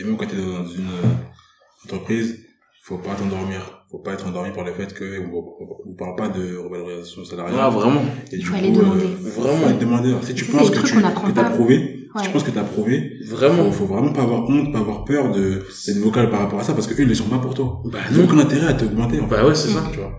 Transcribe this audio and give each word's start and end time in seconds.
et 0.00 0.04
même 0.04 0.16
quand 0.16 0.26
t'es 0.26 0.36
dans 0.36 0.66
une 0.66 0.86
euh, 0.88 1.84
entreprise, 1.84 2.38
faut 2.82 2.98
pas 2.98 3.14
t'endormir. 3.14 3.80
Faut 3.90 3.98
pas 4.00 4.12
être 4.14 4.26
endormi 4.26 4.50
par 4.52 4.64
le 4.64 4.72
fait 4.72 4.92
que 4.92 5.20
on, 5.20 5.36
on, 5.36 5.90
on 5.90 5.94
parle 5.94 6.16
pas 6.16 6.28
de 6.28 6.56
revalorisation 6.56 7.24
salariale. 7.24 7.56
Ah, 7.60 7.70
vraiment. 7.70 8.02
Et 8.32 8.38
du 8.38 8.44
Faut 8.44 8.52
coup, 8.52 8.58
aller 8.58 8.72
demander. 8.72 9.04
euh, 9.04 9.30
faut 9.30 9.42
Vraiment. 9.42 9.66
aller 9.68 9.78
demander. 9.78 10.14
Si 10.22 10.34
tu 10.34 10.44
penses 10.46 10.70
que 10.70 10.80
tu 10.86 10.94
que 10.96 11.32
t'as 11.32 11.50
prouvé, 11.50 11.76
si 11.78 12.04
Ouais. 12.14 12.22
tu 12.26 12.30
penses 12.30 12.42
que 12.44 12.50
t'as 12.52 12.62
prouvé, 12.64 13.10
Vraiment. 13.28 13.64
faut, 13.72 13.86
faut 13.86 13.86
vraiment 13.94 14.12
pas 14.12 14.22
avoir 14.22 14.48
honte, 14.48 14.72
pas 14.72 14.78
avoir 14.80 15.04
peur 15.04 15.30
de 15.32 15.64
d'être 15.86 15.98
vocal 15.98 16.30
par 16.30 16.40
rapport 16.40 16.60
à 16.60 16.62
ça 16.64 16.72
parce 16.72 16.86
que 16.86 16.94
eux 16.94 17.02
ils 17.02 17.08
ne 17.08 17.14
sont 17.14 17.28
pas 17.28 17.38
pour 17.38 17.54
toi. 17.54 17.82
Bah, 17.86 17.98
Ils 18.10 18.20
aucun 18.20 18.38
intérêt 18.38 18.66
à 18.68 18.74
t'augmenter. 18.74 19.20
En 19.20 19.28
fait. 19.28 19.34
Bah 19.36 19.46
ouais, 19.46 19.54
c'est 19.54 19.68
ça. 19.68 19.88
Tu 19.92 19.98
vois. 19.98 20.12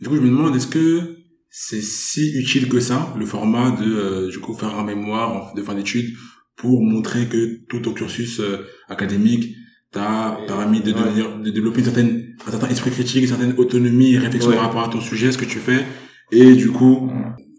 Du 0.00 0.08
coup, 0.08 0.16
je 0.16 0.20
me 0.20 0.28
demande 0.28 0.54
est-ce 0.54 0.68
que 0.68 1.16
c'est 1.50 1.80
si 1.82 2.32
utile 2.38 2.68
que 2.68 2.78
ça 2.78 3.12
le 3.18 3.26
format 3.26 3.72
de 3.72 3.84
euh, 3.86 4.30
du 4.30 4.38
coup 4.38 4.54
faire 4.54 4.76
un 4.78 4.84
mémoire 4.84 5.52
de 5.54 5.62
fin 5.62 5.74
d'études 5.74 6.10
pour 6.58 6.82
montrer 6.82 7.26
que 7.26 7.60
tout 7.68 7.78
ton 7.80 7.92
cursus 7.92 8.40
euh, 8.40 8.66
académique 8.88 9.54
t'a 9.92 10.38
permis 10.46 10.80
de, 10.80 10.92
Ouais. 10.92 10.98
devenir, 11.00 11.38
de 11.38 11.50
développer 11.50 11.78
une 11.78 11.84
certaine, 11.84 12.34
un 12.46 12.50
certain 12.50 12.68
esprit 12.68 12.90
critique, 12.90 13.22
une 13.22 13.28
certaine 13.28 13.54
autonomie 13.56 14.14
et 14.14 14.18
réflexion 14.18 14.50
Ouais. 14.50 14.56
par 14.56 14.66
rapport 14.66 14.82
à 14.82 14.88
ton 14.88 15.00
sujet, 15.00 15.32
ce 15.32 15.38
que 15.38 15.44
tu 15.44 15.58
fais, 15.58 15.84
et 16.32 16.54
du 16.54 16.70
coup, 16.70 17.10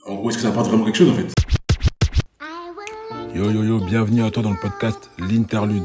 en 0.06 0.16
gros, 0.16 0.30
est-ce 0.30 0.38
que 0.38 0.44
ça 0.44 0.50
apporte 0.50 0.68
vraiment 0.68 0.84
quelque 0.86 0.98
chose 0.98 1.10
en 1.10 1.14
fait? 1.16 1.28
Yo 3.36 3.50
yo 3.52 3.64
yo, 3.64 3.80
bienvenue 3.86 4.24
à 4.24 4.32
toi 4.32 4.44
dans 4.44 4.52
le 4.52 4.60
podcast 4.62 5.10
L'Interlude. 5.18 5.84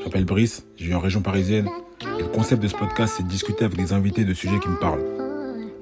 Je 0.00 0.04
m'appelle 0.04 0.24
Brice, 0.24 0.64
je 0.76 0.86
vis 0.86 0.94
en 0.94 1.00
région 1.00 1.20
parisienne, 1.20 1.68
et 2.18 2.22
le 2.22 2.28
concept 2.28 2.62
de 2.62 2.68
ce 2.68 2.74
podcast, 2.74 3.14
c'est 3.16 3.24
de 3.24 3.28
discuter 3.28 3.64
avec 3.66 3.76
des 3.76 3.92
invités 3.92 4.24
de 4.24 4.32
sujets 4.34 4.58
qui 4.58 4.68
me 4.68 4.78
parlent. 4.78 5.02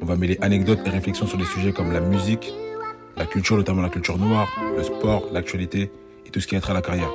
On 0.02 0.04
va 0.06 0.16
mêler 0.16 0.36
anecdotes 0.40 0.80
et 0.84 0.90
réflexions 0.90 1.26
sur 1.26 1.38
des 1.38 1.44
sujets 1.44 1.72
comme 1.72 1.92
la 1.92 2.00
musique, 2.00 2.52
la 3.16 3.24
culture, 3.26 3.56
notamment 3.56 3.82
la 3.82 3.88
culture 3.90 4.18
noire, 4.18 4.48
le 4.76 4.82
sport, 4.82 5.28
l'actualité 5.32 5.90
et 6.30 6.32
tout 6.32 6.40
ce 6.40 6.46
qui 6.46 6.54
a 6.54 6.60
trait 6.60 6.70
à 6.70 6.74
la 6.74 6.82
carrière. 6.82 7.10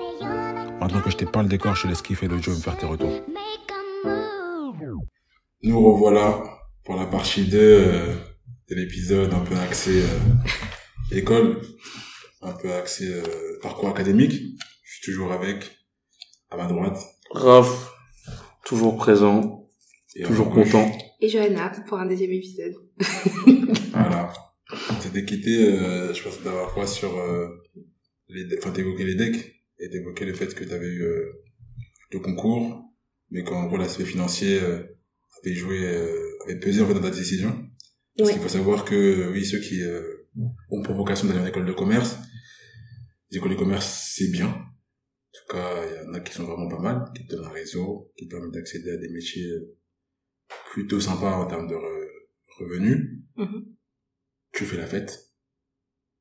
Maintenant 0.82 1.00
que 1.02 1.10
je 1.10 1.16
t'ai 1.16 1.26
peint 1.26 1.42
le 1.42 1.48
décor, 1.48 1.74
je 1.74 1.84
te 1.84 1.88
laisse 1.88 2.02
kiffer 2.02 2.28
le 2.28 2.38
jeu 2.42 2.52
et 2.52 2.56
me 2.56 2.62
faire 2.62 2.78
tes 2.78 2.86
retours. 2.86 3.22
Nous 5.64 5.80
revoilà 5.80 6.44
pour 6.84 6.98
la 6.98 7.06
partie 7.06 7.46
2 7.46 7.58
euh, 7.58 8.14
de 8.70 8.76
l'épisode 8.76 9.34
un 9.34 9.40
peu 9.40 9.56
axé 9.56 10.02
euh, 10.02 11.18
école, 11.18 11.62
un 12.42 12.52
peu 12.52 12.74
axé 12.74 13.08
euh, 13.08 13.60
parcours 13.62 13.88
académique. 13.88 14.34
Je 14.84 14.94
suis 14.96 15.12
toujours 15.14 15.32
avec, 15.32 15.72
à 16.52 16.58
ma 16.58 16.66
droite. 16.66 17.00
Raph, 17.32 17.94
toujours 18.66 18.98
présent, 18.98 19.70
et 20.16 20.24
toujours 20.24 20.50
content. 20.50 20.92
Et 21.22 21.30
Johanna 21.30 21.72
pour 21.88 22.00
un 22.00 22.06
deuxième 22.06 22.32
épisode. 22.32 22.74
Voilà. 23.94 24.34
On 24.90 25.02
s'était 25.02 25.24
quitté, 25.24 25.58
euh, 25.58 26.14
je 26.14 26.24
pense, 26.24 26.44
la 26.44 26.52
dernière 26.52 26.72
fois 26.72 26.86
sur 26.86 27.18
euh, 27.18 27.48
les, 28.28 28.58
enfin, 28.58 28.72
t'évoquais 28.72 29.06
les 29.06 29.16
decks 29.16 29.62
et 29.80 29.90
t'évoquais 29.90 30.26
le 30.26 30.34
fait 30.34 30.54
que 30.54 30.64
t'avais 30.64 30.88
eu 30.88 31.04
euh, 31.04 31.32
le 32.12 32.20
concours, 32.20 32.94
mais 33.32 33.44
qu'en 33.44 33.66
gros 33.66 33.78
l'aspect 33.78 34.06
financier 34.06 34.60
euh, 34.62 34.84
avait 35.44 35.54
joué, 35.56 35.86
euh, 35.86 36.38
avait 36.46 36.60
pesé 36.60 36.82
en 36.82 36.88
fait 36.88 36.94
dans 36.94 37.02
ta 37.02 37.10
décision. 37.12 37.52
Parce 38.18 38.30
Ouais. 38.30 38.34
qu'il 38.34 38.42
faut 38.44 38.50
savoir 38.50 38.86
que 38.86 38.96
euh, 38.96 39.32
oui, 39.32 39.46
ceux 39.46 39.60
qui 39.60 39.82
euh, 39.84 40.30
ont 40.72 40.82
pour 40.82 40.96
vocation 40.96 41.28
d'aller 41.28 41.40
en 41.42 41.46
école 41.46 41.66
de 41.66 41.74
commerce, 41.74 42.16
les 43.32 43.38
écoles 43.38 43.52
de 43.52 43.56
commerce 43.58 44.12
c'est 44.16 44.32
bien. 44.32 44.48
En 44.48 45.38
tout 45.38 45.54
cas, 45.54 45.86
il 45.86 46.06
y 46.06 46.10
en 46.10 46.14
a 46.14 46.20
qui 46.22 46.34
sont 46.34 46.46
vraiment 46.46 46.70
pas 46.70 46.80
mal, 46.80 47.12
qui 47.14 47.26
te 47.28 47.36
donnent 47.36 47.46
un 47.46 47.50
réseau, 47.50 48.14
qui 48.18 48.26
te 48.28 48.32
permettent 48.32 48.54
d'accéder 48.54 48.92
à 48.92 48.98
des 48.98 49.10
métiers 49.10 49.46
euh, 49.50 49.76
plutôt 50.72 51.02
sympas 51.02 51.34
en 51.36 51.46
termes 51.48 51.68
de 51.68 51.76
re- 51.76 52.10
revenus 52.60 53.20
Mhm. 53.36 53.76
tu 54.54 54.64
fais 54.64 54.78
la 54.78 54.88
fête. 54.88 55.34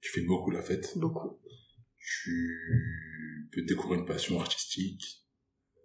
Tu 0.00 0.10
fais 0.10 0.26
beaucoup 0.26 0.50
la 0.50 0.62
fête. 0.62 0.98
Beaucoup. 0.98 1.38
Tu 2.04 3.48
peux 3.52 3.62
découvrir 3.62 4.00
une 4.00 4.06
passion 4.06 4.40
artistique. 4.40 5.24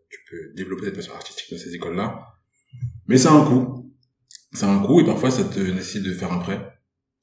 Tu 0.10 0.20
peux 0.30 0.54
développer 0.54 0.86
cette 0.86 0.96
passion 0.96 1.14
artistique 1.14 1.52
dans 1.52 1.58
ces 1.58 1.74
écoles-là. 1.76 2.34
Mais 3.08 3.18
ça 3.18 3.32
a 3.32 3.36
un 3.36 3.46
coût. 3.46 3.94
Ça 4.54 4.68
a 4.68 4.74
un 4.74 4.86
coût 4.86 5.00
et 5.00 5.06
parfois 5.06 5.32
ça 5.32 5.44
te 5.44 5.60
nécessite 5.60 6.04
de 6.04 6.14
faire 6.14 6.32
un 6.32 6.40
prêt 6.40 6.60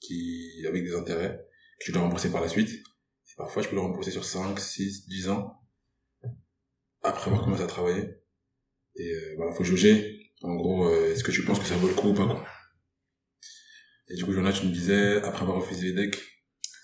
qui, 0.00 0.64
avec 0.66 0.84
des 0.84 0.94
intérêts, 0.94 1.44
que 1.80 1.84
tu 1.84 1.92
dois 1.92 2.02
rembourser 2.02 2.30
par 2.30 2.40
la 2.40 2.48
suite. 2.48 2.70
Et 2.70 3.34
parfois 3.36 3.62
je 3.62 3.68
peux 3.68 3.74
le 3.74 3.82
rembourser 3.82 4.10
sur 4.10 4.24
5, 4.24 4.58
6, 4.58 5.08
10 5.08 5.28
ans. 5.28 5.60
Après 7.02 7.30
avoir 7.30 7.44
commencé 7.44 7.62
à 7.62 7.66
travailler. 7.66 8.08
Et 8.96 9.12
euh, 9.12 9.34
voilà, 9.36 9.52
faut 9.52 9.64
juger. 9.64 10.32
En 10.42 10.54
gros, 10.54 10.88
euh, 10.88 11.12
est-ce 11.12 11.24
que 11.24 11.32
tu 11.32 11.44
penses 11.44 11.58
que 11.58 11.66
ça 11.66 11.76
vaut 11.76 11.88
le 11.88 11.94
coup 11.94 12.08
ou 12.08 12.14
pas, 12.14 12.26
quoi. 12.26 12.44
Et 14.08 14.14
du 14.14 14.24
coup, 14.24 14.32
Jonas, 14.32 14.52
tu 14.52 14.66
me 14.66 14.72
disais, 14.72 15.16
après 15.22 15.42
avoir 15.42 15.60
refusé 15.60 15.88
les 15.88 15.92
decks, 15.92 16.22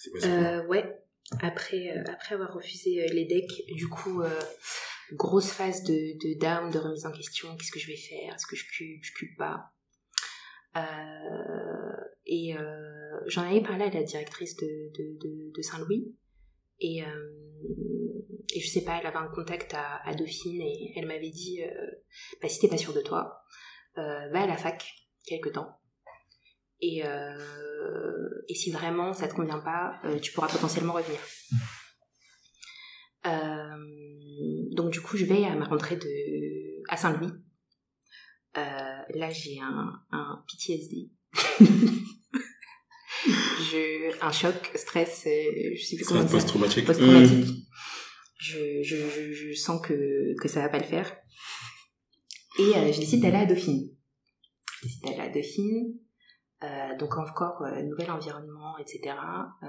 c'est 0.00 0.10
quoi 0.10 0.20
Euh, 0.24 0.66
ouais. 0.66 1.01
Après, 1.40 1.96
euh, 1.96 2.02
après 2.12 2.34
avoir 2.34 2.52
refusé 2.52 3.02
euh, 3.02 3.12
les 3.12 3.24
decks, 3.24 3.64
du 3.74 3.88
coup, 3.88 4.22
euh, 4.22 4.40
grosse 5.12 5.50
phase 5.50 5.82
de, 5.84 5.92
de 5.92 6.38
down, 6.38 6.70
de 6.70 6.78
remise 6.78 7.06
en 7.06 7.12
question. 7.12 7.56
Qu'est-ce 7.56 7.72
que 7.72 7.80
je 7.80 7.86
vais 7.86 7.96
faire? 7.96 8.34
Est-ce 8.34 8.46
que 8.46 8.56
je 8.56 8.64
cube 8.66 9.00
Je 9.02 9.12
cube 9.12 9.36
pas? 9.36 9.70
Et 12.26 12.54
j'en 13.26 13.42
avais 13.42 13.60
parlé 13.60 13.84
à 13.84 13.90
la 13.90 14.02
directrice 14.02 14.56
de, 14.56 14.90
de, 14.96 15.52
de, 15.54 15.62
Saint-Louis. 15.62 16.16
Et, 16.80 17.02
je 18.58 18.66
sais 18.66 18.82
pas, 18.82 18.98
elle 18.98 19.06
avait 19.06 19.18
un 19.18 19.28
contact 19.28 19.74
à, 19.74 20.00
à 20.08 20.14
Dauphine 20.14 20.62
et 20.62 20.94
elle 20.96 21.06
m'avait 21.06 21.30
dit, 21.30 21.60
bah, 22.40 22.48
si 22.48 22.58
t'es 22.58 22.68
pas 22.68 22.78
sûr 22.78 22.94
de 22.94 23.02
toi, 23.02 23.44
va 23.96 24.42
à 24.42 24.46
la 24.46 24.56
fac 24.56 24.82
quelque 25.26 25.50
temps. 25.50 25.78
Et, 26.82 27.04
euh, 27.06 28.28
et 28.48 28.54
si 28.54 28.70
vraiment 28.70 29.12
ça 29.12 29.28
te 29.28 29.34
convient 29.34 29.60
pas, 29.60 30.00
euh, 30.04 30.18
tu 30.18 30.32
pourras 30.32 30.48
potentiellement 30.48 30.92
revenir. 30.94 31.20
Euh, 33.24 34.74
donc 34.74 34.90
du 34.90 35.00
coup, 35.00 35.16
je 35.16 35.24
vais 35.24 35.44
à 35.44 35.54
ma 35.54 35.64
rentrée 35.64 35.96
de 35.96 36.82
à 36.88 36.96
Saint-Louis. 36.96 37.32
Euh, 38.58 39.02
là, 39.14 39.30
j'ai 39.30 39.60
un, 39.60 39.92
un 40.10 40.44
PTSD. 40.48 41.08
je, 43.24 44.24
un 44.24 44.32
choc, 44.32 44.72
stress, 44.74 45.22
je 45.24 45.82
sais 45.82 45.96
plus 45.96 46.04
comment 46.04 46.26
post-traumatique. 46.26 46.84
Je, 48.38 48.82
je, 48.82 48.96
je, 49.08 49.32
je 49.32 49.54
sens 49.54 49.80
que, 49.80 50.34
que 50.40 50.48
ça 50.48 50.60
va 50.60 50.68
pas 50.68 50.78
le 50.78 50.84
faire. 50.84 51.16
Et 52.58 52.76
euh, 52.76 52.92
je 52.92 52.98
décide 53.00 53.22
d'aller 53.22 53.36
à 53.38 53.46
Dauphine. 53.46 53.88
Je 54.80 54.86
décide 54.86 55.02
d'aller 55.04 55.20
à 55.20 55.28
Dauphine. 55.28 55.94
Euh, 56.64 56.96
donc 56.98 57.16
encore 57.18 57.62
euh, 57.62 57.82
nouvel 57.82 58.10
environnement, 58.10 58.76
etc. 58.78 59.00
Euh, 59.62 59.66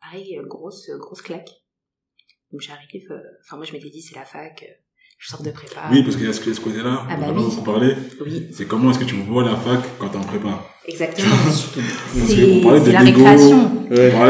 pareil, 0.00 0.38
euh, 0.38 0.44
grosse 0.46 0.88
grosse 0.98 1.22
claque. 1.22 1.50
Donc 2.52 2.60
j'arrive. 2.60 3.10
euh, 3.10 3.18
Enfin 3.44 3.56
moi 3.56 3.64
je 3.64 3.72
m'étais 3.72 3.90
dit 3.90 4.02
c'est 4.02 4.14
la 4.14 4.24
fac. 4.24 4.62
euh, 4.62 4.72
je 5.18 5.28
sors 5.28 5.42
de 5.42 5.50
prépa. 5.52 5.88
Oui, 5.92 6.02
parce 6.02 6.16
qu'il 6.16 6.26
y 6.26 6.28
a 6.28 6.32
ce, 6.32 6.52
ce 6.52 6.60
côté-là, 6.60 7.06
Ah 7.08 7.14
on 7.16 7.20
bah 7.20 7.26
va 7.26 7.32
oui. 7.32 7.44
beaucoup 7.44 7.62
parler. 7.62 7.94
Oui, 8.20 8.48
C'est 8.52 8.66
comment 8.66 8.90
est-ce 8.90 8.98
que 8.98 9.04
tu 9.04 9.14
vois 9.16 9.44
la 9.44 9.54
fac 9.56 9.80
quand 9.98 10.08
t'es 10.08 10.16
en 10.18 10.22
prépa? 10.24 10.64
Exactement. 10.86 11.28
C'est 11.50 12.36
la. 12.36 12.54
On 12.54 12.62
parlait 12.62 12.80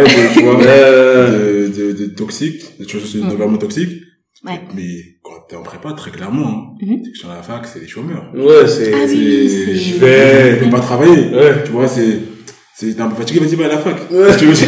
de, 0.05 0.35
tu 0.35 0.43
vois, 0.45 0.61
Euh, 0.63 1.69
de, 1.69 1.93
de, 1.93 1.93
de 1.93 2.07
toxique, 2.15 2.79
de 2.79 2.87
choses, 2.89 3.15
de 3.15 3.21
Mm. 3.23 4.12
Ouais. 4.45 4.61
Mais 4.75 5.19
quand 5.23 5.35
t'es 5.49 5.55
en 5.57 5.63
prépa, 5.63 5.93
très 5.93 6.11
clairement, 6.11 6.49
hein, 6.49 6.85
Mhm. 6.85 7.01
c'est 7.05 7.13
que 7.13 7.17
sur 7.19 7.29
la 7.29 7.43
fac, 7.43 7.65
c'est 7.67 7.79
des 7.81 7.87
chômeurs. 7.87 8.31
ouais, 8.35 8.67
c'est... 8.67 8.93
Ah 8.93 8.97
oui, 9.07 9.49
C'est- 9.49 9.67
c'est- 9.67 9.75
Je 9.77 9.95
Ils 9.95 10.01
vais... 10.01 10.71
pas 10.71 10.81
travailler. 10.81 11.29
Ouais. 11.33 11.63
Tu 11.65 11.71
vois, 11.71 11.87
c'est, 11.87 12.19
c'est, 12.75 12.93
t'es 12.95 13.01
un 13.01 13.09
peu 13.09 13.17
fatigué, 13.17 13.39
vas-y, 13.41 13.55
va 13.55 13.67
à 13.67 13.69
la 13.69 13.79
fac. 13.79 13.97
Ouais. 14.11 14.37
Tu 14.37 14.47
veux 14.47 14.53
dire 14.55 14.67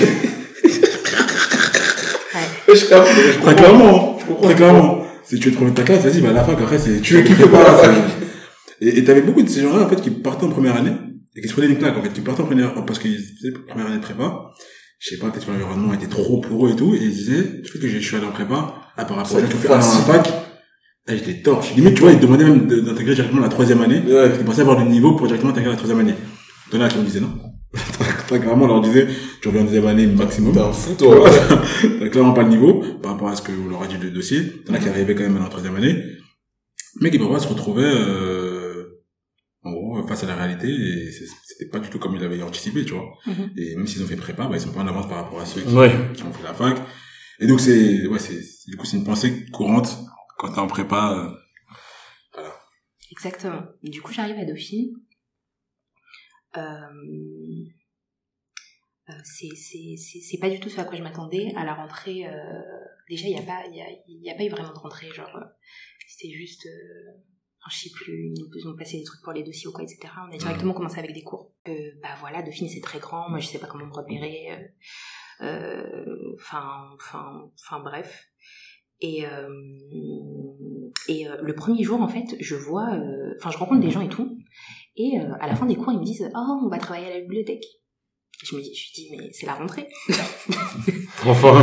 Ouais. 2.34 2.74
Je 2.74 2.86
capte, 2.88 3.08
je 3.08 3.22
Très 3.22 3.38
comprends. 3.40 3.54
clairement, 3.54 4.18
Je 4.20 4.26
comprends. 4.26 4.44
très 4.46 4.54
clairement. 4.54 5.00
Si 5.24 5.38
tu 5.38 5.48
veux 5.48 5.52
te 5.52 5.56
prendre 5.56 5.74
ta 5.74 5.82
classe, 5.82 6.02
vas-y, 6.04 6.20
va 6.20 6.30
à 6.30 6.32
la 6.32 6.44
fac. 6.44 6.60
Après, 6.60 6.78
c'est, 6.78 7.00
Tu 7.00 7.14
veux 7.14 7.22
kiffer 7.22 7.48
par 7.48 7.62
la 7.64 7.72
fac. 7.78 7.94
Et, 8.80 8.98
et 8.98 9.04
t'avais 9.04 9.22
beaucoup 9.22 9.42
de 9.42 9.48
ces 9.48 9.62
gens-là, 9.62 9.82
en 9.84 9.88
fait, 9.88 10.00
qui 10.00 10.10
partaient 10.10 10.44
en 10.44 10.50
première 10.50 10.76
année, 10.76 10.92
et 11.34 11.40
qui 11.40 11.48
se 11.48 11.52
prenaient 11.52 11.68
une 11.68 11.78
claque, 11.78 11.96
en 11.96 12.02
fait, 12.02 12.12
qui 12.12 12.20
partaient 12.20 12.42
en 12.42 12.46
première, 12.46 12.74
parce 12.84 12.98
qu'ils 12.98 13.16
faisaient 13.16 13.52
première 13.66 13.86
année 13.86 13.96
de 13.96 14.02
prépa. 14.02 14.50
Je 14.98 15.10
sais 15.10 15.16
pas, 15.18 15.30
peut-être 15.30 15.46
que 15.46 15.50
l'environnement 15.50 15.92
était 15.94 16.06
trop 16.06 16.40
pour 16.40 16.66
eux 16.66 16.70
et 16.72 16.76
tout, 16.76 16.94
et 16.94 16.98
ils 17.00 17.10
disaient, 17.10 17.60
le 17.62 17.68
fait 17.68 17.78
que 17.78 17.88
je 17.88 17.98
suis 17.98 18.16
allé 18.16 18.26
en 18.26 18.30
prépa, 18.32 18.74
à 18.96 19.04
par 19.04 19.16
rapport 19.18 19.32
Ça 19.32 19.38
à 19.38 19.76
un 19.76 19.80
an 19.80 19.84
en 19.84 20.02
fac, 20.02 20.28
là, 21.06 21.16
j'étais 21.16 21.42
torche. 21.42 21.74
Limite, 21.74 21.94
tu 21.94 22.02
vois, 22.02 22.12
ils 22.12 22.20
demandaient 22.20 22.44
même 22.44 22.66
de- 22.66 22.80
d'intégrer 22.80 23.14
directement 23.14 23.42
la 23.42 23.48
troisième 23.48 23.80
année. 23.82 24.00
Ouais. 24.06 24.30
Ils 24.38 24.44
pensaient 24.44 24.60
avoir 24.62 24.82
du 24.82 24.88
niveau 24.88 25.14
pour 25.16 25.26
directement 25.26 25.52
intégrer 25.52 25.70
la 25.70 25.76
troisième 25.76 26.00
année. 26.00 26.14
T'en 26.70 26.80
as 26.80 26.88
qui 26.88 26.98
me 26.98 27.04
disaient 27.04 27.20
non. 27.20 27.32
Très 28.28 28.38
clairement, 28.40 28.64
on 28.64 28.68
leur 28.68 28.80
disait, 28.80 29.06
tu 29.42 29.48
reviens 29.48 29.62
en 29.62 29.64
deuxième 29.64 29.86
année 29.86 30.06
maximum. 30.06 30.52
T'es 30.54 30.60
un 30.60 30.72
fou, 30.72 30.94
toi. 30.94 31.28
T'as 32.00 32.08
clairement 32.08 32.32
pas 32.32 32.42
le 32.44 32.48
niveau 32.50 32.82
par 33.02 33.12
rapport 33.12 33.28
à 33.28 33.36
ce 33.36 33.42
que 33.42 33.52
vous 33.52 33.68
leur 33.68 33.82
a 33.82 33.86
dit 33.86 33.96
le 34.00 34.10
dossier. 34.10 34.62
T'en 34.64 34.74
as 34.74 34.78
qui 34.78 34.88
arrivaient 34.88 35.14
quand 35.14 35.24
même 35.24 35.36
à 35.36 35.40
la 35.40 35.48
troisième 35.48 35.74
année, 35.76 36.02
mais 37.00 37.10
qui 37.10 37.18
parfois 37.18 37.40
se 37.40 37.48
retrouvaient 37.48 37.82
euh, 37.84 38.84
en 39.64 39.72
gros 39.72 40.06
face 40.06 40.22
à 40.24 40.26
la 40.26 40.36
réalité 40.36 40.68
et 40.68 41.10
c'était 41.10 41.68
pas 41.70 41.80
du 41.80 41.88
tout 41.90 41.98
comme 41.98 42.14
ils 42.14 42.20
l'avaient 42.22 42.42
anticipé, 42.42 42.84
tu 42.84 42.92
vois. 42.94 43.04
Mhm. 43.26 43.50
Et 43.58 43.74
même 43.76 43.86
s'ils 43.86 44.02
ont 44.02 44.06
fait 44.06 44.16
prépa, 44.16 44.44
bah, 44.46 44.54
ils 44.54 44.60
sont 44.60 44.70
pas 44.72 44.80
en 44.80 44.86
avance 44.88 45.08
par 45.08 45.18
rapport 45.24 45.40
à 45.40 45.44
ceux 45.46 45.60
qui, 45.62 45.74
Ouais. 45.74 45.90
qui 46.14 46.22
ont 46.22 46.32
fait 46.32 46.44
la 46.44 46.54
fac. 46.54 46.76
Et 47.40 47.46
donc 47.46 47.60
c'est 47.60 48.06
ouais, 48.06 48.18
c'est 48.18 48.40
du 48.66 48.76
coup 48.76 48.86
c'est 48.86 48.96
une 48.96 49.04
pensée 49.04 49.46
courante 49.46 49.98
quand 50.38 50.52
t'es 50.52 50.58
en 50.60 50.66
prépa. 50.66 51.12
euh, 52.38 52.50
Exactement. 53.10 53.62
Du 53.82 54.02
coup, 54.02 54.12
j'arrive 54.12 54.36
à 54.38 54.44
Dauphine. 54.44 54.92
Euh, 56.56 56.60
euh, 59.08 59.12
c'est 59.24 59.48
c'est 59.54 59.96
c'est 59.96 60.20
c'est 60.20 60.38
pas 60.38 60.48
du 60.50 60.58
tout 60.60 60.68
ce 60.70 60.80
à 60.80 60.84
quoi 60.84 60.96
je 60.96 61.02
m'attendais 61.02 61.52
à 61.56 61.64
la 61.64 61.74
rentrée. 61.74 62.26
euh, 62.26 62.62
déjà, 63.08 63.26
il 63.28 63.32
y 63.34 63.38
a 63.38 63.42
pas 63.42 63.64
il 63.68 63.76
y 63.76 63.82
a 63.82 63.86
y 64.08 64.30
a 64.30 64.34
pas 64.34 64.44
eu 64.44 64.48
vraiment 64.48 64.72
de 64.72 64.78
rentrée. 64.78 65.10
Genre, 65.12 65.34
euh, 65.36 65.44
c'était 66.08 66.32
juste. 66.32 66.66
Je 67.70 67.76
sais 67.78 67.90
plus, 67.94 68.34
ils 68.34 68.62
nous 68.66 68.76
passaient 68.76 68.98
des 68.98 69.04
trucs 69.04 69.22
pour 69.22 69.32
les 69.32 69.42
dossiers 69.42 69.68
ou 69.68 69.72
quoi, 69.72 69.82
etc. 69.84 70.12
On 70.28 70.34
a 70.34 70.36
directement 70.36 70.74
commencé 70.74 70.98
avec 70.98 71.14
des 71.14 71.22
cours. 71.22 71.54
Euh, 71.66 71.92
bah 72.02 72.10
voilà, 72.20 72.42
Dauphine 72.42 72.68
c'est 72.68 72.82
très 72.82 72.98
grand, 72.98 73.30
moi 73.30 73.38
je 73.38 73.46
sais 73.46 73.58
pas 73.58 73.66
comment 73.66 73.86
me 73.86 73.92
repérer. 73.92 74.48
Euh, 75.42 75.82
euh, 76.06 76.34
Enfin, 76.36 76.64
enfin, 76.96 77.50
enfin 77.62 77.80
bref. 77.82 78.24
Et, 79.00 79.24
euh, 79.26 79.48
et 81.08 81.28
euh, 81.28 81.36
le 81.42 81.54
premier 81.54 81.82
jour, 81.82 82.00
en 82.00 82.08
fait, 82.08 82.24
je 82.40 82.54
vois, 82.54 82.94
euh, 82.94 83.34
enfin, 83.38 83.50
je 83.50 83.58
rencontre 83.58 83.80
des 83.80 83.90
gens 83.90 84.00
et 84.00 84.08
tout. 84.08 84.38
Et 84.96 85.18
euh, 85.20 85.32
à 85.40 85.46
la 85.48 85.54
fin 85.56 85.66
des 85.66 85.76
cours, 85.76 85.92
ils 85.92 85.98
me 85.98 86.04
disent 86.04 86.30
Oh, 86.34 86.60
on 86.64 86.68
va 86.68 86.78
travailler 86.78 87.06
à 87.08 87.14
la 87.14 87.20
bibliothèque. 87.20 87.64
Je 88.42 88.56
me 88.56 88.60
dis, 88.60 88.74
je 88.74 88.92
dis 88.94 89.08
mais 89.12 89.30
c'est 89.32 89.46
la 89.46 89.54
rentrée. 89.54 89.88
Enfin, 91.26 91.62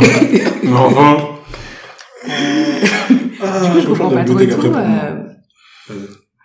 enfin. 0.74 1.38
Ah, 2.28 3.60
du 3.64 3.70
coup, 3.72 3.80
je 3.80 3.86
comprends 3.88 4.10
pas 4.10 4.24
trop 4.24 4.38
et 4.38 4.48
tout. 4.48 4.66
euh. 4.66 5.21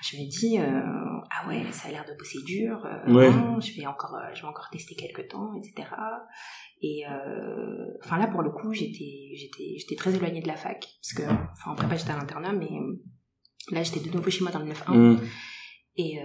Je 0.09 0.17
me 0.17 0.29
dis, 0.29 0.59
euh, 0.59 1.21
ah 1.29 1.47
ouais, 1.47 1.63
ça 1.71 1.89
a 1.89 1.91
l'air 1.91 2.05
de 2.05 2.17
bosser 2.17 2.39
dur. 2.43 2.85
euh, 2.85 3.13
Ouais. 3.13 3.29
non, 3.29 3.59
je 3.59 3.73
vais 3.75 3.85
encore, 3.85 4.15
euh, 4.15 4.33
je 4.33 4.41
vais 4.41 4.47
encore 4.47 4.69
tester 4.71 4.95
quelques 4.95 5.27
temps, 5.27 5.53
etc. 5.55 5.87
Et 6.81 7.03
enfin 8.03 8.17
là, 8.17 8.27
pour 8.27 8.41
le 8.41 8.51
coup, 8.51 8.73
j'étais, 8.73 9.31
j'étais, 9.35 9.75
j'étais 9.77 9.95
très 9.95 10.13
éloignée 10.15 10.41
de 10.41 10.47
la 10.47 10.55
fac 10.55 10.79
parce 11.01 11.13
que, 11.13 11.23
enfin 11.53 11.71
en 11.71 11.75
prépa, 11.75 11.95
j'étais 11.95 12.11
à 12.11 12.17
l'internat, 12.17 12.53
mais 12.53 12.69
là, 13.71 13.83
j'étais 13.83 13.99
de 13.99 14.15
nouveau 14.15 14.29
chez 14.29 14.43
moi 14.43 14.51
dans 14.51 14.59
le 14.59 14.71
9-1. 14.71 14.93
Mm. 14.93 15.19
Et 15.95 16.19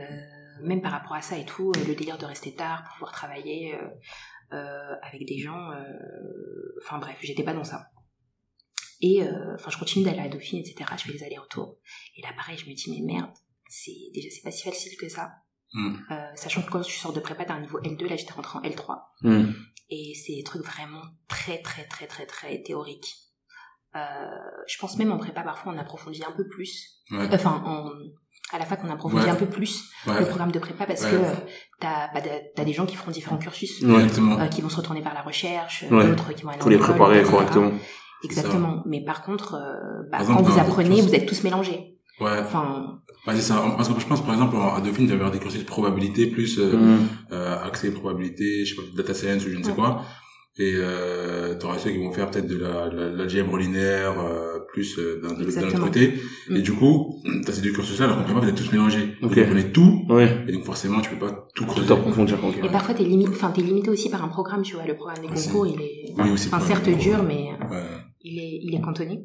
même 0.63 0.81
par 0.81 0.93
rapport 0.93 1.15
à 1.15 1.23
ça 1.23 1.39
et 1.39 1.45
tout, 1.45 1.73
le 1.87 1.95
délire 1.95 2.19
de 2.19 2.27
rester 2.27 2.55
tard 2.55 2.85
pour 2.85 2.95
pouvoir 2.95 3.13
travailler 3.13 3.75
euh, 3.75 3.89
euh, 4.53 4.95
avec 5.03 5.27
des 5.27 5.39
gens, 5.39 5.71
euh, 5.73 5.83
enfin 6.85 6.99
bref, 6.99 7.19
j'étais 7.23 7.43
pas 7.43 7.55
dans 7.55 7.65
ça. 7.65 7.89
Et 9.05 9.21
enfin, 9.55 9.71
je 9.71 9.79
continue 9.79 10.05
d'aller 10.05 10.21
à 10.21 10.29
Dauphine, 10.29 10.61
etc. 10.61 10.89
Je 10.97 11.03
fais 11.03 11.13
les 11.13 11.25
allers-retours. 11.25 11.77
Et 12.17 12.23
là, 12.23 12.29
pareil, 12.37 12.57
je 12.57 12.71
me 12.71 12.75
dis 12.75 12.89
mais 12.89 13.15
merde, 13.15 13.33
c'est 13.75 14.11
déjà 14.15 14.29
c'est 14.31 14.43
pas 14.43 14.51
si 14.51 14.63
facile 14.65 14.93
que 15.01 15.09
ça. 15.09 15.31
Mm. 15.75 15.95
Euh, 16.11 16.15
sachant 16.35 16.61
que 16.63 16.71
quand 16.71 16.83
je 16.83 16.91
sors 16.95 17.13
de 17.15 17.21
prépa, 17.21 17.45
t'as 17.47 17.55
un 17.55 17.61
niveau 17.61 17.81
L2, 17.81 18.07
là 18.09 18.17
j'étais 18.17 18.33
rentrée 18.35 18.59
en 18.59 18.63
L3. 18.63 18.99
Mm. 19.23 19.53
Et 19.91 20.13
c'est 20.15 20.35
des 20.35 20.43
trucs 20.43 20.65
vraiment 20.65 21.03
très 21.29 21.59
très 21.63 21.85
très 21.87 22.07
très 22.07 22.27
très 22.27 22.63
théoriques. 22.63 23.15
Euh, 23.95 24.01
je 24.67 24.79
pense 24.79 24.97
même 24.99 25.13
en 25.13 25.19
prépa, 25.19 25.43
parfois 25.43 25.73
on 25.75 25.79
approfondit 25.79 26.23
un 26.25 26.33
peu 26.33 26.47
plus. 26.49 27.01
Ouais. 27.11 27.29
Enfin, 27.33 27.63
en, 27.67 27.91
à 28.53 28.59
la 28.59 28.65
fac, 28.67 28.81
on 28.85 28.91
approfondit 28.91 29.25
Ouais. 29.25 29.31
un 29.31 29.35
peu 29.35 29.47
plus 29.47 29.85
le 30.07 30.13
Ouais. 30.13 30.27
programme 30.27 30.53
de 30.53 30.59
prépa 30.59 30.87
parce 30.87 31.05
que 31.05 31.15
euh, 31.17 31.35
t'as 31.81 32.13
bah, 32.13 32.21
t'as- 32.23 32.41
t'as 32.55 32.65
des 32.65 32.73
gens 32.73 32.87
qui 32.87 32.97
feront 32.97 33.11
différents 33.11 33.39
cursus, 33.39 33.83
euh, 33.83 34.47
qui 34.49 34.61
vont 34.63 34.69
se 34.71 34.77
retourner 34.77 35.01
vers 35.03 35.15
la 35.15 35.23
recherche, 35.23 35.85
d'autres 35.89 36.33
qui 36.35 36.43
vont 36.43 36.51
aller 36.51 36.61
Faut 36.61 36.67
en 36.67 36.71
les 36.71 36.79
préparer 36.79 37.19
etc. 37.19 37.31
correctement. 37.33 37.73
Exactement. 38.25 38.83
Mais 38.87 39.05
par 39.05 39.23
contre, 39.23 39.55
euh, 39.55 40.03
bah, 40.11 40.19
Par 40.19 40.21
exemple, 40.23 40.43
quand 40.45 40.49
vous 40.51 40.59
apprenez, 40.61 41.01
vous 41.03 41.15
êtes 41.15 41.27
tous 41.27 41.43
mélangés. 41.43 41.99
Ouais. 42.21 42.39
Enfin, 42.41 43.01
Bah, 43.27 43.33
c'est 43.37 43.43
ça. 43.43 43.63
Parce 43.77 43.89
que 43.89 44.01
je 44.01 44.07
pense, 44.07 44.23
par 44.25 44.35
exemple, 44.35 44.57
à 44.57 44.81
Dauphine, 44.81 45.11
avait 45.11 45.31
des 45.31 45.39
cursus 45.39 45.61
de 45.61 45.67
probabilité 45.67 46.27
plus, 46.27 46.59
euh, 46.59 46.73
Mm. 46.77 46.99
euh, 47.33 47.65
accès 47.65 47.91
probabilité, 47.93 48.65
je 48.65 48.75
sais 48.75 48.81
pas, 48.81 48.89
data 48.97 49.15
science 49.15 49.45
ou 49.47 49.51
je 49.51 49.59
ne 49.59 49.63
sais 49.63 49.73
quoi. 49.73 50.03
Et 50.59 50.73
euh, 50.77 51.55
t'auras 51.59 51.79
ceux 51.79 51.91
qui 51.91 51.99
vont 51.99 52.13
faire 52.13 52.31
peut-être 52.31 52.47
de 52.47 52.59
la, 52.59 52.89
la, 52.93 53.09
l'algèbre 53.09 53.57
linéaire, 53.57 54.21
euh, 54.21 54.59
plus 54.71 54.99
euh, 54.99 55.19
d'un 55.23 55.29
de, 55.29 55.35
d'un 55.35 55.41
autre 55.41 55.49
Exactement. 55.49 55.85
côté. 55.87 56.15
Mm. 56.51 56.57
Et 56.57 56.61
du 56.63 56.73
coup, 56.73 57.23
t'as 57.47 57.53
ces 57.53 57.63
deux 57.63 57.73
cursus-là, 57.73 58.05
alors 58.07 58.27
qu'on 58.27 58.39
vous 58.39 58.49
êtes 58.49 58.55
tous 58.55 58.71
mélangés. 58.73 59.15
Ok. 59.23 59.33
Vous 59.35 59.41
apprenez 59.41 59.73
tout, 59.73 60.03
Ouais. 60.11 60.45
et 60.49 60.53
donc 60.53 60.65
forcément, 60.65 61.01
tu 61.01 61.09
peux 61.11 61.19
pas 61.27 61.49
tout 61.55 61.65
creuser. 61.65 61.87
Tout 61.87 61.93
approfondir. 61.95 62.45
ok. 62.45 62.57
et 62.63 62.69
parfois 62.69 62.93
t'es 62.95 63.05
limité, 63.05 63.31
enfin 63.33 63.51
t'es 63.51 63.63
limité 63.63 63.89
aussi 63.89 64.11
par 64.11 64.23
un 64.25 64.29
programme, 64.29 64.61
tu 64.63 64.75
vois. 64.75 64.85
Le 64.85 64.95
programme 64.95 65.23
des 65.23 65.29
Ah, 65.31 65.35
concours, 65.35 65.67
il 65.69 65.81
est, 65.81 66.13
Oui, 66.19 66.31
aussi. 66.33 66.49
enfin 66.53 66.61
certes 66.61 66.89
dur, 66.99 67.23
mais 67.23 67.45
Ouais. 67.71 67.83
il 68.23 68.39
est, 68.39 68.59
il 68.63 68.75
est 68.75 68.81
cantonné. 68.83 69.23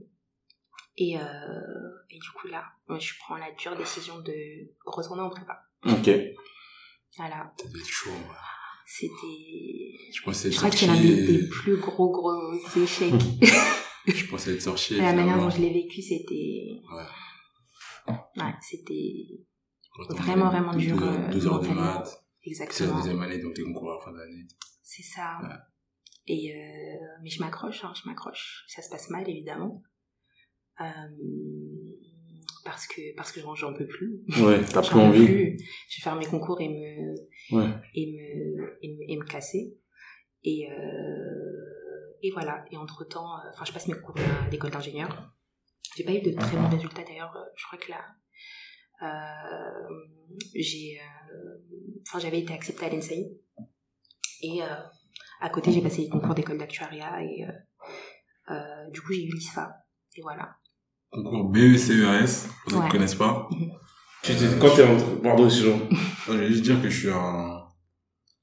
Et, 0.97 1.17
euh, 1.17 1.21
et 2.09 2.17
du 2.19 2.29
coup 2.31 2.47
là, 2.47 2.65
je 2.99 3.13
prends 3.19 3.37
la 3.37 3.51
dure 3.51 3.75
décision 3.77 4.19
de 4.19 4.33
retourner 4.85 5.21
en 5.21 5.29
prépa. 5.29 5.61
Ok. 5.85 6.09
Voilà, 7.17 7.51
Ça 7.59 7.67
doit 7.69 7.79
être 7.79 7.87
chaud, 7.87 8.09
ouais. 8.11 8.35
c'était, 8.85 10.13
Je 10.13 10.21
pensais 10.23 10.51
je 10.51 10.55
être 10.55 10.59
crois 10.59 10.69
que 10.69 10.77
c'est 10.77 10.85
sorti, 10.87 11.01
l'un 11.01 11.25
des, 11.25 11.47
plus 11.49 11.77
gros 11.77 12.11
gros 12.11 12.53
échecs. 12.75 13.13
je 14.07 14.25
pensais 14.27 14.53
être 14.53 14.61
sorti. 14.61 14.95
la 14.97 15.13
manière 15.13 15.37
dont 15.37 15.49
je 15.49 15.61
l'ai 15.61 15.73
vécu, 15.73 16.01
c'était, 16.01 16.79
Ouais. 16.91 18.13
ouais, 18.43 18.53
c'était 18.61 19.45
vraiment, 20.09 20.49
vraiment 20.49 20.73
dur, 20.75 20.97
Deux, 20.97 21.05
euh, 21.05 21.31
deux 21.31 21.47
heures 21.47 21.59
de 21.59 21.67
maths. 21.69 22.07
C'est 22.07 22.49
la 22.49 22.65
exactement. 22.65 22.97
deuxième 22.97 23.21
année, 23.21 23.39
donc 23.39 23.57
les 23.57 23.63
concours 23.65 23.91
à 23.91 23.95
la 23.97 24.01
fin 24.05 24.11
d'année. 24.13 24.45
C'est 24.83 25.03
ça. 25.03 25.39
Ouais. 25.43 25.55
Et 26.27 26.55
euh, 26.55 27.05
mais 27.23 27.29
je 27.29 27.39
m'accroche, 27.41 27.83
hein, 27.83 27.93
je 28.01 28.07
m'accroche. 28.07 28.63
Ça 28.67 28.81
se 28.81 28.89
passe 28.89 29.09
mal 29.09 29.27
évidemment, 29.29 29.81
euh, 30.81 30.85
parce 32.65 32.85
que 32.87 33.15
parce 33.15 33.31
que 33.31 33.39
j'en 33.55 33.73
peux 33.73 33.87
plus. 33.87 34.21
Ouais, 34.41 34.61
t'as 34.65 34.81
plus 34.81 34.91
peux 34.91 34.99
envie. 34.99 35.25
plus. 35.25 35.57
Je 35.89 35.97
vais 35.99 36.03
faire 36.03 36.15
mes 36.15 36.25
concours 36.25 36.59
et 36.61 36.69
me 36.69 37.15
Ouais. 37.55 37.69
et 37.95 38.05
me 38.11 38.77
et 38.83 38.95
me, 38.95 39.11
et 39.11 39.17
me 39.17 39.23
casser. 39.25 39.77
Et 40.43 40.69
euh, 40.69 42.17
et 42.21 42.31
voilà. 42.31 42.65
Et 42.71 42.77
entre 42.77 43.03
temps, 43.05 43.37
enfin 43.53 43.65
je 43.65 43.71
passe 43.73 43.87
mes 43.87 43.93
concours 43.95 44.15
à 44.19 44.49
l'école 44.49 44.71
d'ingénieur. 44.71 45.31
J'ai 45.95 46.03
pas 46.03 46.13
eu 46.13 46.21
de 46.21 46.31
très 46.31 46.55
bons 46.57 46.69
résultats 46.69 47.03
d'ailleurs. 47.03 47.35
euh, 47.35 47.49
Je 47.55 47.65
crois 47.65 47.79
que 47.79 47.89
là, 47.91 48.01
euh, 49.01 49.89
j'ai, 50.53 50.99
euh, 50.99 51.57
enfin 52.07 52.19
j'avais 52.19 52.39
été 52.39 52.53
acceptée 52.53 52.85
à 52.85 52.89
l'ENSAI 52.89 53.31
et 54.41 54.61
euh, 54.61 54.65
à 55.41 55.49
côté 55.49 55.71
j'ai 55.71 55.81
passé 55.81 56.01
les 56.03 56.09
concours 56.09 56.35
d'école 56.35 56.57
d'actuariat 56.59 57.23
et 57.23 57.45
euh, 57.45 58.53
euh, 58.53 58.89
du 58.91 59.01
coup 59.01 59.13
j'ai 59.13 59.23
eu 59.23 59.31
l'ISFA 59.33 59.71
et 60.15 60.21
voilà. 60.21 60.55
Concours 61.11 61.49
BECERS, 61.49 62.47
pour 62.63 62.71
ceux 62.71 62.75
qui 62.75 62.75
Ouais. 62.75 62.85
ne 62.85 62.91
connaissent 62.91 63.15
pas. 63.15 63.49
Tu 64.23 64.33
Quand 64.59 64.75
t'es 64.75 64.83
rentré, 64.83 65.05
pardon, 65.23 65.45
excuse-moi. 65.45 65.77
Moi, 65.77 65.97
je 66.27 66.33
vais 66.33 66.47
juste 66.47 66.63
dire 66.63 66.81
que 66.81 66.89
je 66.89 66.97
suis 66.99 67.09
un, 67.09 67.61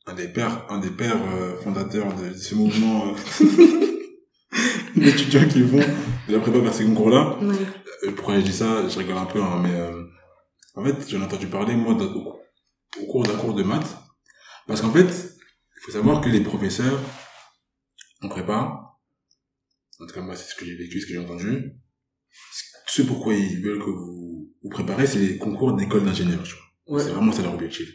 un 0.06 0.14
des 0.14 0.28
pères, 0.28 0.64
un 0.70 0.78
des 0.78 0.90
pères 0.90 1.20
euh, 1.34 1.56
fondateurs 1.60 2.14
de 2.14 2.32
ce 2.32 2.54
mouvement 2.54 3.08
euh, 3.08 3.14
d'étudiants 4.96 5.46
qui 5.48 5.62
vont 5.62 5.78
de 6.28 6.32
la 6.32 6.38
prépa 6.38 6.58
vers 6.60 6.72
ces 6.72 6.84
concours-là. 6.86 7.36
Ouais. 7.42 7.54
Euh, 8.04 8.12
pourquoi 8.12 8.36
je 8.36 8.44
dis 8.44 8.52
ça? 8.52 8.88
Je 8.88 8.98
rigole 8.98 9.18
un 9.18 9.26
peu, 9.26 9.42
hein, 9.42 9.60
mais 9.62 9.74
euh, 9.74 10.04
en 10.76 10.84
fait, 10.84 11.10
j'en 11.10 11.20
ai 11.20 11.24
entendu 11.24 11.48
parler, 11.48 11.74
moi, 11.74 11.94
dans- 11.94 12.06
au, 12.06 12.40
au 13.02 13.06
cours 13.10 13.24
d'un 13.24 13.36
cours 13.36 13.52
de 13.54 13.62
maths. 13.64 13.96
Parce 14.66 14.80
qu'en 14.80 14.92
fait, 14.92 15.02
il 15.02 15.80
faut 15.82 15.92
savoir 15.92 16.20
que 16.22 16.28
les 16.30 16.40
professeurs 16.40 16.98
en 18.22 18.28
prépa, 18.28 18.80
en 20.00 20.06
tout 20.06 20.14
cas, 20.14 20.22
moi, 20.22 20.34
c'est 20.36 20.50
ce 20.50 20.54
que 20.54 20.64
j'ai 20.64 20.76
vécu, 20.76 21.00
ce 21.00 21.06
que 21.06 21.12
j'ai 21.12 21.18
entendu, 21.18 21.72
ce 22.86 23.02
pourquoi 23.02 23.34
ils 23.34 23.60
veulent 23.62 23.78
que 23.78 23.90
vous 23.90 24.50
vous 24.62 24.70
préparez, 24.70 25.06
c'est 25.06 25.18
les 25.18 25.36
concours 25.36 25.74
d'école 25.74 26.04
d'ingénieur, 26.04 26.42
tu 26.42 26.54
vois. 26.88 27.00
C'est 27.00 27.10
vraiment 27.10 27.32
ça 27.32 27.42
leur 27.42 27.54
objectif. 27.54 27.88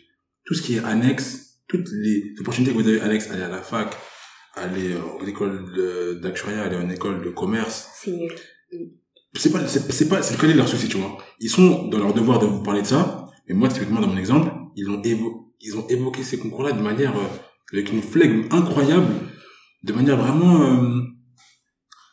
Tout 0.45 0.53
ce 0.53 0.61
qui 0.61 0.75
est 0.75 0.83
annexe, 0.83 1.57
toutes 1.67 1.87
les 1.91 2.33
opportunités 2.39 2.71
que 2.73 2.77
vous 2.81 2.87
avez 2.87 3.01
annexes, 3.01 3.29
aller 3.31 3.41
à 3.43 3.49
la 3.49 3.61
fac, 3.61 3.95
aller 4.55 4.93
euh, 4.93 5.21
à 5.21 5.25
l'école 5.25 5.71
de- 5.73 6.19
d'actuariat, 6.21 6.63
aller 6.63 6.75
en 6.77 6.89
école 6.89 7.23
de 7.23 7.29
commerce, 7.29 7.89
C'est 8.01 8.11
nul. 8.11 8.31
c'est 9.35 9.51
pas, 9.51 9.67
c'est, 9.67 10.07
pas, 10.09 10.21
c'est 10.21 10.37
quel 10.39 10.51
est 10.51 10.53
leur 10.55 10.67
souci, 10.67 10.87
tu 10.87 10.97
vois. 10.97 11.17
Ils 11.39 11.49
sont 11.49 11.87
dans 11.87 11.97
leur 11.99 12.13
devoir 12.13 12.39
de 12.39 12.45
vous 12.47 12.61
parler 12.63 12.81
de 12.81 12.87
ça, 12.87 13.27
mais 13.47 13.55
moi, 13.55 13.67
typiquement, 13.69 14.01
dans 14.01 14.07
mon 14.07 14.17
exemple, 14.17 14.51
ils 14.75 14.89
ont 14.89 15.01
évo- 15.01 15.53
ils 15.61 15.75
ont 15.77 15.87
évoqué 15.87 16.23
ces 16.23 16.37
concours-là 16.39 16.71
de 16.71 16.81
manière, 16.81 17.15
euh, 17.17 17.23
avec 17.73 17.91
une 17.91 18.01
flegme 18.01 18.47
incroyable, 18.51 19.07
de 19.83 19.93
manière 19.93 20.17
vraiment, 20.17 20.61
euh, 20.63 21.01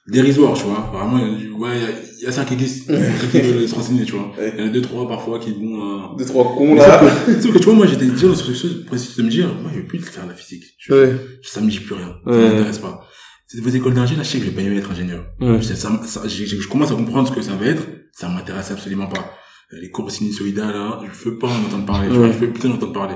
dérisoire, 0.09 0.55
tu 0.55 0.65
vois. 0.65 0.91
Vraiment, 0.93 1.19
euh, 1.19 1.51
ouais, 1.59 1.71
il 1.77 1.83
y 1.83 1.85
a- 1.85 1.91
il 2.19 2.23
y, 2.25 2.27
a 2.27 2.33
ça 2.33 2.45
qui 2.45 2.55
existe, 2.55 2.87
qui 3.31 3.41
veulent 3.41 3.69
se 3.69 3.75
renseigner, 3.75 4.05
tu 4.05 4.13
vois. 4.13 4.33
Il 4.39 4.59
y 4.61 4.63
en 4.63 4.67
a 4.67 4.69
deux, 4.71 4.81
trois, 4.81 5.07
parfois, 5.07 5.39
qui 5.39 5.53
vont, 5.53 6.13
euh, 6.13 6.17
Deux, 6.19 6.25
trois 6.25 6.45
cons, 6.57 6.75
mais 6.75 6.81
là. 6.81 6.99
sauf 7.01 7.27
que, 7.27 7.41
sauf 7.43 7.53
que, 7.53 7.59
tu 7.59 7.65
vois, 7.65 7.75
moi, 7.75 7.87
j'étais 7.87 8.07
déjà 8.07 8.27
dans 8.29 8.35
ce 8.35 8.43
processus 8.85 9.17
de 9.17 9.23
me 9.23 9.29
dire, 9.31 9.49
moi, 9.61 9.71
je 9.75 9.81
vais 9.81 9.87
plus 9.87 9.99
faire 10.01 10.27
la 10.27 10.35
physique. 10.35 10.65
Je, 10.79 10.93
Ouais. 10.95 11.17
Ça 11.43 11.61
me 11.61 11.69
dit 11.71 11.81
plus 11.81 11.95
rien. 11.95 12.15
Ça 12.25 12.31
Ouais. 12.31 12.49
m'intéresse 12.49 12.79
pas. 12.79 13.07
C'est 13.47 13.61
vos 13.61 13.69
écoles 13.69 13.95
d'ingénieur, 13.95 14.25
je 14.25 14.31
sais 14.31 14.39
que 14.39 14.45
je 14.45 14.51
vais 14.51 14.57
pas 14.57 14.63
aimer 14.63 14.79
être 14.79 14.91
ingénieur. 14.91 15.25
Ouais. 15.41 15.63
Ça, 15.63 15.75
ça, 15.77 16.23
je 16.27 16.69
commence 16.69 16.91
à 16.91 16.95
comprendre 16.95 17.29
ce 17.29 17.33
que 17.33 17.43
ça 17.43 17.53
va 17.55 17.67
être, 17.67 17.87
ça 18.13 18.29
m'intéresse 18.29 18.71
absolument 18.73 19.07
pas. 19.07 19.33
Euh, 19.73 19.79
Les 19.81 19.91
courbes 19.91 20.11
sinusoïdales, 20.11 20.73
là, 20.73 21.01
je 21.05 21.29
veux 21.29 21.39
pas 21.39 21.49
en 21.49 21.65
entendre 21.67 21.87
parler, 21.87 22.09
tu 22.09 22.15
vois, 22.17 22.29
je 22.33 22.39
veux 22.39 22.51
plus 22.53 22.69
en 22.69 22.73
entendre 22.75 22.93
parler. 22.93 23.15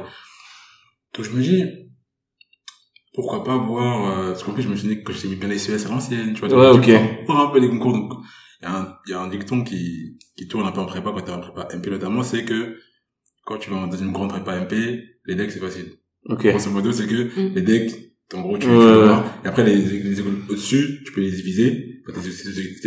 Donc 1.16 1.26
je 1.26 1.30
me 1.30 1.42
dis, 1.42 1.64
pourquoi 3.20 3.44
pas 3.44 3.56
voir, 3.56 4.18
euh, 4.18 4.26
parce 4.30 4.42
qu'en 4.42 4.52
plus 4.52 4.62
je 4.62 4.68
me 4.68 4.76
suis 4.76 4.88
dit 4.88 5.02
que 5.02 5.12
j'aimais 5.12 5.36
bien 5.36 5.48
les 5.48 5.58
CES 5.58 5.86
à 5.86 5.88
l'ancienne, 5.88 6.32
tu 6.34 6.40
vois, 6.46 6.72
Ouais, 6.72 6.78
ok. 6.78 6.90
voir 7.26 7.48
un 7.48 7.52
peu 7.52 7.60
les 7.60 7.68
concours, 7.68 7.92
donc, 7.92 8.12
il 8.62 8.64
y 8.64 8.66
a 8.68 8.76
un, 8.78 8.94
il 9.06 9.10
y 9.10 9.14
a 9.14 9.20
un 9.20 9.28
dicton 9.28 9.62
qui, 9.64 10.18
qui 10.36 10.48
tourne 10.48 10.66
un 10.66 10.72
peu 10.72 10.80
en 10.80 10.86
prépa 10.86 11.10
quand 11.14 11.20
t'es 11.22 11.32
en 11.32 11.40
prépa 11.40 11.68
MP 11.76 11.86
notamment, 11.90 12.22
c'est 12.22 12.44
que, 12.44 12.76
quand 13.46 13.58
tu 13.58 13.70
vas 13.70 13.86
dans 13.86 13.96
une 13.96 14.12
grande 14.12 14.28
prépa 14.30 14.52
MP, 14.60 14.74
les 15.26 15.34
decks 15.34 15.50
c'est 15.52 15.60
facile. 15.60 15.86
Ok. 16.26 16.46
Grosso 16.46 16.70
modo, 16.70 16.92
c'est 16.92 17.06
que, 17.06 17.24
Mm. 17.40 17.54
les 17.54 17.62
decks, 17.62 17.92
en 18.34 18.42
gros, 18.42 18.58
tu, 18.58 18.66
Ouais, 18.68 18.72
tu 18.74 18.78
vas 18.78 18.98
ouais. 18.98 19.04
voir. 19.06 19.24
Et 19.44 19.48
après, 19.48 19.64
les, 19.64 19.74
les 19.76 20.20
écoles 20.20 20.36
au-dessus, 20.48 21.00
tu 21.04 21.12
peux 21.12 21.20
les 21.20 21.30
diviser. 21.32 22.02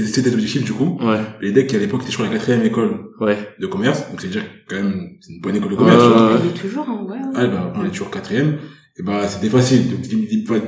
C'est 0.06 0.22
des 0.22 0.34
objectifs, 0.34 0.63
du 0.63 0.72
coup. 0.74 0.98
Ouais. 1.02 1.20
Les 1.42 1.52
decks, 1.52 1.68
qui 1.68 1.75
à 1.75 1.80
l'époque, 1.80 2.04
étaient 2.04 2.12
sur 2.12 2.24
la 2.24 2.30
quatrième 2.30 2.63
école 2.63 3.08
Ouais. 3.20 3.38
de 3.60 3.68
commerce. 3.68 4.10
Donc, 4.10 4.22
c'est 4.22 4.30
dire 4.30 4.44
quand 4.70 4.75
même, 4.78 5.10
une 5.30 5.42
bonne 5.42 5.56
école 5.56 5.72
de 5.72 5.75
commerce, 5.75 6.04
Ouais, 6.04 6.12
tu 6.13 6.44
vois. 6.50 6.60
toujours, 6.62 6.90
hein, 6.90 7.06
ouais, 7.10 7.18
ouais. 7.18 7.32
Ah, 7.36 7.48
bah, 7.48 7.74
on 7.75 7.86
est 7.86 7.90
toujours 7.90 8.12
quatrième. 8.12 8.58
Et 8.98 9.04
bah 9.04 9.28
c'était 9.28 9.50
facile. 9.50 9.90
Donc, 9.90 10.02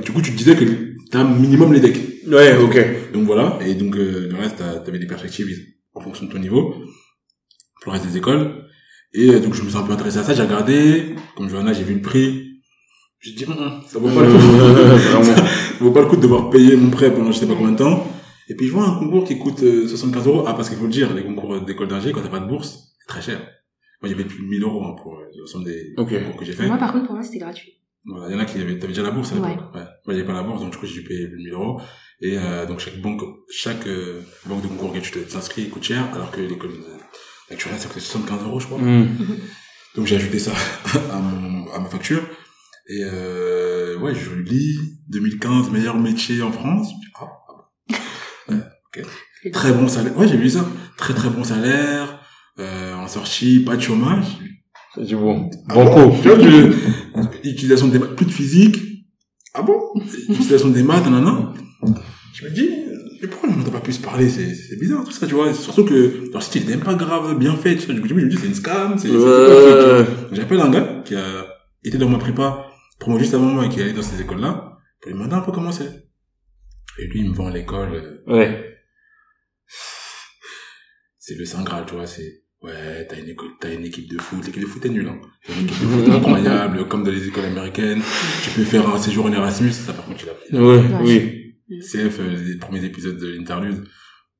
du 0.02 0.12
coup, 0.12 0.22
tu 0.22 0.32
te 0.32 0.36
disais 0.36 0.56
que 0.56 0.64
t'as 1.10 1.24
minimum 1.24 1.72
les 1.72 1.80
decks. 1.80 2.00
Ouais, 2.26 2.56
ok. 2.56 3.12
Donc 3.12 3.24
voilà, 3.24 3.58
et 3.64 3.74
donc 3.74 3.96
euh, 3.96 4.28
le 4.28 4.34
reste, 4.36 4.56
t'avais 4.84 4.98
des 4.98 5.06
perspectives 5.06 5.48
en 5.94 6.00
fonction 6.00 6.26
de 6.26 6.32
ton 6.32 6.38
niveau, 6.38 6.74
pour 7.82 7.92
le 7.92 7.98
reste 7.98 8.06
des 8.10 8.16
écoles. 8.18 8.64
Et 9.14 9.30
euh, 9.30 9.40
donc 9.40 9.54
je 9.54 9.62
me 9.62 9.68
suis 9.68 9.78
un 9.78 9.82
peu 9.82 9.92
intéressé 9.92 10.18
à 10.18 10.24
ça, 10.24 10.34
j'ai 10.34 10.42
regardé, 10.42 11.14
comme 11.36 11.48
Johanna, 11.48 11.72
j'ai 11.72 11.84
vu 11.84 11.94
le 11.94 12.02
prix. 12.02 12.42
J'ai 13.20 13.32
dit, 13.32 13.44
Hum, 13.46 13.56
hum, 13.56 13.80
ça 13.88 13.98
vaut 13.98 14.08
pas 14.08 14.22
le 14.22 14.32
coup. 14.32 14.38
Ça 15.78 15.84
vaut 15.84 15.90
pas 15.92 16.00
le 16.02 16.06
coup 16.06 16.16
de 16.16 16.20
devoir 16.22 16.50
payer 16.50 16.76
mon 16.76 16.90
prêt 16.90 17.12
pendant 17.14 17.30
je 17.32 17.38
sais 17.38 17.46
pas 17.46 17.54
combien 17.54 17.72
de 17.72 17.78
temps. 17.78 18.06
Et 18.48 18.54
puis 18.54 18.66
je 18.66 18.72
vois 18.72 18.86
un 18.88 18.98
concours 18.98 19.24
qui 19.24 19.38
coûte 19.38 19.62
euh, 19.62 19.88
75 19.88 20.26
euros. 20.26 20.44
Ah, 20.46 20.54
parce 20.54 20.68
qu'il 20.68 20.78
faut 20.78 20.84
le 20.86 20.92
dire, 20.92 21.14
les 21.14 21.24
concours 21.24 21.60
d'école 21.62 21.88
d'ingé, 21.88 22.12
quand 22.12 22.20
t'as 22.22 22.28
pas 22.28 22.40
de 22.40 22.46
bourse, 22.48 22.94
c'est 23.00 23.06
très 23.06 23.22
cher. 23.22 23.38
Moi, 24.02 24.08
il 24.08 24.10
y 24.10 24.14
avait 24.14 24.24
plus 24.24 24.42
de 24.42 24.48
1000 24.48 24.62
euros 24.62 24.84
hein, 24.84 24.94
pour 25.02 25.14
euh, 25.14 25.24
l'ensemble 25.38 25.64
des 25.64 25.94
Ok. 25.96 26.10
concours 26.10 26.36
que 26.36 26.44
j'ai 26.44 26.52
fait. 26.52 26.66
Moi, 26.66 26.76
par 26.76 26.92
contre, 26.92 27.06
pour 27.06 27.14
moi, 27.14 27.24
c'était 27.24 27.38
gratuit. 27.38 27.72
Voilà, 28.06 28.28
il 28.28 28.32
y 28.32 28.36
en 28.36 28.38
a 28.40 28.44
qui 28.44 28.58
avaient, 28.60 28.78
t'avais 28.78 28.92
déjà 28.92 29.02
la 29.02 29.10
bourse 29.10 29.32
à 29.32 29.34
l'époque. 29.34 29.74
Ouais. 29.74 29.80
Moi, 29.80 30.14
j'avais 30.14 30.24
pas 30.24 30.32
la 30.32 30.42
bourse, 30.42 30.60
donc 30.60 30.72
du 30.72 30.78
coup, 30.78 30.86
j'ai 30.86 30.94
dû 31.00 31.04
payer 31.04 31.26
plus 31.26 31.38
de 31.38 31.42
1000 31.44 31.52
euros. 31.52 31.80
Et 32.20 32.38
euh, 32.38 32.64
donc 32.66 32.80
chaque 32.80 32.98
banque, 33.00 33.20
chaque 33.50 33.86
euh, 33.86 34.22
banque 34.46 34.62
de 34.62 34.68
concours 34.68 34.90
auquel 34.90 35.02
tu 35.02 35.10
te- 35.10 35.18
t'inscris 35.18 35.68
coûte 35.68 35.82
cher, 35.82 36.08
alors 36.14 36.30
que 36.30 36.40
l'école 36.40 36.70
euh, 36.70 37.52
actuelle, 37.52 37.78
ça 37.78 37.88
coûte 37.88 38.00
75 38.00 38.42
euros, 38.44 38.60
je 38.60 38.66
crois. 38.66 38.78
Hmm. 38.78 39.08
Donc 39.96 40.06
j'ai 40.06 40.16
ajouté 40.16 40.38
ça 40.38 40.52
à, 41.12 41.18
mon, 41.18 41.70
à 41.72 41.78
ma 41.80 41.88
facture. 41.88 42.22
Et 42.88 43.00
euh, 43.02 43.98
ouais, 43.98 44.14
je 44.14 44.30
lis 44.34 44.78
2015 45.08 45.70
meilleur 45.70 45.98
métier 45.98 46.40
en 46.42 46.52
France. 46.52 46.88
Ah, 47.20 47.24
ah 47.48 47.52
bon. 47.88 47.96
Ouais, 48.54 48.62
ok. 49.02 49.52
Très 49.52 49.72
bon 49.72 49.88
salaire. 49.88 50.16
Ouais, 50.16 50.28
j'ai 50.28 50.36
vu 50.36 50.48
ça. 50.50 50.64
Très 50.96 51.12
très 51.14 51.28
bon 51.30 51.44
salaire. 51.44 52.20
Euh, 52.58 52.94
en 52.94 53.08
sortie, 53.08 53.60
pas 53.60 53.76
de 53.76 53.82
chômage. 53.82 54.38
C'est 54.96 55.04
du 55.04 55.16
bon. 55.16 55.50
Ah 55.68 55.74
Bon. 55.74 56.10
Tu 56.22 56.28
vois, 56.28 56.38
je- 56.40 56.72
utilisation 57.48 57.88
des 57.88 57.98
maths, 57.98 58.16
plus 58.16 58.26
de 58.26 58.30
physique. 58.32 58.78
Ah 59.54 59.62
bon 59.62 59.78
Utilisation 60.28 60.68
des 60.68 60.82
maths, 60.82 61.04
nanana. 61.04 61.52
Je 62.34 62.44
me 62.44 62.50
dis, 62.50 62.68
mais 63.22 63.28
pourquoi 63.28 63.48
on 63.50 63.56
n'a 63.56 63.70
pas 63.70 63.80
pu 63.80 63.92
se 63.92 64.00
parler 64.00 64.28
C'est 64.28 64.54
c'est 64.54 64.76
bizarre 64.78 65.04
tout 65.04 65.10
ça, 65.12 65.26
tu 65.26 65.34
vois. 65.34 65.52
Surtout 65.54 65.84
que 65.84 66.30
leur 66.32 66.42
site 66.42 66.56
il 66.56 66.68
même 66.68 66.80
pas 66.80 66.94
grave, 66.94 67.38
bien 67.38 67.56
fait. 67.56 67.76
Tu 67.76 67.86
vois. 67.86 67.94
Du 67.94 68.00
coup, 68.02 68.08
je 68.08 68.14
me 68.14 68.28
dis, 68.28 68.36
c'est 68.36 68.46
une 68.46 68.54
scam. 68.54 68.98
C'est 68.98 69.08
c'est- 69.08 69.14
c'est 69.14 70.28
tu. 70.30 70.34
J'appelle 70.36 70.60
un 70.60 70.70
gars 70.70 71.02
qui 71.04 71.14
a 71.14 71.46
été 71.84 71.96
dans 71.98 72.08
ma 72.08 72.18
prépa, 72.18 72.66
promo 72.98 73.18
juste 73.18 73.34
avant 73.34 73.46
moi 73.46 73.66
et 73.66 73.68
qui 73.68 73.80
est 73.80 73.84
allé 73.84 73.92
dans 73.92 74.02
ces 74.02 74.20
écoles-là, 74.20 74.78
pour 75.00 75.10
lui 75.10 75.14
demander 75.18 75.34
un 75.34 75.40
peu 75.40 75.52
comment 75.52 75.72
c'est. 75.72 76.08
Et 76.98 77.06
lui, 77.08 77.20
il 77.20 77.30
me 77.30 77.34
vend 77.34 77.48
l'école, 77.50 77.94
euh, 77.94 78.32
Ouais. 78.34 78.64
c'est 81.18 81.34
le 81.34 81.44
Saint 81.44 81.62
Graal, 81.62 81.84
tu 81.86 81.94
vois, 81.94 82.06
c'est, 82.06 82.42
ouais, 82.66 83.06
t'as 83.08 83.16
une 83.16 83.34
une 83.78 83.84
équipe 83.86 84.08
de 84.08 84.20
foot, 84.20 84.44
l'équipe 84.44 84.62
de 84.62 84.66
foot 84.66 84.84
est 84.84 84.90
nulle, 84.90 85.08
hein. 85.08 85.20
T'as 85.46 85.54
une 85.54 85.66
équipe 85.66 85.80
de 85.80 85.86
foot 85.86 86.08
incroyable, 86.08 86.88
comme 86.88 87.04
dans 87.04 87.10
les 87.10 87.26
écoles 87.28 87.46
américaines. 87.46 88.02
Tu 88.42 88.50
peux 88.50 88.64
faire 88.64 88.88
un 88.88 88.98
séjour 88.98 89.26
en 89.26 89.32
Erasmus, 89.32 89.72
ça 89.72 89.92
par 89.92 90.04
contre, 90.04 90.22
il 90.24 90.30
a 90.30 90.34
pris. 90.34 90.58
Ouais, 90.58 90.82
oui. 91.02 91.80
CF, 91.80 92.20
euh, 92.20 92.36
les 92.36 92.56
premiers 92.56 92.84
épisodes 92.84 93.18
de 93.18 93.28
l'interlude, 93.28 93.84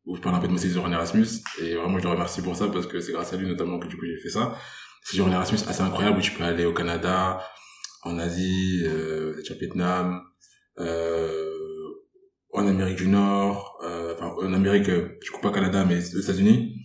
où 0.04 0.16
je 0.16 0.20
parle 0.20 0.36
un 0.36 0.38
peu 0.38 0.46
de 0.46 0.52
mon 0.52 0.58
séjour 0.58 0.84
en 0.84 0.92
Erasmus, 0.92 1.26
et 1.62 1.74
vraiment, 1.74 1.98
je 1.98 2.04
le 2.04 2.10
remercie 2.10 2.42
pour 2.42 2.54
ça, 2.54 2.68
parce 2.68 2.86
que 2.86 3.00
c'est 3.00 3.12
grâce 3.12 3.32
à 3.32 3.36
lui, 3.36 3.46
notamment, 3.46 3.78
que 3.78 3.88
du 3.88 3.96
coup, 3.96 4.06
j'ai 4.06 4.18
fait 4.22 4.30
ça. 4.30 4.54
Séjour 5.02 5.26
en 5.26 5.32
Erasmus 5.32 5.58
assez 5.68 5.82
incroyable, 5.82 6.18
où 6.18 6.20
tu 6.20 6.32
peux 6.32 6.44
aller 6.44 6.64
au 6.64 6.72
Canada, 6.72 7.40
en 8.06 8.18
Asie, 8.18 8.82
euh, 8.84 9.34
déjà 9.36 9.54
Vietnam, 9.54 10.22
euh, 10.78 11.50
en 12.52 12.66
Amérique 12.66 12.98
du 12.98 13.08
Nord, 13.08 13.78
euh, 13.84 14.14
enfin, 14.14 14.32
en 14.40 14.52
Amérique, 14.52 14.86
je 14.86 15.30
coupe 15.30 15.42
pas 15.42 15.50
Canada, 15.50 15.84
mais 15.84 15.98
aux 16.14 16.20
États-Unis, 16.20 16.76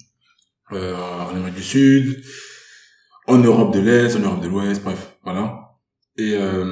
euh, 0.73 0.95
en 0.95 1.35
Amérique 1.35 1.55
du 1.55 1.63
Sud, 1.63 2.23
en 3.27 3.37
Europe 3.37 3.73
de 3.73 3.79
l'Est, 3.79 4.15
en 4.15 4.19
Europe 4.19 4.41
de 4.41 4.47
l'Ouest, 4.47 4.83
bref, 4.83 5.17
voilà. 5.23 5.71
Et, 6.17 6.33
euh, 6.35 6.65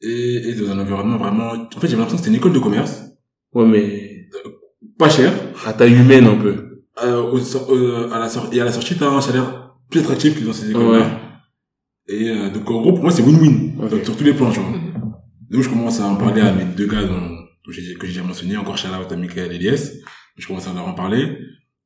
et, 0.00 0.48
et 0.48 0.54
dans 0.54 0.70
un 0.72 0.78
environnement 0.78 1.16
vraiment, 1.18 1.50
en 1.52 1.80
fait, 1.80 1.88
j'avais 1.88 1.96
l'impression 1.96 2.16
que 2.16 2.18
c'était 2.18 2.28
une 2.30 2.36
école 2.36 2.52
de 2.52 2.58
commerce, 2.58 3.02
Ouais, 3.52 3.66
mais 3.66 4.28
pas 4.98 5.08
cher, 5.10 5.32
à 5.66 5.72
taille 5.72 5.92
humaine 5.94 6.26
un 6.26 6.36
peu. 6.36 6.82
euh, 7.02 7.20
au 7.22 7.38
euh, 7.74 8.10
à 8.12 8.18
la 8.20 8.28
sortie, 8.28 8.56
et 8.56 8.60
à 8.60 8.64
la 8.64 8.72
sortie, 8.72 8.96
t'as 8.96 9.08
un 9.10 9.20
salaire 9.20 9.74
plus 9.90 10.00
attractif 10.00 10.38
que 10.38 10.44
dans 10.44 10.52
ces 10.52 10.70
écoles-là. 10.70 10.98
Ouais. 11.00 12.14
Et 12.16 12.28
euh, 12.30 12.50
donc 12.50 12.68
en 12.70 12.80
gros 12.80 12.92
pour 12.92 13.02
moi 13.02 13.10
c'est 13.12 13.22
win-win 13.22 13.72
Ok. 13.82 13.90
donc, 13.90 14.04
sur 14.04 14.16
tous 14.16 14.24
les 14.24 14.34
plans 14.34 14.50
tu 14.50 14.60
vois. 14.60 14.78
Donc 15.50 15.62
je 15.62 15.68
commence 15.68 16.00
à 16.00 16.04
en 16.06 16.16
parler 16.16 16.40
à 16.42 16.52
mes 16.52 16.64
deux 16.64 16.86
gars 16.86 17.02
dont, 17.04 17.20
dont 17.20 17.36
que 17.66 17.72
j'ai 17.72 17.94
déjà 18.00 18.22
mentionné, 18.22 18.56
encore 18.56 18.78
shout 18.78 18.88
out 18.88 19.10
à 19.10 19.16
Michael 19.16 19.52
et 19.52 19.56
Elias. 19.56 19.90
Je 20.36 20.46
commence 20.46 20.66
à 20.68 20.72
leur 20.72 20.86
en 20.86 20.94
parler. 20.94 21.38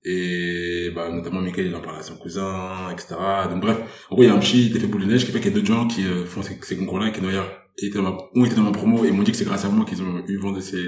Et 0.05 0.91
bah, 0.95 1.09
notamment 1.11 1.41
Michael 1.41 1.67
il 1.67 1.75
en 1.75 1.81
parle 1.81 1.99
à 1.99 2.03
son 2.03 2.17
cousin, 2.17 2.91
etc. 2.93 3.15
Donc 3.49 3.61
bref, 3.63 3.79
en 4.11 4.15
gros 4.15 4.25
il 4.25 4.27
y 4.27 4.31
a 4.31 4.35
un 4.35 4.39
petit 4.39 4.71
effet 4.75 4.87
boule 4.87 5.03
de 5.03 5.07
neige 5.07 5.25
qui 5.25 5.33
fait 5.33 5.41
qu'il 5.41 5.49
y 5.51 5.53
a 5.53 5.57
d'autres 5.57 5.67
gens 5.67 5.87
qui 5.87 6.05
euh, 6.05 6.27
font 6.27 6.43
ces, 6.43 6.59
ces 6.63 6.77
concours-là, 6.77 7.11
qui 7.11 7.23
d'ailleurs 7.23 7.51
étaient 7.79 7.97
dans 7.97 8.03
ma, 8.03 8.19
ont 8.35 8.45
été 8.45 8.55
dans 8.55 8.63
ma 8.63 8.73
promo 8.73 9.05
et 9.05 9.11
m'ont 9.11 9.23
dit 9.23 9.31
que 9.31 9.37
c'est 9.37 9.47
grâce 9.47 9.65
à 9.65 9.69
moi 9.69 9.87
qu'ils 9.87 10.03
ont 10.03 10.23
eu 10.29 10.37
vent 10.37 10.53
de 10.53 10.61
ces, 10.61 10.85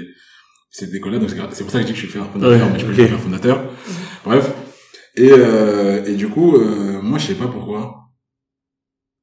ces 0.69 0.95
écoles-là. 0.95 1.19
Donc 1.19 1.29
c'est 1.29 1.63
pour 1.63 1.71
ça 1.71 1.79
que 1.79 1.87
je 1.87 1.93
dis 1.93 1.99
que 1.99 2.05
je 2.05 2.07
suis 2.07 2.19
fondateur, 2.19 2.51
Ouais, 2.51 2.73
mais 2.73 2.79
je 2.79 2.85
peux 2.85 2.93
faire 2.93 3.19
fondateur. 3.19 3.63
Bref. 4.23 4.53
Et, 5.15 5.31
euh, 5.31 6.05
et 6.05 6.15
du 6.15 6.29
coup, 6.29 6.55
euh, 6.57 7.01
moi 7.01 7.17
je 7.17 7.27
sais 7.27 7.35
pas 7.35 7.47
pourquoi, 7.47 8.11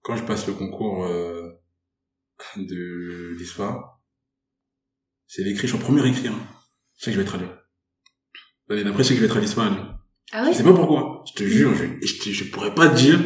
quand 0.03 0.17
je 0.17 0.25
passe 0.25 0.47
le 0.49 0.55
concours 0.55 1.05
euh, 1.05 1.53
de 2.57 3.37
l'ISFA, 3.39 4.01
c'est 5.29 5.45
l'écrit, 5.45 5.69
je 5.69 5.75
suis 5.75 5.83
en 5.83 5.85
premier 5.85 6.07
écrit. 6.09 6.29
Hein. 6.29 6.39
Je 6.99 7.05
sais 7.05 7.11
que 7.11 7.17
je 7.17 7.21
vais 7.21 7.27
être 7.27 7.39
Lyon. 7.39 7.54
L'année 8.69 8.85
d'après, 8.85 9.03
je 9.03 9.09
sais 9.09 9.15
que 9.15 9.21
je 9.21 9.27
vais 9.27 9.31
être 9.31 9.37
à 9.37 9.69
Lyon. 9.69 9.77
Ah 10.33 10.51
Je 10.51 10.57
sais 10.57 10.65
pas 10.65 10.73
pourquoi. 10.73 11.23
Je 11.29 11.43
te 11.43 11.49
jure, 11.49 11.73
je, 11.75 12.07
je, 12.07 12.33
je 12.33 12.45
pourrais 12.51 12.75
pas 12.75 12.89
te 12.89 12.97
dire, 12.97 13.19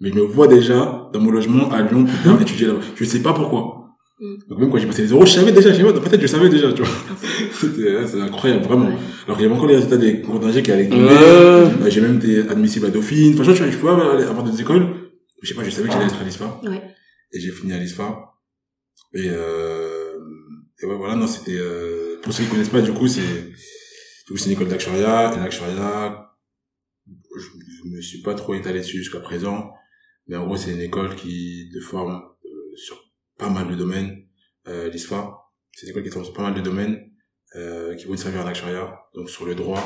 mais 0.00 0.10
je 0.10 0.14
me 0.14 0.22
vois 0.22 0.46
déjà 0.48 1.08
dans 1.12 1.20
mon 1.20 1.30
logement 1.30 1.70
à 1.70 1.82
Lyon, 1.82 2.04
plus 2.04 2.18
tard, 2.24 2.40
étudier 2.40 2.66
là-bas. 2.66 2.80
Je 2.96 3.04
sais 3.04 3.20
pas 3.22 3.32
pourquoi. 3.32 3.76
Mm. 4.20 4.34
Donc 4.48 4.58
même 4.58 4.70
quand 4.70 4.78
j'ai 4.78 4.86
passé 4.86 5.02
les 5.02 5.08
euros, 5.12 5.24
je 5.24 5.32
savais 5.32 5.52
déjà, 5.52 5.70
je 5.72 5.76
sais 5.78 5.82
pas, 5.84 5.92
dans 5.92 6.02
ma 6.02 6.08
tête, 6.08 6.20
je 6.20 6.26
savais 6.26 6.48
déjà, 6.48 6.72
tu 6.72 6.82
vois. 6.82 6.90
C'était- 7.52 8.06
C'est 8.06 8.20
incroyable, 8.20 8.64
vraiment. 8.64 8.86
Ouais. 8.88 8.96
Alors 9.26 9.36
qu'il 9.36 9.44
y 9.44 9.46
avait 9.46 9.54
encore 9.54 9.68
les 9.68 9.76
résultats 9.76 9.96
des 9.96 10.20
concours 10.20 10.40
d'ingé 10.40 10.62
qui 10.62 10.72
allaient 10.72 10.88
tomber. 10.88 11.04
Ouais. 11.04 11.12
Euh, 11.22 11.90
j'ai 11.90 12.00
même 12.00 12.16
été 12.16 12.40
admissible 12.40 12.86
à 12.86 12.90
Dauphine. 12.90 13.32
Enfin, 13.34 13.44
je 13.44 13.52
vois, 13.80 13.98
je 14.00 14.10
aller 14.16 14.24
avoir 14.24 14.44
des 14.44 14.60
écoles. 14.60 14.86
Je 15.42 15.48
sais 15.48 15.54
pas, 15.54 15.64
je 15.64 15.70
savais 15.70 15.88
que 15.88 15.94
j'allais 15.94 16.06
être 16.06 16.20
à 16.20 16.24
l'ISFA. 16.24 16.60
Ouais. 16.64 16.82
Et 17.32 17.40
j'ai 17.40 17.50
fini 17.50 17.72
à 17.72 17.78
l'ISFA. 17.78 18.18
Et, 19.14 19.28
euh, 19.28 20.18
et 20.82 20.86
ouais, 20.86 20.96
voilà, 20.96 21.14
non, 21.16 21.26
c'était, 21.26 21.56
euh, 21.58 22.16
pour 22.22 22.32
ceux 22.32 22.44
qui 22.44 22.50
connaissent 22.50 22.68
pas, 22.68 22.82
du 22.82 22.92
coup, 22.92 23.08
c'est, 23.08 23.22
du 24.30 24.34
coup, 24.34 24.38
c'est 24.38 24.46
une 24.46 24.52
école 24.52 24.68
d'actuariat. 24.68 25.34
Et 25.34 25.40
l'actuariat, 25.40 26.30
je, 27.36 27.40
je 27.42 27.88
me 27.88 28.00
suis 28.00 28.22
pas 28.22 28.34
trop 28.34 28.54
étalé 28.54 28.78
dessus 28.78 28.98
jusqu'à 28.98 29.18
présent. 29.18 29.72
Mais 30.28 30.36
en 30.36 30.46
gros, 30.46 30.56
c'est 30.56 30.70
une 30.70 30.80
école 30.80 31.16
qui 31.16 31.68
te 31.74 31.80
forme 31.80 32.22
euh, 32.44 32.76
sur 32.76 32.96
pas 33.38 33.48
mal 33.50 33.68
de 33.68 33.74
domaines. 33.74 34.24
Euh, 34.68 34.88
l'ISFA, 34.88 35.36
c'est 35.72 35.86
une 35.86 35.90
école 35.90 36.04
qui 36.04 36.10
te 36.10 36.14
forme 36.14 36.24
sur 36.26 36.34
pas 36.34 36.42
mal 36.42 36.54
de 36.54 36.60
domaines, 36.60 37.10
euh, 37.56 37.96
qui 37.96 38.04
vont 38.06 38.14
te 38.14 38.20
servir 38.20 38.42
en 38.42 38.46
actuariat. 38.46 38.96
Donc, 39.14 39.28
sur 39.28 39.44
le 39.46 39.56
droit, 39.56 39.82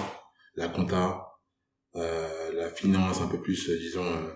la 0.57 0.69
compta, 0.69 1.27
euh, 1.97 2.53
la 2.53 2.69
finance 2.69 3.23
un 3.23 3.29
peu 3.29 3.41
plus, 3.41 3.71
euh, 3.71 3.79
disons, 3.79 4.05
euh, 4.05 4.31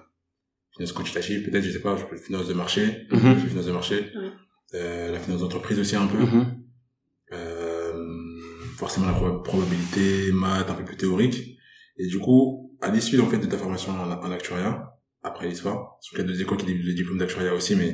finance 0.75 0.93
quantitative, 0.93 1.45
peut-être, 1.51 1.65
je 1.65 1.71
sais 1.73 1.81
pas, 1.83 1.97
je 1.99 2.05
peux 2.07 2.17
finance 2.17 2.49
de 2.49 2.55
marché, 2.55 3.07
Mhm. 3.11 3.35
la 3.35 3.37
finance 3.37 3.67
de 3.67 3.73
marché, 3.73 4.13
euh, 4.75 5.13
la 5.13 5.19
finance 5.19 5.41
d'entreprise 5.41 5.79
aussi 5.79 5.97
un 5.97 6.07
peu, 6.07 6.19
Mhm. 6.19 6.63
Forcément 8.79 9.07
la 9.07 9.13
proba- 9.13 9.43
probabilité, 9.43 10.33
maths, 10.33 10.71
un 10.71 10.75
peu 10.75 10.85
plus 10.85 10.97
théorique. 10.97 11.57
Et 11.99 12.07
du 12.07 12.19
coup, 12.19 12.77
à 12.81 12.91
l'issue 12.91 13.21
en 13.21 13.27
fait 13.27 13.39
de 13.39 13.47
ta 13.47 13.59
formation 13.59 13.93
en, 13.93 14.11
en 14.11 14.31
actuariat, 14.33 14.75
après 15.23 15.49
l'ISFA, 15.49 15.75
sur 16.01 16.17
qu'il 16.17 16.25
y 16.25 16.29
a 16.29 16.33
deux 16.33 16.41
écoles 16.41 16.59
qui 16.59 16.67
délivrent 16.67 16.87
le 16.89 16.95
diplôme 16.95 17.19
d'actuariat 17.19 17.53
aussi, 17.55 17.75
mais 17.75 17.91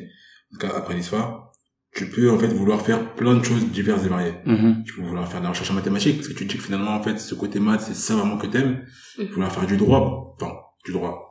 en 0.53 0.53
tout 0.59 0.67
cas 0.67 0.73
après 0.77 0.95
l'ISFA, 0.95 1.51
tu 1.97 2.11
peux 2.11 2.31
en 2.31 2.39
fait 2.39 2.49
vouloir 2.49 2.83
faire 2.83 3.15
plein 3.15 3.35
de 3.37 3.45
choses 3.45 3.65
diverses 3.71 4.05
et 4.05 4.09
variées. 4.09 4.35
Mhm. 4.45 4.83
Tu 4.85 4.95
peux 4.95 5.03
vouloir 5.03 5.27
faire 5.31 5.41
de 5.41 5.45
la 5.45 5.51
recherche 5.51 5.71
en 5.71 5.75
mathématiques, 5.75 6.17
parce 6.17 6.29
que 6.29 6.35
tu 6.35 6.45
te 6.47 6.53
dis 6.53 6.59
que 6.59 6.65
finalement, 6.65 6.91
en 6.95 7.03
fait, 7.03 7.19
ce 7.19 7.35
côté 7.35 7.61
maths, 7.61 7.83
c'est 7.83 7.95
ça 7.95 8.15
vraiment 8.17 8.37
que 8.37 8.47
t'aimes. 8.49 8.85
Tu 9.17 9.27
peux 9.27 9.33
vouloir 9.35 9.53
faire 9.53 9.67
du 9.67 9.77
droit, 9.77 10.37
enfin, 10.41 10.53
du 10.85 10.93
droit. 10.93 11.31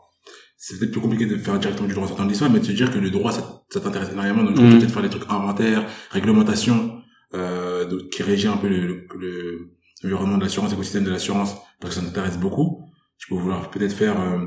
C'est 0.57 0.79
peut-être 0.79 0.91
plus 0.91 1.01
compliqué 1.01 1.25
de 1.25 1.37
faire 1.37 1.59
directement 1.59 1.87
du 1.89 1.93
droit 1.93 2.07
sortant 2.07 2.23
de 2.23 2.29
l'histoire, 2.29 2.49
mais 2.49 2.59
de 2.61 2.65
se 2.65 2.71
dire 2.71 2.89
que 2.91 2.97
le 2.97 3.09
droit, 3.11 3.33
ça, 3.33 3.63
ça 3.69 3.81
t'intéresse 3.81 4.11
énormément, 4.13 4.43
donc 4.43 4.55
tu 4.55 4.61
Mhm. 4.61 4.71
peux 4.71 4.77
peut-être 4.79 4.93
faire 4.93 5.03
des 5.03 5.09
trucs 5.09 5.29
inventaires, 5.29 5.85
réglementation, 6.11 7.01
euh, 7.35 7.85
de- 7.85 8.01
qui 8.11 8.23
régit 8.23 8.47
un 8.47 8.57
peu 8.57 8.67
le, 8.67 8.87
le, 8.87 9.07
le- 9.19 9.69
l'environnement 10.03 10.37
de 10.37 10.43
l'assurance, 10.43 10.71
l'écosystème 10.71 11.03
de 11.05 11.09
l'assurance, 11.11 11.55
parce 11.79 11.95
que 11.95 12.01
ça 12.01 12.05
t'intéresse 12.05 12.37
beaucoup. 12.37 12.89
Tu 13.17 13.27
peux 13.29 13.35
vouloir 13.35 13.69
peut-être 13.71 13.93
faire, 13.93 14.19
euh, 14.19 14.45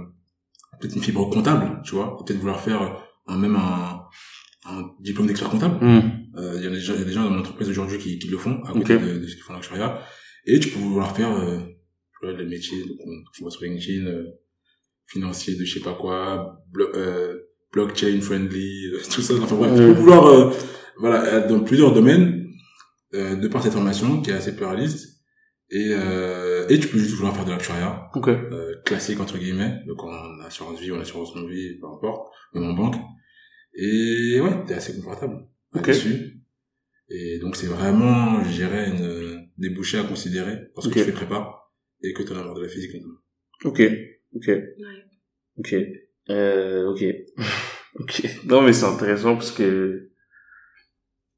peut-être 0.80 0.94
une 0.96 1.02
fibre 1.02 1.28
comptable, 1.30 1.80
tu 1.84 1.94
vois, 1.94 2.16
peut-être 2.24 2.38
vouloir 2.38 2.60
faire 2.60 3.02
un, 3.26 3.38
même 3.38 3.56
un, 3.56 4.02
un 4.68 4.90
diplôme 5.00 5.26
d'expert 5.26 5.48
comptable. 5.50 5.84
Mhm. 5.84 6.12
Euh, 6.36 6.54
Il 6.58 6.64
y, 6.64 6.66
a 6.66 6.70
des 6.70 6.80
gens- 6.80 6.92
il 6.94 6.98
y 7.00 7.02
a 7.02 7.06
des 7.06 7.12
gens 7.12 7.24
dans 7.24 7.30
mon 7.30 7.38
entreprise 7.40 7.68
aujourd'hui 7.70 7.98
qui, 7.98 8.18
qui 8.18 8.28
le 8.28 8.36
font, 8.38 8.62
à 8.64 8.72
côté 8.72 8.98
de, 8.98 9.18
de 9.18 9.26
ce 9.26 9.34
qu'ils 9.34 9.42
font 9.42 9.52
dans 9.54 9.58
l'actuariat. 9.60 10.00
Et 10.44 10.60
tu 10.60 10.68
peux 10.68 10.78
vouloir 10.78 11.16
faire 11.16 11.32
euh, 11.34 11.58
les 12.22 12.44
métiers, 12.44 12.80
donc 12.80 12.98
on, 13.06 13.10
on 13.10 13.42
voit 13.42 13.50
sur 13.50 13.62
LinkedIn, 13.62 14.06
euh, 14.06 14.24
financier 15.06 15.54
de 15.56 15.64
je 15.64 15.74
sais 15.78 15.80
pas 15.84 15.94
quoi, 15.94 16.60
blo- 16.72 16.90
euh, 16.94 17.38
blockchain 17.72 18.20
friendly, 18.20 18.86
euh, 18.92 19.00
tout 19.10 19.22
ça. 19.22 19.34
Enfin 19.40 19.56
bref, 19.56 19.72
tu 19.72 19.78
peux 19.78 19.92
vouloir 19.92 20.26
euh, 20.26 20.50
voilà, 20.98 21.40
dans 21.40 21.60
plusieurs 21.60 21.92
domaines, 21.92 22.45
euh, 23.16 23.36
de 23.36 23.48
par 23.48 23.62
cette 23.62 23.72
formation 23.72 24.20
qui 24.22 24.30
est 24.30 24.34
assez 24.34 24.54
pluraliste. 24.54 25.14
Et, 25.70 25.88
euh, 25.90 26.68
et 26.68 26.78
tu 26.78 26.86
peux 26.86 26.98
juste 26.98 27.14
vouloir 27.16 27.34
faire 27.34 27.44
de 27.44 27.50
l'actuariat, 27.50 28.08
Ok. 28.14 28.28
euh, 28.28 28.74
classique 28.84 29.18
entre 29.18 29.36
guillemets, 29.36 29.80
donc 29.88 30.04
en 30.04 30.38
assurance 30.40 30.80
vie 30.80 30.92
ou 30.92 30.96
en 30.96 31.00
assurance 31.00 31.34
non 31.34 31.44
vie, 31.44 31.78
peu 31.80 31.88
importe, 31.88 32.32
ou 32.54 32.62
en 32.62 32.72
banque. 32.72 32.94
Et 33.74 34.38
ouais, 34.40 34.64
t'es 34.66 34.74
assez 34.74 34.94
confortable 34.94 35.44
Ok. 35.74 35.88
là-dessus. 35.88 36.40
Et 37.08 37.38
donc 37.40 37.56
c'est 37.56 37.66
vraiment, 37.66 38.42
je 38.44 38.50
dirais, 38.50 38.90
une 38.90 39.48
débouchée 39.58 39.98
à 39.98 40.04
considérer 40.04 40.58
parce 40.74 40.86
que 40.86 40.92
Ok. 40.92 40.98
tu 40.98 41.04
fais 41.04 41.12
prépa 41.12 41.52
et 42.02 42.12
que 42.12 42.22
tu 42.22 42.32
as 42.32 42.54
de 42.54 42.62
la 42.62 42.68
physique 42.68 42.94
notamment. 42.94 43.18
Ok, 43.64 43.82
ok, 44.34 44.50
ok, 45.58 45.74
euh, 46.30 46.86
ok, 46.90 47.04
ok. 48.00 48.22
Non 48.44 48.62
mais 48.62 48.72
c'est 48.72 48.84
intéressant 48.86 49.34
parce 49.34 49.50
que, 49.50 50.10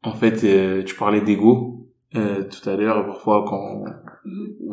en 0.02 0.12
fait, 0.14 0.44
euh, 0.44 0.82
tu 0.84 0.94
parlais 0.94 1.20
d'ego 1.20 1.88
euh, 2.14 2.44
tout 2.44 2.68
à 2.68 2.76
l'heure. 2.76 3.06
Parfois, 3.06 3.44
quand, 3.48 3.84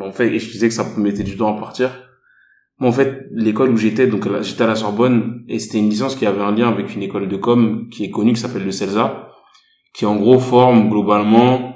en 0.00 0.10
fait, 0.12 0.32
et 0.34 0.38
je 0.38 0.50
disais 0.50 0.68
que 0.68 0.74
ça 0.74 0.84
me 0.96 1.02
mettait 1.02 1.22
du 1.24 1.36
temps 1.36 1.54
à 1.54 1.58
partir. 1.58 1.90
Moi, 2.78 2.90
en 2.90 2.92
fait, 2.92 3.26
l'école 3.32 3.70
où 3.70 3.76
j'étais, 3.76 4.06
donc 4.06 4.28
j'étais 4.42 4.62
à 4.62 4.66
la 4.66 4.74
Sorbonne, 4.74 5.44
et 5.48 5.58
c'était 5.58 5.78
une 5.78 5.88
licence 5.88 6.14
qui 6.14 6.26
avait 6.26 6.42
un 6.42 6.52
lien 6.54 6.68
avec 6.68 6.94
une 6.94 7.02
école 7.02 7.28
de 7.28 7.36
com 7.36 7.88
qui 7.90 8.04
est 8.04 8.10
connue, 8.10 8.34
qui 8.34 8.40
s'appelle 8.40 8.64
le 8.64 8.70
CELSA, 8.70 9.28
qui 9.94 10.04
en 10.04 10.16
gros 10.16 10.38
forme 10.38 10.90
globalement 10.90 11.72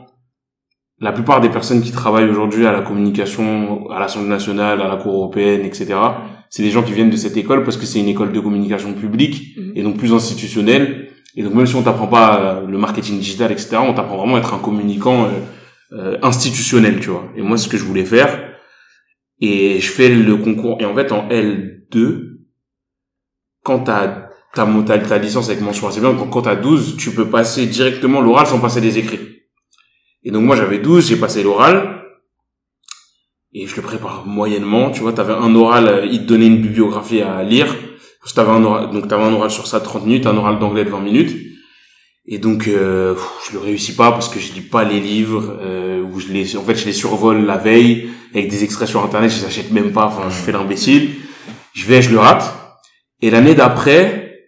la 0.99 1.13
plupart 1.13 1.41
des 1.41 1.49
personnes 1.49 1.81
qui 1.81 1.93
travaillent 1.93 2.29
aujourd'hui 2.29 2.67
à 2.67 2.73
la 2.73 2.83
communication, 2.83 3.89
à 3.91 3.99
l'Assemblée 3.99 4.29
nationale, 4.29 4.83
à 4.83 4.89
la 4.89 4.97
Cour 4.97 5.15
européenne, 5.15 5.65
etc. 5.65 5.95
C'est 6.51 6.63
des 6.63 6.71
gens 6.71 6.83
qui 6.83 6.93
viennent 6.93 7.09
de 7.09 7.17
cette 7.17 7.39
école 7.39 7.65
parce 7.65 7.79
que 7.79 7.87
c'est 7.87 8.01
une 8.01 8.09
école 8.09 8.33
de 8.33 8.41
communication 8.41 8.93
publique 8.93 9.57
Mhm. 9.57 9.73
et 9.77 9.83
donc 9.83 9.97
plus 9.97 10.13
institutionnelle. 10.13 11.09
Et 11.37 11.43
donc 11.43 11.55
même 11.55 11.67
si 11.67 11.77
on 11.77 11.83
t'apprend 11.83 12.09
pas 12.09 12.41
euh, 12.41 12.67
le 12.67 12.79
marketing 12.79 13.19
digital, 13.19 13.53
etc., 13.53 13.77
on 13.79 13.95
t'apprend 13.95 14.19
vraiment 14.19 14.37
à 14.37 14.39
être 14.41 14.55
un 14.55 14.59
communicant 14.59 15.25
euh, 15.25 15.29
euh, 15.93 16.19
institutionnel, 16.23 17.01
tu 17.01 17.11
vois. 17.11 17.25
Et 17.37 17.43
moi, 17.43 17.57
c'est 17.57 17.65
ce 17.65 17.69
que 17.69 17.77
je 17.77 17.85
voulais 17.85 18.05
faire. 18.05 18.55
Et 19.41 19.81
je 19.81 19.91
fais 19.91 20.09
le 20.09 20.37
concours. 20.37 20.77
Et 20.81 20.85
en 20.85 20.95
fait, 20.95 21.13
en 21.13 21.29
L2, 21.29 22.39
quand 23.63 23.81
t'as 23.81 24.29
ta, 24.55 24.67
ta, 24.67 25.19
licence 25.19 25.49
avec 25.49 25.61
mention 25.61 25.89
assez 25.89 26.01
bien, 26.01 26.15
quand, 26.15 26.43
t'as 26.43 26.57
12, 26.57 26.97
tu 26.97 27.13
peux 27.13 27.29
passer 27.29 27.67
directement 27.67 28.21
l'oral 28.21 28.47
sans 28.47 28.61
passer 28.61 28.81
des 28.81 28.99
écrits. 28.99 29.21
Et 30.23 30.31
donc 30.31 30.45
moi, 30.45 30.57
j'avais 30.57 30.79
12, 30.79 31.09
j'ai 31.09 31.17
passé 31.17 31.43
l'oral. 31.43 32.01
Et 33.53 33.67
je 33.67 33.75
le 33.75 33.83
prépare 33.83 34.27
moyennement, 34.27 34.91
tu 34.93 35.01
vois, 35.01 35.13
t'avais 35.13 35.33
un 35.33 35.55
oral, 35.57 35.89
euh, 35.89 36.07
il 36.07 36.21
te 36.21 36.27
donnait 36.27 36.47
une 36.47 36.63
bibliographie 36.63 37.21
à 37.21 37.43
lire. 37.43 37.75
Parce 38.23 38.35
que 38.35 38.41
un 38.41 38.65
oral, 38.65 38.91
donc 38.91 39.09
t'avais 39.09 39.25
un 39.25 39.33
oral 39.33 39.51
sur 39.51 39.67
ça 39.67 39.81
de 39.81 39.85
30 39.85 40.05
minutes, 40.05 40.27
un 40.27 40.37
oral 40.37 40.59
d'anglais 40.59 40.85
de 40.85 40.91
20 40.91 41.01
minutes. 41.01 41.37
Et 42.27 42.39
donc, 42.39 42.69
euh, 42.69 43.15
je 43.47 43.55
le 43.55 43.59
réussis 43.59 43.97
pas 43.97 44.13
parce 44.13 44.29
que 44.29 44.39
je 44.39 44.53
lis 44.53 44.61
pas 44.61 44.85
les 44.85 45.01
livres, 45.01 45.57
euh, 45.61 46.03
ou 46.03 46.21
je 46.21 46.29
les, 46.29 46.57
en 46.57 46.63
fait, 46.63 46.77
je 46.77 46.85
les 46.85 46.93
survole 46.93 47.45
la 47.47 47.57
veille 47.57 48.11
avec 48.35 48.49
des 48.49 48.63
extraits 48.63 48.89
sur 48.89 49.03
internet, 49.03 49.31
je 49.31 49.41
les 49.41 49.47
achète 49.47 49.73
même 49.73 49.93
pas. 49.93 50.07
Enfin, 50.07 50.29
je 50.29 50.37
fais 50.37 50.53
l'imbécile. 50.53 51.11
Je 51.73 51.87
vais, 51.87 52.03
je 52.03 52.11
le 52.11 52.19
rate. 52.19 52.55
Et 53.23 53.31
l'année 53.31 53.55
d'après, 53.55 54.45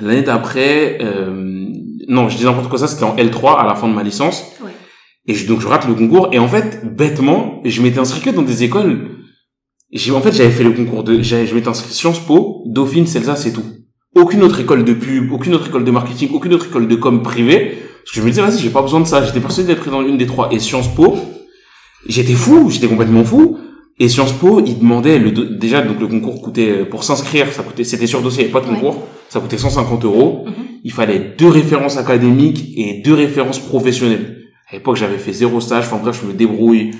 l'année 0.00 0.22
d'après, 0.22 0.98
euh, 1.00 1.66
non, 2.08 2.28
je 2.28 2.36
dis 2.36 2.44
n'importe 2.44 2.68
quoi. 2.68 2.78
Ça, 2.78 2.88
c'était 2.88 3.04
en 3.04 3.16
L3 3.16 3.60
à 3.60 3.66
la 3.66 3.76
fin 3.76 3.88
de 3.88 3.94
ma 3.94 4.02
licence. 4.02 4.44
Ouais. 4.62 4.70
Et 5.26 5.34
je, 5.34 5.46
donc, 5.46 5.60
je 5.60 5.68
rate 5.68 5.86
le 5.86 5.94
concours. 5.94 6.28
Et 6.32 6.38
en 6.38 6.48
fait, 6.48 6.84
bêtement, 6.84 7.62
je 7.64 7.80
m'étais 7.82 8.00
inscrit 8.00 8.20
que 8.20 8.30
dans 8.30 8.42
des 8.42 8.64
écoles. 8.64 9.13
J'ai, 9.94 10.10
en 10.12 10.20
fait, 10.20 10.32
j'avais 10.32 10.50
fait 10.50 10.64
le 10.64 10.72
concours 10.72 11.04
de, 11.04 11.22
j'avais, 11.22 11.46
je 11.46 11.54
m'étais 11.54 11.68
inscrit 11.68 11.92
Sciences 11.94 12.18
Po, 12.18 12.62
Dauphine, 12.66 13.06
Celsa, 13.06 13.36
c'est 13.36 13.52
tout 13.52 13.62
aucune 14.16 14.42
autre 14.44 14.60
école 14.60 14.84
de 14.84 14.92
pub, 14.92 15.32
aucune 15.32 15.54
autre 15.54 15.66
école 15.68 15.84
de 15.84 15.90
marketing, 15.90 16.28
aucune 16.34 16.54
autre 16.54 16.66
école 16.66 16.86
de 16.86 16.94
com 16.94 17.22
privée. 17.22 17.78
Parce 18.04 18.12
que 18.14 18.20
je 18.20 18.24
me 18.24 18.30
disais, 18.30 18.42
vas-y, 18.42 18.60
j'ai 18.60 18.70
pas 18.70 18.82
besoin 18.82 19.00
de 19.00 19.06
ça. 19.06 19.24
J'étais 19.24 19.40
persuadé 19.40 19.66
d'être 19.68 19.80
pris 19.80 19.90
dans 19.90 20.06
une 20.06 20.16
des 20.16 20.26
trois. 20.26 20.50
Et 20.52 20.60
Sciences 20.60 20.94
Po, 20.94 21.16
j'étais 22.06 22.34
fou, 22.34 22.70
j'étais 22.70 22.86
complètement 22.86 23.24
fou. 23.24 23.58
Et 23.98 24.08
Sciences 24.08 24.32
Po, 24.32 24.60
ils 24.64 24.78
demandaient 24.78 25.18
le, 25.18 25.30
déjà, 25.32 25.82
donc 25.82 26.00
le 26.00 26.06
concours 26.06 26.40
coûtait, 26.42 26.70
euh, 26.70 26.84
pour 26.84 27.02
s'inscrire, 27.02 27.52
ça 27.52 27.62
coûtait, 27.64 27.82
c'était 27.84 28.06
sur 28.06 28.22
dossier, 28.22 28.42
il 28.44 28.46
y 28.48 28.50
avait 28.52 28.60
pas 28.60 28.60
de 28.64 28.72
Ouais. 28.72 28.80
concours. 28.80 29.06
Ça 29.28 29.40
coûtait 29.40 29.58
150 29.58 30.04
euros. 30.04 30.44
Mhm. 30.46 30.52
Il 30.84 30.92
fallait 30.92 31.34
deux 31.36 31.48
références 31.48 31.96
académiques 31.96 32.72
et 32.76 33.02
deux 33.04 33.14
références 33.14 33.58
professionnelles. 33.58 34.42
À 34.70 34.74
l'époque, 34.76 34.96
j'avais 34.96 35.18
fait 35.18 35.32
zéro 35.32 35.60
stage. 35.60 35.86
Enfin 35.86 35.98
bref, 36.00 36.20
je 36.22 36.28
me 36.28 36.32
débrouille. 36.34 36.92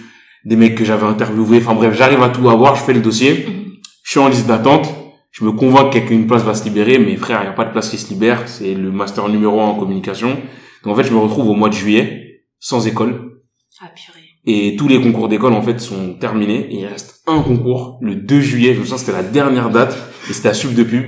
Des 0.45 0.57
mecs 0.57 0.75
que 0.75 0.85
j'avais 0.85 1.07
interviewés. 1.07 1.59
Enfin 1.59 1.75
bref, 1.75 1.95
j'arrive 1.97 2.23
à 2.23 2.29
tout 2.29 2.49
avoir. 2.49 2.77
Je 2.77 2.83
fais 2.83 2.93
le 2.93 3.01
dossier. 3.01 3.47
Mhm. 3.47 3.73
Je 4.03 4.11
suis 4.11 4.21
en 4.21 4.29
liste 4.29 4.47
d'attente. 4.47 4.89
Je 5.31 5.45
me 5.45 5.53
convainc 5.53 5.91
qu'une 6.07 6.27
place 6.27 6.43
va 6.43 6.55
se 6.55 6.65
libérer, 6.65 6.99
mais 6.99 7.17
frère, 7.17 7.41
il 7.41 7.45
n'y 7.45 7.49
a 7.49 7.53
pas 7.55 7.65
de 7.65 7.73
place 7.73 7.91
qui 7.91 7.99
se 7.99 8.09
libère. 8.13 8.43
C'est 8.47 8.75
le 8.75 8.93
master 8.93 9.29
numéro 9.29 9.61
1 9.61 9.65
en 9.65 9.75
communication. 9.75 10.37
Donc 10.85 10.93
en 10.93 10.95
fait, 10.97 11.05
je 11.09 11.13
me 11.13 11.19
retrouve 11.19 11.49
au 11.49 11.55
mois 11.55 11.69
de 11.71 11.75
juillet, 11.75 12.43
sans 12.61 12.87
école. 12.87 13.41
Ah, 13.81 13.87
purée. 13.95 14.21
Et 14.47 14.77
tous 14.77 14.87
les 14.87 15.01
concours 15.01 15.29
d'école, 15.29 15.55
en 15.55 15.63
fait, 15.63 15.81
sont 15.81 16.15
terminés. 16.21 16.69
Et 16.71 16.81
il 16.81 16.87
reste 16.87 17.23
un 17.27 17.41
concours, 17.41 17.99
le 18.03 18.15
2 18.15 18.41
juillet. 18.41 18.75
Je 18.75 18.81
me 18.81 18.85
souviens, 18.85 18.99
c'était 18.99 19.13
la 19.13 19.23
dernière 19.23 19.71
date. 19.71 19.97
Et 20.31 20.33
c'était 20.35 20.51
à 20.51 20.55
Sub 20.55 20.75
de 20.75 20.85
Pub. 20.85 21.05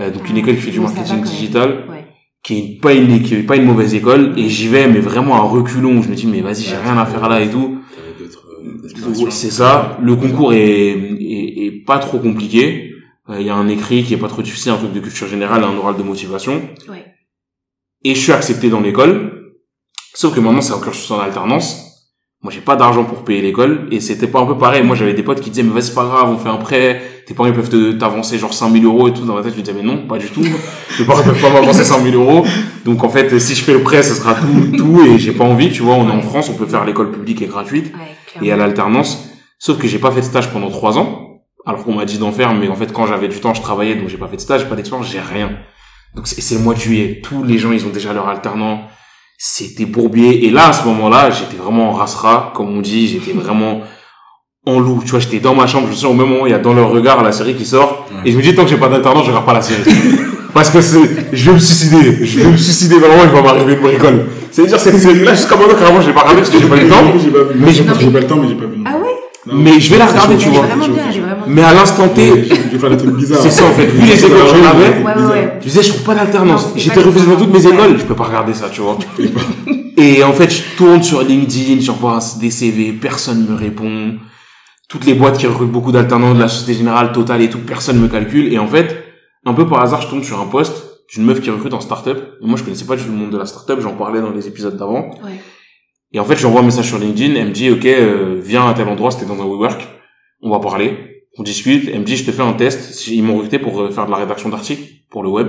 Euh, 0.00 0.10
donc 0.10 0.28
une 0.28 0.36
Ah, 0.36 0.40
école 0.40 0.56
qui 0.56 0.60
fait 0.62 0.70
du 0.70 0.80
marketing 0.80 1.22
digital 1.22 1.84
Ouais. 1.90 2.04
qui 2.44 2.58
est 2.58 2.80
pas 2.80 2.92
une 2.92 3.20
qui 3.22 3.34
est 3.34 3.42
pas 3.42 3.56
une 3.56 3.64
mauvaise 3.64 3.94
école 3.94 4.34
et 4.38 4.48
j'y 4.48 4.68
vais 4.68 4.86
mais 4.86 5.00
vraiment 5.00 5.34
à 5.34 5.40
reculons 5.40 6.00
je 6.02 6.08
me 6.08 6.14
dis 6.14 6.28
mais 6.28 6.40
vas-y 6.40 6.62
j'ai 6.62 6.76
rien 6.76 6.96
à 6.96 7.04
faire 7.04 7.28
là 7.28 7.40
et 7.40 7.50
tout 7.50 7.80
T'avais 7.96 8.12
d'autres 8.16 8.46
euh, 8.46 8.57
aspirations. 8.57 8.57
Ouais, 8.57 8.57
c'est 9.30 9.50
ça. 9.50 9.98
le 10.00 10.16
concours 10.16 10.52
est, 10.52 10.58
est, 10.58 11.66
est 11.66 11.84
pas 11.86 11.98
trop 11.98 12.18
compliqué. 12.18 12.92
Euh, 13.30 13.40
il 13.40 13.46
y 13.46 13.50
a 13.50 13.54
un 13.54 13.68
écrit 13.68 14.04
qui 14.04 14.14
est 14.14 14.18
pas 14.18 14.28
trop 14.28 14.42
difficile 14.42 14.72
un 14.72 14.76
truc 14.76 14.92
de 14.92 15.00
culture 15.00 15.28
générale 15.28 15.62
un 15.64 15.76
oral 15.76 15.96
de 15.96 16.02
motivation. 16.02 16.62
Ouais. 16.88 17.04
et 18.04 18.14
je 18.14 18.20
suis 18.20 18.32
accepté 18.32 18.70
dans 18.70 18.80
l'école. 18.80 19.52
Sauf 20.14 20.34
que 20.34 20.40
maintenant 20.40 20.60
c'est 20.62 20.72
un 20.72 20.80
cursus 20.80 21.10
en 21.10 21.20
alternance. 21.20 21.84
Moi 22.42 22.52
j'ai 22.52 22.60
pas 22.60 22.76
d'argent 22.76 23.04
pour 23.04 23.24
payer 23.24 23.42
l'école. 23.42 23.88
Et 23.90 24.00
c'était 24.00 24.28
pas 24.28 24.40
un 24.40 24.46
peu 24.46 24.56
pareil. 24.56 24.82
Moi 24.82 24.96
j'avais 24.96 25.12
des 25.14 25.22
potes 25.22 25.40
qui 25.40 25.50
disaient 25.50 25.62
mais 25.62 25.72
vas-y 25.72 25.82
c'est 25.84 25.94
pas 25.94 26.04
grave 26.04 26.30
on 26.30 26.38
fait 26.38 26.48
un 26.48 26.56
prêt. 26.56 27.02
Tes 27.26 27.34
parents 27.34 27.48
ils 27.48 27.54
peuvent 27.54 27.68
te 27.68 27.92
t'avancer 27.92 28.38
genre 28.38 28.54
5000 28.54 28.84
euros 28.84 29.08
et 29.08 29.12
tout. 29.12 29.24
Dans 29.26 29.34
ma 29.34 29.42
tête 29.42 29.52
je 29.52 29.58
me 29.58 29.62
disais 29.62 29.76
mais 29.76 29.86
non 29.86 30.06
pas 30.06 30.18
du 30.18 30.28
tout. 30.28 30.42
Mes 30.98 31.04
parents 31.04 31.22
peuvent 31.22 31.40
pas 31.40 31.50
m'avancer 31.50 31.84
5000 31.84 32.14
euros. 32.14 32.46
Donc 32.84 33.04
en 33.04 33.10
fait 33.10 33.38
si 33.38 33.54
je 33.54 33.62
fais 33.62 33.74
le 33.74 33.82
prêt 33.82 34.02
ce 34.02 34.14
sera 34.14 34.34
tout 34.34 34.76
tout. 34.76 35.02
Et 35.04 35.18
j'ai 35.18 35.32
pas 35.32 35.44
envie 35.44 35.70
tu 35.70 35.82
vois. 35.82 35.94
On 35.96 36.08
est 36.08 36.12
en 36.12 36.22
France 36.22 36.48
on 36.48 36.54
peut 36.54 36.66
faire 36.66 36.84
l'école 36.84 37.10
publique 37.10 37.42
et 37.42 37.46
gratuite. 37.46 37.92
Ouais, 37.94 38.16
et 38.42 38.52
à 38.52 38.56
l'alternance 38.56 39.28
sauf 39.58 39.78
que 39.78 39.88
j'ai 39.88 39.98
pas 39.98 40.10
fait 40.10 40.20
de 40.20 40.26
stage 40.26 40.50
pendant 40.52 40.70
trois 40.70 40.98
ans. 40.98 41.24
Alors 41.66 41.84
qu'on 41.84 41.92
m'a 41.92 42.06
dit 42.06 42.18
d'en 42.18 42.32
faire 42.32 42.54
mais 42.54 42.68
en 42.68 42.76
fait 42.76 42.92
quand 42.92 43.06
j'avais 43.06 43.28
du 43.28 43.40
temps 43.40 43.52
je 43.52 43.60
travaillais 43.60 43.96
donc 43.96 44.08
j'ai 44.08 44.16
pas 44.16 44.28
fait 44.28 44.36
de 44.36 44.40
stage 44.40 44.62
j'ai 44.62 44.66
pas 44.66 44.76
d'expérience 44.76 45.10
j'ai 45.10 45.20
rien. 45.20 45.50
Donc 46.14 46.26
c'est 46.26 46.40
c'est 46.40 46.54
le 46.54 46.60
mois 46.62 46.74
de 46.74 46.80
juillet. 46.80 47.20
Tous 47.22 47.42
les 47.42 47.58
gens 47.58 47.72
ils 47.72 47.84
ont 47.84 47.90
déjà 47.90 48.12
leur 48.12 48.28
alternant. 48.28 48.82
C'était 49.36 49.84
bourbier. 49.84 50.46
Et 50.46 50.50
là 50.50 50.68
à 50.68 50.72
ce 50.72 50.84
moment-là 50.86 51.30
j'étais 51.30 51.56
vraiment 51.56 51.90
en 51.90 51.92
rasera 51.92 52.52
comme 52.54 52.74
on 52.76 52.80
dit. 52.80 53.08
J'étais 53.08 53.32
vraiment 53.38 53.82
en 54.64 54.80
loup. 54.80 55.02
Tu 55.04 55.10
vois 55.10 55.20
j'étais 55.20 55.40
dans 55.40 55.54
ma 55.54 55.66
chambre. 55.66 55.86
Je 55.86 55.90
me 55.90 55.96
souviens 55.96 56.10
au 56.10 56.18
même 56.18 56.28
moment 56.28 56.46
il 56.46 56.50
y 56.50 56.54
a 56.54 56.58
dans 56.58 56.72
leur 56.72 56.90
regard 56.90 57.22
la 57.22 57.32
série 57.32 57.54
qui 57.54 57.66
sort. 57.66 58.06
Ouais. 58.10 58.30
et 58.30 58.32
je 58.32 58.36
me 58.38 58.42
dis 58.42 58.54
tant 58.54 58.64
que 58.64 58.70
j'ai 58.70 58.78
pas 58.78 58.88
d'alternance 58.88 59.24
je 59.24 59.30
regarde 59.30 59.46
pas 59.46 59.54
la 59.54 59.62
série. 59.62 59.82
Parce 60.54 60.70
que 60.70 60.80
c'est 60.80 61.28
je 61.32 61.50
vais 61.50 61.54
me 61.54 61.60
suicider. 61.60 62.24
Je 62.24 62.40
vais 62.40 62.50
me 62.50 62.56
suicider. 62.56 62.98
Vraiment 62.98 63.24
il 63.24 63.30
va 63.30 63.42
m'arriver 63.42 63.74
une 63.74 63.80
bricole 63.80 64.26
c'est 64.50 64.62
à 64.62 64.66
dire 64.66 64.80
cette 64.80 64.94
là 65.24 65.34
jusqu'à 65.34 65.56
maintenant 65.56 65.74
carrément 65.78 66.00
je 66.00 66.08
l'ai 66.08 66.12
pas 66.14 66.20
regardé 66.20 66.40
parce 66.42 66.50
que 66.50 66.58
j'ai 66.60 66.66
pas 66.68 66.76
le 66.76 66.88
temps 66.88 67.04
J'ai 67.22 67.30
pas 67.30 67.38
vu. 67.38 67.44
Mais 67.56 67.66
Mais 67.66 67.72
j'ai- 67.72 67.84
pas, 67.84 67.92
pas 67.94 68.20
le 68.20 68.26
temps, 68.26 68.36
mais 68.36 68.48
j'ai 68.48 68.54
pas 68.54 68.66
vu. 68.66 68.78
non. 68.78 68.84
Ah 68.86 68.96
ouais 68.98 69.14
Non. 69.46 69.54
mais 69.54 69.80
je 69.80 69.90
vais 69.90 69.98
la 69.98 70.06
regarder 70.06 70.36
tu 70.36 70.48
vois 70.50 70.64
mais 71.46 71.62
à 71.62 71.72
l'instant 71.72 72.08
T 72.08 72.44
Je 72.44 72.54
vais 72.72 72.78
faire 72.78 72.90
des 72.90 72.96
trucs 72.98 73.14
bizarres. 73.16 73.40
C'est 73.40 73.50
ça, 73.50 73.64
en 73.64 73.70
fait. 73.72 73.86
Vu 73.86 74.06
les 74.06 74.22
écoles 74.24 74.36
que 74.38 74.48
j'en 74.48 74.68
avais, 74.68 75.58
je 75.60 75.64
disais 75.66 75.82
je 75.82 75.88
trouve 75.90 76.02
pas 76.02 76.14
d'alternance 76.14 76.68
j'étais 76.76 77.00
refusé 77.00 77.26
dans 77.26 77.36
toutes 77.36 77.52
mes 77.52 77.66
écoles 77.66 77.96
je 77.98 78.04
peux 78.04 78.14
pas 78.14 78.24
regarder 78.24 78.52
ça 78.54 78.68
tu 78.70 78.80
vois 78.82 78.98
et 79.96 80.22
en 80.24 80.32
fait 80.32 80.50
je 80.50 80.76
tourne 80.76 81.02
sur 81.02 81.22
LinkedIn 81.22 81.80
j'envoie 81.80 82.18
des 82.40 82.50
CV 82.50 82.92
personne 82.92 83.46
me 83.48 83.56
répond 83.56 84.14
toutes 84.88 85.04
les 85.06 85.14
boîtes 85.14 85.38
qui 85.38 85.46
recrutent 85.46 85.70
beaucoup 85.72 85.92
d'alternants 85.92 86.34
de 86.34 86.40
la 86.40 86.48
Société 86.48 86.74
Générale 86.74 87.12
Total 87.12 87.40
et 87.42 87.50
tout 87.50 87.58
personne 87.58 87.98
me 88.00 88.08
calcule 88.08 88.52
et 88.52 88.58
en 88.58 88.66
fait 88.66 89.04
un 89.44 89.52
peu 89.54 89.66
par 89.66 89.82
hasard 89.82 90.02
je 90.02 90.08
tombe 90.08 90.22
sur 90.22 90.40
un 90.40 90.46
poste 90.46 90.87
d'une 91.12 91.24
meuf 91.24 91.40
qui 91.40 91.50
recrute 91.50 91.72
en 91.74 91.80
start-up. 91.80 92.34
Et 92.42 92.46
moi 92.46 92.56
je 92.58 92.64
connaissais 92.64 92.84
pas 92.84 92.96
du 92.96 93.02
tout 93.02 93.10
le 93.10 93.16
monde 93.16 93.30
de 93.30 93.38
la 93.38 93.46
start-up. 93.46 93.80
J'en 93.80 93.96
parlais 93.96 94.20
dans 94.20 94.30
les 94.30 94.46
épisodes 94.46 94.76
d'avant. 94.76 95.10
Ouais. 95.24 95.40
et 96.12 96.20
en 96.20 96.24
fait 96.24 96.36
j'envoie 96.36 96.60
un 96.60 96.64
message 96.64 96.86
sur 96.86 96.98
LinkedIn. 96.98 97.34
Elle 97.34 97.48
me 97.48 97.52
dit 97.52 97.70
ok 97.70 97.86
euh, 97.86 98.40
viens 98.42 98.66
à 98.68 98.74
tel 98.74 98.88
endroit 98.88 99.10
c'était 99.10 99.26
dans 99.26 99.40
un 99.40 99.46
WeWork. 99.46 99.86
On 100.42 100.50
va 100.50 100.60
parler. 100.60 101.24
On 101.38 101.42
discute. 101.42 101.88
Elle 101.92 102.00
me 102.00 102.04
dit 102.04 102.16
je 102.16 102.24
te 102.24 102.30
fais 102.32 102.42
un 102.42 102.52
test. 102.52 103.06
Ils 103.08 103.22
m'ont 103.22 103.36
recruté 103.36 103.58
pour 103.58 103.80
euh, 103.80 103.90
faire 103.90 104.06
de 104.06 104.10
la 104.10 104.18
rédaction 104.18 104.48
d'articles 104.48 104.82
pour 105.10 105.22
le 105.22 105.30
web. 105.30 105.48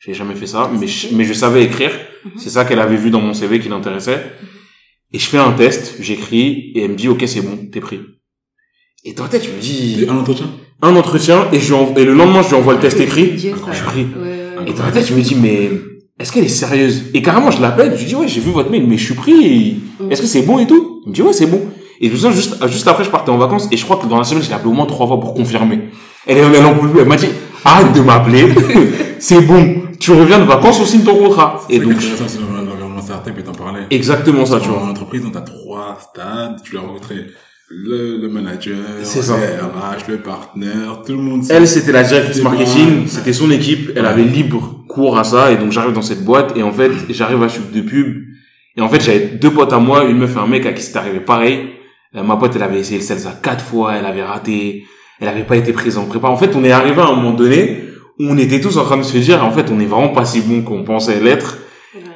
J'ai 0.00 0.14
jamais 0.14 0.34
fait 0.34 0.46
ça 0.46 0.70
mais 0.78 0.86
je, 0.86 1.14
mais 1.14 1.24
je 1.24 1.32
savais 1.32 1.64
écrire. 1.64 1.92
Mhm. 2.24 2.32
c'est 2.36 2.50
ça 2.50 2.64
qu'elle 2.64 2.78
avait 2.78 2.96
vu 2.96 3.10
dans 3.10 3.20
mon 3.20 3.34
CV 3.34 3.58
qui 3.60 3.68
l'intéressait. 3.68 4.22
Et 5.12 5.18
je 5.18 5.26
fais 5.26 5.38
un 5.38 5.52
test 5.52 5.96
j'écris 6.00 6.72
et 6.74 6.84
elle 6.84 6.92
me 6.92 6.96
dit 6.96 7.08
ok 7.08 7.24
c'est 7.26 7.42
bon 7.42 7.56
t'es 7.70 7.80
pris. 7.80 8.00
Et 9.04 9.14
dans 9.14 9.24
la 9.24 9.28
tête 9.30 9.44
je 9.44 9.50
me 9.50 9.60
dis 9.60 10.06
Un 10.08 10.16
entretien? 10.16 10.46
Un 10.80 10.94
entretien 10.96 11.48
et 11.52 11.58
je 11.60 11.74
et 11.98 12.04
le 12.04 12.14
lendemain 12.14 12.42
je 12.42 12.48
lui 12.50 12.54
envoie 12.54 12.74
le 12.74 12.80
test 12.80 12.98
écrit. 13.00 13.32
Dieu, 13.32 13.54
je 13.68 13.72
suis 13.74 13.84
pris 13.84 14.06
Ouais, 14.16 14.22
ouais, 14.22 14.31
et 14.66 14.72
dans 14.72 14.84
la 14.84 14.92
tête, 14.92 15.06
je 15.06 15.14
me 15.14 15.20
dis, 15.20 15.34
mais 15.34 15.70
est-ce 16.18 16.32
qu'elle 16.32 16.44
est 16.44 16.48
sérieuse? 16.48 17.04
Et 17.14 17.22
carrément, 17.22 17.50
je 17.50 17.60
l'appelle, 17.60 17.92
je 17.94 18.00
lui 18.00 18.06
dis, 18.06 18.14
ouais, 18.14 18.28
j'ai 18.28 18.40
vu 18.40 18.50
votre 18.50 18.70
mail, 18.70 18.86
mais 18.86 18.96
je 18.98 19.04
suis 19.04 19.14
pris. 19.14 19.80
Est-ce 20.10 20.20
que 20.20 20.26
c'est 20.26 20.42
bon 20.42 20.58
et 20.58 20.66
tout? 20.66 21.00
Il 21.06 21.10
me 21.10 21.14
dit, 21.14 21.22
ouais, 21.22 21.32
c'est 21.32 21.46
bon. 21.46 21.60
Et 22.00 22.06
je 22.08 22.12
me 22.12 22.16
souviens, 22.16 22.32
juste, 22.32 22.68
juste 22.68 22.88
après, 22.88 23.04
je 23.04 23.10
partais 23.10 23.30
en 23.30 23.38
vacances, 23.38 23.68
et 23.70 23.76
je 23.76 23.84
crois 23.84 23.96
que 23.96 24.06
dans 24.06 24.18
la 24.18 24.24
semaine, 24.24 24.42
je 24.42 24.48
l'ai 24.48 24.54
appelé 24.54 24.70
au 24.70 24.74
moins 24.74 24.86
trois 24.86 25.06
fois 25.06 25.20
pour 25.20 25.34
confirmer. 25.34 25.80
Elle 26.26 26.38
est 26.38 26.40
elle 26.40 26.64
en 26.66 26.74
plus. 26.74 26.88
Elle 27.00 27.06
m'a 27.08 27.16
dit, 27.16 27.26
arrête 27.64 27.92
de 27.92 28.00
m'appeler. 28.00 28.48
c'est 29.18 29.40
bon. 29.40 29.82
Tu 30.00 30.10
reviens 30.12 30.38
de 30.40 30.44
vacances, 30.44 30.80
on 30.80 30.84
signe 30.84 31.02
ton 31.04 31.14
contrat. 31.16 31.60
Et 31.70 31.78
donc, 31.78 31.92
donc, 31.92 32.00
c'est 32.02 32.12
intéressant, 32.12 32.38
c'est 32.40 32.40
l'environnement 32.56 33.00
startup 33.00 33.38
et 33.38 33.42
t'en 33.44 33.52
parlais. 33.52 33.82
exactement 33.90 34.44
ça, 34.44 34.58
tu 34.60 34.66
Dans 34.68 34.74
vois. 34.78 34.86
l'entreprise, 34.88 35.22
on 35.32 35.36
a 35.36 35.40
trois 35.42 35.96
stades. 36.00 36.56
Tu 36.64 36.74
l'as 36.74 36.80
rencontré 36.80 37.14
le, 37.74 38.18
le 38.18 38.28
manager, 38.28 38.76
C'est 39.02 39.26
le 39.26 39.34
RH, 39.34 40.08
le 40.08 40.18
partenaire, 40.18 41.02
tout 41.06 41.12
le 41.12 41.18
monde. 41.18 41.44
Elle, 41.48 41.66
c'était 41.66 41.92
la 41.92 42.02
directrice 42.02 42.36
C'est 42.36 42.42
marketing, 42.42 43.06
c'était 43.06 43.32
son 43.32 43.50
équipe, 43.50 43.92
elle 43.96 44.04
avait 44.04 44.24
libre 44.24 44.84
cours 44.88 45.18
à 45.18 45.24
ça 45.24 45.50
et 45.52 45.56
donc 45.56 45.72
j'arrive 45.72 45.94
dans 45.94 46.02
cette 46.02 46.22
boîte 46.22 46.54
et 46.56 46.62
en 46.62 46.72
fait 46.72 46.90
j'arrive 47.08 47.42
à 47.42 47.48
Sup 47.48 47.72
de 47.72 47.80
pub 47.80 48.24
et 48.76 48.82
en 48.82 48.88
fait 48.90 49.00
j'avais 49.00 49.20
deux 49.40 49.50
potes 49.50 49.72
à 49.72 49.78
moi 49.78 50.04
une 50.04 50.18
meuf 50.18 50.36
et 50.36 50.38
un 50.38 50.46
mec 50.46 50.66
à 50.66 50.72
qui 50.72 50.82
c'était 50.82 50.98
arrivé 50.98 51.20
pareil. 51.20 51.70
Euh, 52.14 52.22
ma 52.22 52.36
pote 52.36 52.52
elle 52.56 52.62
avait 52.62 52.80
essayé 52.80 52.98
le 52.98 53.04
salsa 53.04 53.32
quatre 53.42 53.64
fois 53.64 53.94
elle 53.96 54.04
avait 54.04 54.22
raté 54.22 54.84
elle 55.18 55.28
avait 55.28 55.44
pas 55.44 55.56
été 55.56 55.72
prise 55.72 55.96
en 55.96 56.04
prépa 56.04 56.28
en 56.28 56.36
fait 56.36 56.54
on 56.54 56.62
est 56.62 56.72
arrivé 56.72 57.00
à 57.00 57.06
un 57.06 57.14
moment 57.14 57.32
donné 57.32 57.84
où 58.20 58.24
on 58.28 58.36
était 58.36 58.60
tous 58.60 58.76
en 58.76 58.84
train 58.84 58.98
de 58.98 59.02
se 59.02 59.16
dire 59.16 59.42
en 59.42 59.50
fait 59.50 59.70
on 59.70 59.80
est 59.80 59.86
vraiment 59.86 60.10
pas 60.10 60.26
si 60.26 60.42
bon 60.42 60.60
qu'on 60.60 60.84
pensait 60.84 61.20
l'être 61.20 61.56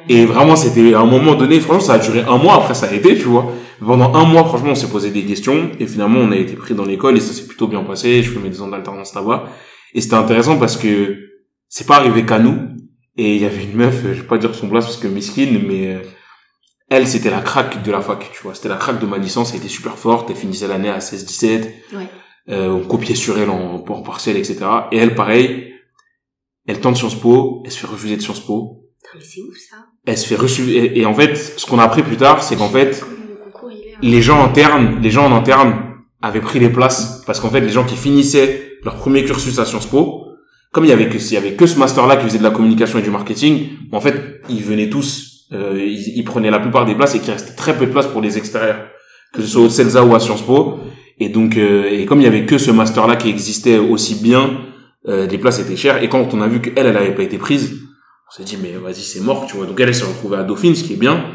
et 0.09 0.25
vraiment, 0.25 0.55
c'était 0.55 0.93
à 0.93 0.99
un 1.01 1.05
moment 1.05 1.35
donné, 1.35 1.59
franchement, 1.59 1.81
ça 1.81 1.93
a 1.93 1.99
duré 1.99 2.21
un 2.21 2.37
mois, 2.37 2.55
après 2.55 2.73
ça 2.73 2.87
a 2.87 2.93
été, 2.93 3.15
tu 3.15 3.23
vois. 3.23 3.51
Pendant 3.79 4.13
un 4.15 4.25
mois, 4.25 4.43
franchement, 4.45 4.71
on 4.71 4.75
s'est 4.75 4.89
posé 4.89 5.11
des 5.11 5.23
questions, 5.25 5.71
et 5.79 5.85
finalement, 5.87 6.19
on 6.19 6.31
a 6.31 6.35
été 6.37 6.53
pris 6.53 6.73
dans 6.73 6.85
l'école, 6.85 7.17
et 7.17 7.19
ça 7.19 7.33
s'est 7.33 7.45
plutôt 7.47 7.67
bien 7.67 7.83
passé, 7.83 8.23
je 8.23 8.31
fais 8.31 8.39
mes 8.39 8.49
deux 8.49 8.61
ans 8.61 8.67
d'alternance 8.67 9.13
là-bas. 9.13 9.49
Et 9.93 10.01
c'était 10.01 10.15
intéressant 10.15 10.57
parce 10.57 10.77
que 10.77 11.17
c'est 11.67 11.85
pas 11.87 11.97
arrivé 11.97 12.25
qu'à 12.25 12.39
nous, 12.39 12.57
et 13.17 13.35
il 13.35 13.41
y 13.41 13.45
avait 13.45 13.63
une 13.63 13.75
meuf, 13.75 14.01
je 14.03 14.21
vais 14.21 14.27
pas 14.27 14.37
dire 14.37 14.53
son 14.55 14.67
place 14.69 14.85
parce 14.85 14.97
que 14.97 15.07
miskin, 15.07 15.59
mais 15.67 15.95
euh, 15.95 15.99
elle, 16.89 17.07
c'était 17.07 17.29
la 17.31 17.41
craque 17.41 17.83
de 17.83 17.91
la 17.91 18.01
fac, 18.01 18.29
tu 18.33 18.41
vois. 18.43 18.53
C'était 18.55 18.69
la 18.69 18.75
craque 18.77 18.99
de 18.99 19.05
ma 19.05 19.17
licence, 19.17 19.51
elle 19.53 19.59
était 19.59 19.67
super 19.69 19.97
forte, 19.97 20.29
elle 20.29 20.35
finissait 20.35 20.67
l'année 20.67 20.89
à 20.89 20.99
16-17, 20.99 21.61
Ouais. 21.93 22.07
euh, 22.49 22.69
on 22.69 22.81
copiait 22.85 23.15
sur 23.15 23.37
elle 23.39 23.49
en, 23.49 23.75
en 23.87 24.01
partiel, 24.01 24.37
etc. 24.37 24.59
Et 24.91 24.97
elle, 24.97 25.15
pareil, 25.15 25.73
elle 26.67 26.79
tente 26.79 26.95
Sciences 26.97 27.15
Po, 27.19 27.61
elle 27.65 27.71
se 27.71 27.79
fait 27.79 27.87
refuser 27.87 28.15
de 28.17 28.21
Sciences 28.21 28.39
Po, 28.41 28.83
Putain, 29.03 29.17
mais 29.19 29.23
c'est 29.23 29.41
ouf 29.41 29.55
ça. 29.57 29.77
Elle 30.07 30.17
se 30.17 30.25
fait 30.25 30.35
reçu 30.35 30.63
et, 30.71 31.05
en 31.05 31.13
fait 31.13 31.35
ce 31.35 31.65
qu'on 31.67 31.77
a 31.77 31.83
appris 31.83 32.01
plus 32.01 32.17
tard 32.17 32.41
c'est 32.41 32.55
qu'en 32.55 32.69
fait 32.69 33.05
les 34.01 34.21
gens 34.21 34.43
internes 34.43 34.97
les 35.01 35.11
gens 35.11 35.25
en 35.25 35.35
interne 35.35 35.75
avaient 36.21 36.41
pris 36.41 36.59
les 36.59 36.69
places 36.69 37.23
parce 37.27 37.39
qu'en 37.39 37.49
fait 37.49 37.61
les 37.61 37.69
gens 37.69 37.83
qui 37.83 37.95
finissaient 37.95 38.79
leur 38.83 38.95
premier 38.95 39.23
cursus 39.23 39.59
à 39.59 39.65
Sciences 39.65 39.85
Po 39.85 40.23
comme 40.71 40.85
il 40.85 40.89
y 40.89 40.93
avait 40.93 41.09
que 41.09 41.17
il 41.17 41.33
y 41.33 41.37
avait 41.37 41.53
que 41.53 41.67
ce 41.67 41.77
master 41.77 42.07
là 42.07 42.15
qui 42.17 42.25
faisait 42.25 42.39
de 42.39 42.43
la 42.43 42.51
communication 42.51 42.97
et 42.97 43.03
du 43.03 43.11
marketing 43.11 43.67
en 43.91 44.01
fait 44.01 44.41
ils 44.49 44.63
venaient 44.63 44.89
tous 44.89 45.45
euh, 45.53 45.77
ils, 45.77 46.17
ils 46.17 46.23
prenaient 46.23 46.51
la 46.51 46.59
plupart 46.59 46.85
des 46.85 46.95
places 46.95 47.13
et 47.13 47.19
qu'il 47.19 47.31
restait 47.31 47.55
très 47.55 47.77
peu 47.77 47.85
de 47.85 47.91
place 47.91 48.07
pour 48.07 48.21
les 48.21 48.37
extérieurs 48.37 48.87
que 49.33 49.41
ce 49.41 49.47
soit 49.47 49.61
au 49.61 49.69
CELSA 49.69 50.03
ou 50.03 50.15
à 50.15 50.19
Sciences 50.19 50.41
Po. 50.41 50.79
Et 51.19 51.29
donc 51.29 51.57
euh, 51.57 51.89
et 51.89 52.05
comme 52.05 52.19
il 52.21 52.23
y 52.23 52.27
avait 52.27 52.45
que 52.45 52.57
ce 52.57 52.71
master 52.71 53.07
là 53.07 53.15
qui 53.15 53.29
existait 53.29 53.77
aussi 53.77 54.15
bien 54.15 54.61
euh, 55.07 55.27
les 55.27 55.37
places 55.37 55.59
étaient 55.59 55.75
chères. 55.75 56.03
Et 56.03 56.09
quand 56.09 56.33
on 56.33 56.41
a 56.41 56.47
vu 56.47 56.61
qu'elle 56.61 56.85
elle 56.85 56.97
avait 56.97 57.15
pas 57.15 57.23
été 57.23 57.37
prise 57.37 57.86
on 58.29 58.35
s'est 58.35 58.43
dit 58.43 58.57
mais 58.61 58.73
vas-y 58.73 58.95
c'est 59.01 59.21
mort 59.21 59.45
tu 59.47 59.57
vois. 59.57 59.65
Donc 59.65 59.79
elle, 59.79 59.87
elle 59.89 59.95
s'est 59.95 60.05
retrouvée 60.05 60.37
à 60.37 60.43
Dauphine 60.43 60.75
ce 60.75 60.83
qui 60.83 60.93
est 60.93 60.97
bien. 60.97 61.25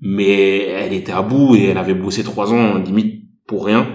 Mais 0.00 0.66
elle 0.66 0.92
était 0.94 1.12
à 1.12 1.22
bout 1.22 1.54
et 1.54 1.66
elle 1.66 1.78
avait 1.78 1.94
bossé 1.94 2.24
trois 2.24 2.52
ans 2.52 2.78
limite 2.78 3.22
pour 3.46 3.64
rien. 3.66 3.86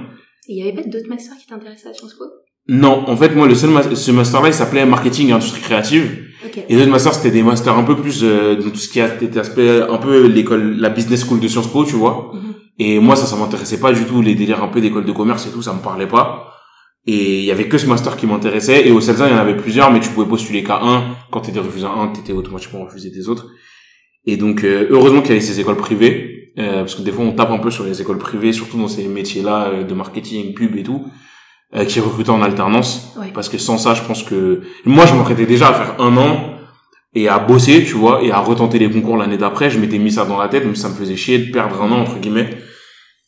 Et 0.47 0.53
il 0.53 0.57
y 0.57 0.61
avait 0.61 0.71
pas 0.81 0.87
d'autres 0.87 1.09
masters 1.09 1.35
qui 1.37 1.47
t'intéressaient 1.47 1.89
à 1.89 1.93
Sciences 1.93 2.13
Po? 2.13 2.23
Non. 2.69 3.03
En 3.07 3.17
fait 3.17 3.35
moi 3.35 3.47
le 3.47 3.55
seul 3.55 3.71
ma- 3.71 3.95
ce 3.95 4.11
master 4.11 4.41
là 4.41 4.47
il 4.49 4.53
s'appelait 4.53 4.85
marketing 4.85 5.29
et 5.29 5.31
industrie 5.33 5.61
créative. 5.61 6.23
Et 6.69 6.75
les 6.75 6.81
autres 6.83 6.91
masters 6.91 7.13
c'était 7.15 7.31
des 7.31 7.43
masters 7.43 7.77
un 7.77 7.83
peu 7.83 7.95
plus 7.97 8.21
euh, 8.23 8.55
dans 8.55 8.69
tout 8.69 8.77
ce 8.77 8.87
qui 8.87 9.01
a 9.01 9.13
été 9.21 9.37
aspect 9.39 9.81
un 9.81 9.97
peu 9.97 10.27
l'école 10.27 10.77
la 10.77 10.89
business 10.89 11.25
school 11.25 11.39
de 11.41 11.47
Sciences 11.47 11.67
Po 11.71 11.83
tu 11.83 11.95
vois. 11.95 12.31
Mhm. 12.33 12.53
et 12.79 12.99
moi 12.99 13.15
ça 13.17 13.25
ça 13.25 13.35
m'intéressait 13.35 13.79
pas 13.79 13.91
du 13.91 14.03
tout 14.05 14.21
les 14.21 14.35
délires 14.35 14.63
un 14.63 14.67
peu 14.69 14.79
d'école 14.79 15.03
de 15.05 15.11
commerce 15.11 15.45
et 15.47 15.49
tout 15.51 15.61
ça 15.61 15.73
me 15.73 15.79
parlait 15.81 16.07
pas 16.07 16.46
et 17.09 17.39
il 17.39 17.45
y 17.45 17.51
avait 17.51 17.69
que 17.69 17.77
ce 17.77 17.87
master 17.87 18.17
qui 18.17 18.27
m'intéressait 18.27 18.85
et 18.85 18.91
au 18.91 18.99
CELSA 18.99 19.27
il 19.27 19.31
y 19.31 19.35
en 19.35 19.39
avait 19.39 19.55
plusieurs 19.55 19.91
mais 19.91 20.01
tu 20.01 20.09
pouvais 20.09 20.27
postuler 20.27 20.61
qu'à 20.61 20.81
un. 20.83 21.15
Quand 21.31 21.39
t'étais 21.39 21.59
refusé 21.59 21.85
à 21.85 21.91
un 21.91 22.09
t'étais 22.09 22.33
automatiquement 22.33 22.83
refusé 22.83 23.09
des 23.09 23.29
autres. 23.29 23.47
Et 24.25 24.35
donc 24.35 24.65
euh, 24.65 24.87
heureusement 24.91 25.21
qu'il 25.21 25.29
y 25.31 25.37
avait 25.37 25.41
ces 25.41 25.59
écoles 25.61 25.77
privées 25.77 26.51
euh, 26.59 26.79
parce 26.79 26.95
que 26.95 27.01
des 27.01 27.13
fois 27.13 27.23
on 27.23 27.31
tape 27.31 27.49
un 27.51 27.59
peu 27.59 27.71
sur 27.71 27.85
les 27.85 28.01
écoles 28.01 28.17
privées 28.17 28.51
surtout 28.51 28.77
dans 28.77 28.89
ces 28.89 29.07
métiers 29.07 29.41
là 29.41 29.83
de 29.83 29.93
marketing 29.93 30.53
pub 30.53 30.75
et 30.75 30.83
tout 30.83 31.07
euh, 31.75 31.85
qui 31.85 32.01
recrutaient 32.01 32.29
en 32.29 32.41
alternance. 32.41 33.13
Ouais. 33.17 33.31
parce 33.33 33.47
que 33.47 33.57
sans 33.57 33.77
ça 33.77 33.93
je 33.93 34.01
pense 34.01 34.23
que 34.23 34.61
moi 34.85 35.05
je 35.05 35.13
m'apprêtais 35.13 35.45
déjà 35.45 35.69
à 35.69 35.73
faire 35.73 35.95
un 36.01 36.17
an 36.17 36.55
et 37.13 37.29
à 37.29 37.39
bosser 37.39 37.85
tu 37.85 37.93
vois 37.93 38.21
et 38.21 38.31
à 38.31 38.39
retenter 38.39 38.79
les 38.79 38.89
concours 38.89 39.15
l'année 39.15 39.37
d'après. 39.37 39.69
Je 39.69 39.79
m'étais 39.79 39.97
mis 39.97 40.11
ça 40.11 40.25
dans 40.25 40.37
la 40.37 40.49
tête 40.49 40.65
mais 40.65 40.75
ça 40.75 40.89
me 40.89 40.93
faisait 40.95 41.15
chier 41.15 41.37
de 41.37 41.51
perdre 41.53 41.81
un 41.81 41.89
an 41.89 42.01
entre 42.01 42.19
guillemets. 42.19 42.49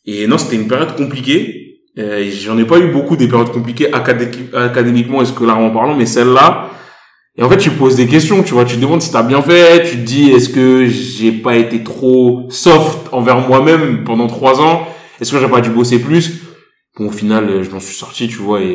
Et 0.04 0.26
non 0.26 0.36
c'était 0.36 0.56
une 0.56 0.68
période 0.68 0.94
compliquée. 0.96 1.69
euh, 1.69 1.69
j'en 2.30 2.56
ai 2.58 2.64
pas 2.64 2.78
eu 2.78 2.88
beaucoup 2.88 3.16
des 3.16 3.28
périodes 3.28 3.50
compliquées 3.52 3.90
acadé- 3.92 4.28
académiquement 4.54 5.22
et 5.22 5.26
scolairement 5.26 5.70
parlant 5.70 5.96
mais 5.96 6.06
celle-là 6.06 6.70
et 7.36 7.42
en 7.42 7.48
fait 7.50 7.58
tu 7.58 7.70
poses 7.70 7.96
des 7.96 8.06
questions 8.06 8.42
tu 8.42 8.52
vois 8.54 8.64
tu 8.64 8.76
te 8.76 8.80
demandes 8.80 9.02
si 9.02 9.10
t'as 9.12 9.22
bien 9.22 9.42
fait 9.42 9.82
tu 9.88 9.96
te 9.96 10.02
dis 10.02 10.30
est-ce 10.30 10.48
que 10.48 10.86
j'ai 10.86 11.32
pas 11.32 11.56
été 11.56 11.82
trop 11.82 12.46
soft 12.50 13.08
envers 13.12 13.38
moi-même 13.48 14.04
pendant 14.04 14.26
trois 14.26 14.60
ans? 14.60 14.86
Est-ce 15.20 15.32
que 15.32 15.38
j'ai 15.38 15.48
pas 15.48 15.60
dû 15.60 15.70
bosser 15.70 15.98
plus? 16.00 16.40
Bon 16.96 17.06
au 17.06 17.10
final 17.10 17.48
euh, 17.48 17.62
je 17.62 17.70
m'en 17.70 17.80
suis 17.80 17.94
sorti 17.94 18.28
tu 18.28 18.36
vois 18.36 18.60
et 18.62 18.66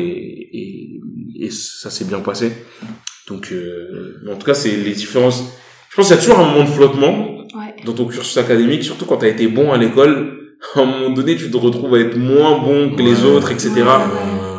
et, 0.52 1.00
et 1.46 1.50
ça 1.50 1.90
s'est 1.90 2.04
bien 2.06 2.20
passé. 2.20 2.52
Donc 3.28 3.48
euh, 3.52 4.22
en 4.32 4.36
tout 4.36 4.46
cas 4.46 4.54
c'est 4.54 4.70
les 4.76 4.92
différences. 4.92 5.44
Je 5.90 5.96
pense 5.96 6.06
qu'il 6.08 6.16
y 6.16 6.18
a 6.18 6.22
toujours 6.22 6.38
un 6.38 6.48
moment 6.50 6.64
de 6.64 6.68
flottement 6.70 7.32
Ouais. 7.54 7.74
dans 7.86 7.94
ton 7.94 8.04
cursus 8.04 8.36
académique, 8.36 8.82
surtout 8.84 9.06
quand 9.06 9.16
t'as 9.18 9.28
été 9.28 9.46
bon 9.46 9.72
à 9.72 9.78
l'école, 9.78 10.45
à 10.74 10.80
un 10.80 10.84
moment 10.86 11.10
donné, 11.10 11.36
tu 11.36 11.50
te 11.50 11.56
retrouves 11.56 11.94
à 11.94 12.00
être 12.00 12.16
moins 12.16 12.58
bon 12.58 12.94
que 12.94 13.02
les 13.02 13.24
autres, 13.24 13.50
etc. 13.52 13.72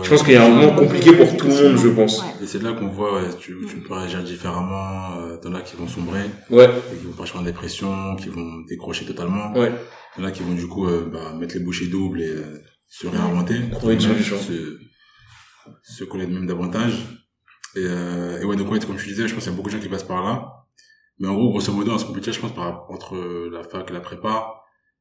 Je 0.03 0.10
pense 0.10 0.23
qu'il 0.23 0.33
y 0.33 0.38
a 0.38 0.45
un 0.45 0.49
moment 0.49 0.73
compliqué 0.75 1.12
pour 1.12 1.36
tout 1.36 1.47
le 1.47 1.53
monde, 1.53 1.77
je 1.77 1.89
pense. 1.89 2.21
Ouais. 2.21 2.27
Et 2.43 2.47
c'est 2.47 2.62
là 2.63 2.71
qu'on 2.73 2.88
voit, 2.88 3.15
ouais, 3.15 3.29
tu, 3.39 3.57
tu 3.67 3.77
peux 3.77 3.93
réagir 3.93 4.23
différemment, 4.23 5.17
euh, 5.17 5.38
t'en 5.38 5.53
as 5.53 5.62
qui 5.62 5.75
vont 5.75 5.88
sombrer, 5.88 6.21
Ouais, 6.49 6.69
et 6.93 6.97
qui 6.97 7.05
vont 7.05 7.12
partir 7.13 7.38
en 7.38 7.41
dépression, 7.41 8.15
qui 8.15 8.29
vont 8.29 8.62
décrocher 8.69 9.05
totalement. 9.05 9.51
ouais, 9.53 9.71
Il 10.17 10.21
y 10.21 10.25
en 10.25 10.27
a 10.29 10.31
qui 10.31 10.43
vont 10.43 10.53
du 10.53 10.67
coup 10.67 10.88
euh, 10.88 11.10
bah, 11.12 11.33
mettre 11.38 11.55
les 11.55 11.62
bouchées 11.62 11.88
doubles 11.88 12.21
et 12.21 12.29
euh, 12.29 12.62
se 12.88 13.07
réinventer. 13.07 13.55
Se, 14.39 14.77
se 15.83 16.03
connaître 16.05 16.31
même 16.31 16.47
davantage. 16.47 16.93
Et, 17.75 17.79
euh, 17.83 18.39
et 18.41 18.45
ouais, 18.45 18.55
donc 18.55 18.71
ouais, 18.71 18.79
comme 18.79 18.95
tu 18.95 19.07
disais, 19.07 19.27
je 19.27 19.33
pense 19.33 19.43
qu'il 19.43 19.51
y 19.51 19.55
a 19.55 19.57
beaucoup 19.57 19.69
de 19.69 19.75
gens 19.75 19.81
qui 19.81 19.89
passent 19.89 20.03
par 20.03 20.23
là. 20.23 20.45
Mais 21.19 21.27
en 21.27 21.33
gros, 21.33 21.49
grosso 21.49 21.73
modo, 21.73 21.91
dans 21.91 21.97
ce 21.97 22.05
compliqué, 22.05 22.31
je 22.31 22.39
pense, 22.39 22.53
par, 22.53 22.86
entre 22.89 23.17
la 23.51 23.63
fac 23.63 23.89
et 23.89 23.93
la 23.93 23.99
prépa, 23.99 24.57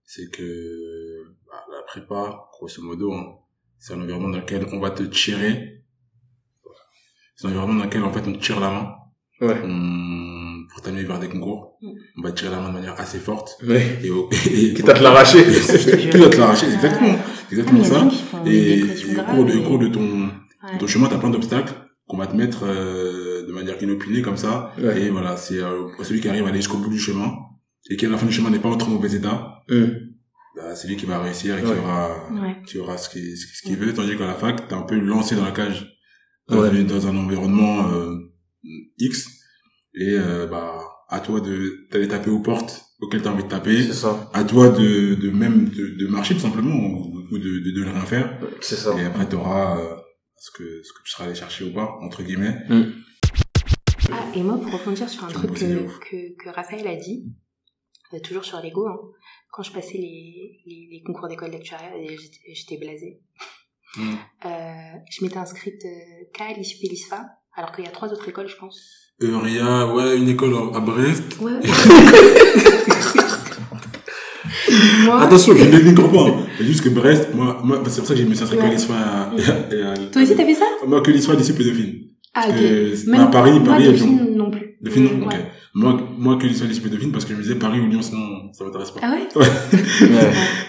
c'est 0.07 0.31
que 0.31 1.25
bah, 1.47 1.61
la 1.71 1.83
prépa, 1.87 2.47
grosso 2.53 2.81
modo, 2.83 3.13
hein, 3.13 3.35
c'est 3.79 3.93
un 3.95 4.01
environnement 4.01 4.31
dans 4.31 4.39
lequel 4.39 4.67
on 4.73 4.81
va 4.81 4.91
te 4.91 5.03
tirer. 5.03 5.83
C'est 7.37 7.47
un 7.47 7.51
environnement 7.51 7.81
dans 7.81 7.85
lequel, 7.85 8.03
en 8.05 8.13
fait, 8.13 8.23
on 8.27 8.33
te 8.33 8.39
tire 8.39 8.61
la 8.61 8.71
main 8.71 8.95
ouais. 9.43 9.61
on, 9.65 10.65
pour 10.73 10.81
t'amener 10.83 11.03
vers 11.05 11.19
des 11.19 11.29
concours. 11.29 11.77
Mm. 11.83 11.89
On 12.19 12.23
va 12.23 12.33
te 12.33 12.39
tirer 12.39 12.51
la 12.51 12.61
main 12.61 12.69
de 12.69 12.75
manière 12.75 12.99
assez 12.99 13.19
forte. 13.19 13.59
ouais. 13.67 13.99
Et, 14.03 14.11
au- 14.11 14.31
et, 14.51 14.73
Quitte 14.75 14.89
à 14.89 14.95
te 14.95 15.03
l'arracher. 15.03 15.45
Quitte 15.45 16.15
à 16.15 16.31
te 16.31 16.37
l'arracher, 16.39 16.67
c'est 16.67 16.75
exactement, 16.77 17.17
Ah, 17.19 17.31
exactement 17.51 17.81
mais 17.81 17.87
il 17.87 18.79
y 18.79 18.83
a 18.83 18.95
ça. 18.97 19.07
Et, 19.13 19.19
au 19.19 19.23
cours 19.25 19.45
de, 19.45 19.53
au 19.53 19.61
et- 19.61 19.65
cours 19.65 19.79
de 19.79 19.89
ton, 19.89 20.31
Ouais. 20.65 20.75
de 20.75 20.79
ton 20.81 20.87
chemin, 20.87 21.07
t'as 21.09 21.19
plein 21.19 21.31
d'obstacles 21.31 21.75
qu'on 22.09 22.17
va 22.17 22.27
te 22.27 22.35
mettre 22.35 22.65
euh, 22.65 23.47
de 23.47 23.53
manière 23.53 23.81
inopinée 23.83 24.23
comme 24.23 24.37
ça. 24.39 24.73
Ouais. 24.79 25.03
Et 25.03 25.11
voilà, 25.11 25.37
c'est 25.37 25.59
euh, 25.59 25.89
celui 26.03 26.21
qui 26.21 26.29
arrive 26.29 26.45
à 26.47 26.49
aller 26.49 26.57
jusqu'au 26.59 26.79
bout 26.79 26.89
du 26.91 26.99
chemin 26.99 27.35
et 27.91 27.97
qui 27.97 28.07
à 28.07 28.09
la 28.09 28.19
fin 28.19 28.27
du 28.27 28.33
chemin 28.33 28.51
n'est 28.51 28.59
pas 28.59 28.69
en 28.69 28.77
trop 28.77 28.91
mauvais 28.91 29.15
état. 29.15 29.63
Hum. 29.71 29.93
Bah, 30.57 30.75
c'est 30.75 30.89
lui 30.89 30.97
qui 30.97 31.05
va 31.07 31.21
réussir 31.21 31.59
et 31.59 31.63
qui 31.63 31.69
Ouais. 31.71 31.79
aura, 31.79 32.31
Ouais. 32.33 32.57
qui 32.67 32.79
aura 32.79 32.97
ce 32.97 33.11
qu'il 33.11 33.37
ce 33.37 33.63
qu'il 33.63 33.77
veut. 33.77 33.93
Tandis 33.93 34.17
qu'à 34.17 34.27
la 34.27 34.35
fac, 34.35 34.67
t'es 34.69 34.75
un 34.75 34.83
peu 34.83 34.99
lancé 34.99 35.37
dans 35.37 35.45
la 35.45 35.51
cage, 35.53 35.87
dans, 36.49 36.61
Ouais. 36.61 36.75
une- 36.75 36.87
dans 36.87 37.07
un 37.07 37.17
environnement 37.17 37.89
euh, 37.93 38.15
X. 38.99 39.29
Et 39.95 40.15
euh, 40.19 40.47
bah, 40.47 40.81
à 41.09 41.21
toi 41.21 41.41
de 41.41 41.87
d'aller 41.91 42.09
taper 42.09 42.31
aux 42.31 42.41
portes 42.41 42.83
auxquelles 43.01 43.23
t'as 43.23 43.31
envie 43.31 43.45
de 43.45 43.49
taper. 43.49 43.83
C'est 43.83 43.93
ça. 43.93 44.31
À 44.33 44.45
toi 44.45 44.71
de, 44.71 45.15
de 45.15 45.31
même 45.31 45.69
de, 45.69 45.89
de 45.99 46.07
marcher 46.07 46.35
tout 46.35 46.41
simplement 46.41 46.75
ou, 46.75 47.23
ou 47.31 47.39
de, 47.39 47.71
de, 47.75 47.83
rien 47.85 48.01
faire. 48.07 48.39
C'est 48.63 48.77
ça. 48.77 48.99
Et 48.99 49.05
après, 49.05 49.29
t'auras 49.29 49.79
euh, 49.79 49.95
ce 50.39 50.51
que 50.53 50.65
ce 50.83 50.93
que 50.95 51.03
tu 51.05 51.11
seras 51.13 51.25
allé 51.27 51.35
chercher 51.35 51.65
ou 51.65 51.73
pas 51.75 51.99
entre 52.01 52.23
guillemets. 52.23 52.57
Ah, 54.11 54.25
et 54.35 54.43
moi, 54.43 54.59
pour 54.59 54.73
rebondir 54.73 55.09
sur 55.09 55.25
un 55.25 55.29
truc 55.29 55.53
que, 55.55 55.99
que, 55.99 56.37
que 56.45 56.49
Raphaël 56.51 56.87
a 56.87 56.97
dit, 56.97 57.27
euh, 58.15 58.21
toujours 58.21 58.45
sur 58.45 58.61
l'ego, 58.61 58.87
hein, 58.87 58.97
quand 59.53 59.63
je 59.63 59.73
passais 59.73 59.99
les, 59.99 60.61
les, 60.67 60.89
les 60.93 61.03
concours 61.05 61.29
d'école 61.29 61.51
d'actuariat, 61.51 61.91
j'étais- 62.53 62.77
blasée. 62.79 63.21
Mm. 63.97 64.15
Euh, 64.45 64.49
je 65.11 65.25
m'étais 65.25 65.39
inscrite 65.39 65.83
euh, 65.85 66.25
qu'à 66.35 66.53
l'ISUP 66.53 66.85
et 66.85 66.89
l'ISFA, 66.89 67.25
alors 67.57 67.73
qu'il 67.73 67.85
y 67.85 67.89
a 67.89 67.91
trois 67.91 68.09
autres 68.13 68.29
écoles, 68.29 68.49
je 68.49 68.57
pense. 68.57 68.79
Euria, 69.23 69.95
ouais, 69.95 70.19
une 70.19 70.29
école 70.29 70.55
à 70.75 70.81
Brest. 70.81 71.39
Ouais. 71.41 71.53
moi, 75.05 75.23
Attention, 75.23 75.55
je 75.57 75.65
ne 75.65 75.71
dénigre 75.71 76.11
pas. 76.11 76.29
hein. 76.29 76.47
C'est 76.59 76.65
juste 76.65 76.85
que 76.85 76.89
Brest, 76.91 77.29
moi, 77.35 77.61
moi 77.65 77.83
c'est 77.87 78.01
pour 78.01 78.07
ça 78.09 78.15
que 78.15 78.21
j'ai 78.21 78.27
mis 78.27 78.37
ça 78.37 78.45
inscrit 78.45 78.59
Ouais. 78.59 78.69
que 78.69 78.75
l'ISFA 78.75 79.31
et 79.39 79.83
à- 79.83 79.93
à- 79.93 79.97
toi 79.97 80.23
aussi, 80.23 80.37
t'as 80.37 80.45
fait 80.45 80.55
ça? 80.55 80.67
Moi, 80.87 81.01
que 81.01 81.11
l'ISFA 81.11 81.37
d'ici, 81.37 81.53
Dauphine. 81.53 82.03
Ah, 82.35 82.49
ok. 82.51 82.55
que 82.55 83.11
Même- 83.11 83.21
à 83.23 83.27
Paris, 83.29 83.53
moi, 83.53 83.65
Paris. 83.65 83.85
Dauphine, 83.87 84.35
non 84.37 84.46
Dauphine, 84.81 85.05
Mm, 85.19 85.23
ok. 85.25 85.33
ouais. 85.33 85.45
Moi, 85.75 86.09
moi, 86.19 86.37
que 86.39 86.47
l'ISFA 86.47 86.67
d'ici, 86.67 86.81
Dauphine, 86.81 87.13
parce 87.13 87.25
que 87.25 87.33
je 87.33 87.37
me 87.37 87.43
disais 87.43 87.55
Paris 87.57 87.81
ou 87.81 87.87
Lyon, 87.87 88.03
sinon, 88.03 88.53
ça 88.53 88.65
m'intéresse 88.65 88.91
pas. 88.91 89.01
Ah 89.03 89.13
ouais 89.15 89.27
Ouais. 89.37 89.47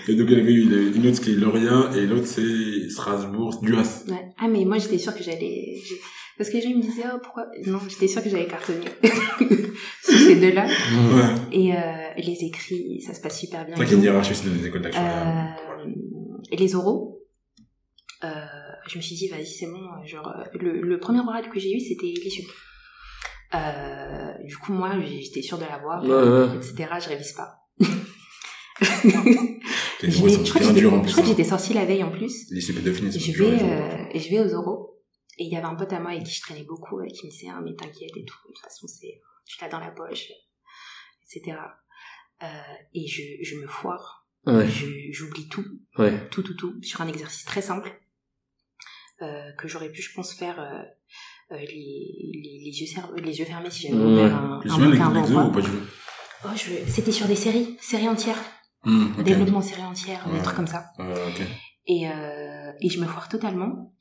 Et 0.08 0.16
donc, 0.16 0.28
il 0.30 0.38
y 0.38 0.42
avait 0.42 0.54
une, 0.54 0.94
une 0.96 1.08
autre 1.08 1.22
qui 1.22 1.32
est 1.32 1.36
Lorient, 1.36 1.92
et 1.94 2.06
l'autre, 2.06 2.26
c'est 2.28 2.90
Strasbourg, 2.90 3.60
Duas. 3.62 4.04
Ouais. 4.10 4.30
Ah, 4.38 4.48
mais 4.48 4.66
moi, 4.66 4.78
j'étais 4.78 4.98
sûre 4.98 5.16
que 5.16 5.24
j'allais... 5.24 5.76
Parce 6.38 6.50
que 6.52 6.58
les 6.58 6.62
gens 6.62 6.70
ils 6.70 6.78
me 6.78 6.82
disaient, 6.84 7.04
oh, 7.12 7.18
pourquoi... 7.24 7.46
Non, 7.66 7.80
j'étais 7.90 8.08
sûre 8.08 8.24
que 8.24 8.30
j'allais 8.30 8.46
cartonner 8.46 8.86
sur 10.04 10.18
ces 10.20 10.36
deux-là. 10.36 10.66
Ouais. 10.66 11.34
Et 11.52 11.74
euh, 11.74 11.78
les 12.18 12.44
écrits, 12.46 13.02
ça 13.02 13.14
se 13.16 13.22
passe 13.22 13.40
super 13.40 13.66
bien. 13.66 13.76
C'est 13.76 13.86
qu'il 13.86 13.94
y 13.94 13.96
a 13.96 13.98
une 13.98 14.04
hiérarchie 14.04 14.34
aussi 14.34 14.46
dans 14.48 14.54
les 14.54 14.68
écoles 14.68 14.84
d'actuariat. 14.84 15.56
Euh, 15.84 15.90
et 16.52 16.56
les 16.58 16.76
oraux, 16.76 17.24
euh, 18.24 18.28
je 18.88 18.98
me 18.98 19.02
suis 19.02 19.16
dit, 19.16 19.28
vas-y, 19.30 19.48
c'est 19.48 19.66
bon. 19.66 19.80
Genre, 20.06 20.28
euh, 20.28 20.44
le, 20.60 20.80
le 20.82 21.00
premier 21.00 21.22
oral 21.22 21.50
que 21.50 21.60
j'ai 21.60 21.74
eu, 21.76 21.80
c'était 21.80 22.06
l'issue. 22.06 22.44
Euh, 23.54 24.34
du 24.44 24.58
coup, 24.58 24.74
moi, 24.74 24.92
j'étais 25.02 25.42
sûre 25.42 25.58
de 25.58 25.64
l'avoir, 25.66 26.04
Ouais, 26.04 26.10
ouais. 26.50 26.56
etc. 26.58 26.90
Je 27.02 27.10
révise 27.10 27.34
pas. 27.34 27.60
Les 30.02 30.12
Je 30.12 30.24
vais- 30.24 30.30
je 30.30 30.50
crois 30.50 30.62
que 30.62 30.68
j'étais 30.68 30.80
durs 30.82 30.94
en 30.94 30.98
je 30.98 31.02
plus. 31.04 31.12
crois 31.12 31.24
que 31.24 31.30
j'étais 31.30 31.44
sortie 31.44 31.74
la 31.74 31.86
veille 31.86 32.04
en 32.04 32.12
plus. 32.12 32.50
Les 32.52 32.62
pédophiles, 32.74 33.12
Je 33.12 33.32
vais, 33.44 33.64
euh, 33.64 34.06
et 34.12 34.20
je 34.20 34.30
vais 34.30 34.40
aux 34.40 34.50
euros. 34.54 35.02
Et 35.40 35.46
il 35.46 35.52
y 35.54 35.56
avait 35.58 35.66
un 35.66 35.76
pote 35.76 35.92
à 35.94 36.00
moi 36.00 36.12
avec 36.12 36.24
qui 36.24 36.34
je 36.34 36.42
traînais 36.42 36.64
beaucoup, 36.64 37.00
euh, 37.00 37.08
qui 37.08 37.26
me 37.26 37.32
disait, 37.32 37.48
ah, 37.52 37.60
mais 37.64 37.74
t'inquiète 37.76 38.16
et 38.16 38.26
tout. 38.26 38.38
De 38.48 38.54
toute 38.54 38.60
façon, 38.64 38.88
c'est, 38.88 39.22
tu 39.46 39.58
l'as 39.62 39.70
dans 39.70 39.80
la 39.80 39.92
poche, 39.92 40.28
etc. 41.24 41.58
Euh, 42.44 42.48
et 42.94 43.08
je, 43.08 43.22
je 43.44 43.56
me 43.56 43.68
foire. 43.68 44.28
Ouais, 44.46 44.68
Je- 44.68 45.12
J'oublie 45.12 45.48
tout. 45.48 45.66
ouais. 45.98 46.28
tout, 46.30 46.42
tout, 46.44 46.54
tout, 46.56 46.82
sur 46.84 47.02
un 47.02 47.08
exercice 47.08 47.44
très 47.46 47.62
simple 47.62 47.92
euh, 49.22 49.52
que 49.58 49.68
j'aurais 49.68 49.92
pu, 49.92 50.02
je 50.02 50.14
pense, 50.14 50.34
faire 50.34 50.60
euh, 50.60 50.82
les, 51.52 51.66
les, 51.66 52.62
les, 52.66 52.80
yeux, 52.82 52.86
ser- 52.88 53.22
les 53.22 53.40
yeux 53.40 53.46
fermés 53.46 53.70
si 53.70 53.88
j'avais 53.88 54.04
ouvert 54.04 54.36
un, 54.36 54.60
un 54.70 54.78
bouquin 54.90 55.52
Oh, 56.46 56.50
je... 56.56 56.90
C'était 56.92 57.12
sur 57.12 57.28
des 57.28 57.36
séries, 57.36 57.78
séries 57.82 58.08
entières, 58.10 58.40
Hum, 58.86 59.12
ok. 59.18 59.24
développement 59.24 59.62
série 59.62 59.82
entière, 59.84 60.24
des 60.32 60.40
trucs 60.42 60.56
comme 60.56 60.68
ça. 60.68 60.86
Euh. 61.00 61.30
Et, 61.88 62.08
euh, 62.10 62.72
et 62.80 62.90
je 62.90 63.02
me 63.02 63.08
foire 63.08 63.28
totalement. 63.28 63.94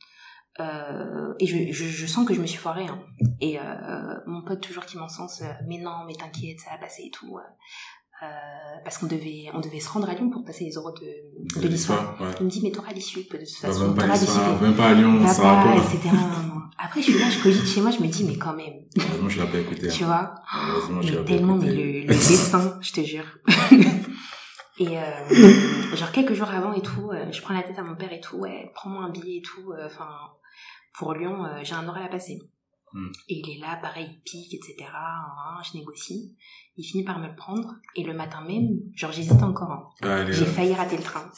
Euh, 0.61 1.35
et 1.41 1.47
je, 1.47 1.73
je, 1.73 1.85
je 1.87 2.07
sens 2.07 2.27
que 2.27 2.35
je 2.35 2.41
me 2.41 2.47
suis 2.47 2.59
foirée. 2.59 2.87
Hein. 2.87 3.01
Et 3.41 3.59
euh, 3.59 3.63
mon 4.27 4.43
pote 4.45 4.61
toujours 4.61 4.85
qui 4.85 4.97
m'encense, 4.99 5.41
euh, 5.43 5.47
mais 5.67 5.79
non, 5.79 6.05
mais 6.07 6.15
t'inquiète, 6.15 6.61
ça 6.61 6.71
va 6.73 6.79
passer 6.79 7.05
et 7.07 7.11
tout. 7.11 7.39
Euh, 8.23 8.27
parce 8.83 8.97
qu'on 8.99 9.07
devait, 9.07 9.47
on 9.53 9.61
devait 9.61 9.81
se 9.81 9.91
rendre 9.91 10.09
à 10.09 10.15
Lyon 10.15 10.31
pour 10.31 10.43
passer 10.45 10.65
les 10.65 10.73
euros 10.73 10.91
de, 10.93 11.61
de 11.61 11.69
l'histoire. 11.69 12.17
ouais. 12.21 12.29
Il 12.41 12.47
me 12.47 12.51
dit, 12.51 12.61
mais 12.63 12.71
t'auras 12.71 12.93
l'issue, 12.93 13.19
de 13.19 13.25
toute 13.25 13.41
Bah, 13.63 13.69
façon, 13.69 13.89
même 13.89 13.95
pas 13.95 14.07
même 14.63 14.75
pas 14.75 14.89
à 14.89 14.95
Lyon, 14.95 15.27
ça 15.27 15.43
va 15.43 15.65
pas. 15.65 15.77
etc. 15.77 16.09
Après, 16.79 17.01
je 17.03 17.11
suis 17.11 17.19
là, 17.19 17.29
je 17.29 17.43
cogite 17.43 17.67
chez 17.67 17.81
moi, 17.81 17.91
je 17.91 18.01
me 18.03 18.07
dis, 18.09 18.25
mais 18.25 18.37
quand 18.39 18.55
même, 18.55 18.75
Heureusement, 18.99 19.29
je 19.29 19.43
l'ai 19.43 19.49
pas 19.49 19.59
écouté. 19.59 19.89
tu 19.89 20.05
hein. 20.05 20.07
vois, 20.07 20.35
Heureusement, 20.71 21.03
je 21.03 21.11
l'ai 21.13 21.17
pas 21.19 21.25
tellement, 21.25 21.57
mais 21.57 21.73
le, 21.75 22.01
le 22.03 22.07
destin, 22.07 22.79
je 22.81 22.93
te 22.93 23.01
jure. 23.03 23.25
et 24.79 24.99
euh, 24.99 25.97
genre 25.97 26.13
quelques 26.13 26.35
jours 26.35 26.51
avant 26.51 26.73
et 26.73 26.83
tout, 26.83 27.11
euh, 27.13 27.31
je 27.33 27.41
prends 27.43 27.55
la 27.55 27.63
tête 27.63 27.79
à 27.79 27.83
mon 27.83 27.97
père 27.97 28.13
et 28.13 28.21
tout, 28.21 28.37
ouais, 28.37 28.71
prends-moi 28.75 29.05
un 29.05 29.11
billet 29.11 29.39
et 29.39 29.43
tout, 29.43 29.73
euh, 29.73 29.87
enfin, 29.87 30.09
pour 30.95 31.13
Lyon, 31.15 31.45
j'ai 31.63 31.75
un 31.75 31.87
oral 31.89 32.05
à 32.05 32.09
passer. 32.09 32.39
Hmm. 32.99 33.13
Et 33.29 33.43
il 33.45 33.51
est 33.51 33.61
là, 33.61 33.79
pareil, 33.83 34.07
il 34.11 34.21
pique, 34.23 34.55
etc. 34.55 34.89
hein, 34.95 35.61
je 35.71 35.77
négocie. 35.77 36.35
Il 36.79 36.85
finit 36.85 37.05
par 37.05 37.19
me 37.19 37.27
le 37.29 37.37
prendre. 37.37 37.75
Et 37.95 38.03
le 38.05 38.15
matin 38.15 38.43
même, 38.49 38.71
genre 38.95 39.13
j'hésite 39.13 39.43
encore. 39.43 39.71
hein. 39.71 39.83
Ah, 40.03 40.21
est 40.23 40.33
J'ai 40.33 40.47
failli 40.47 40.73
rater 40.73 40.97
le 40.97 41.03
train. 41.03 41.31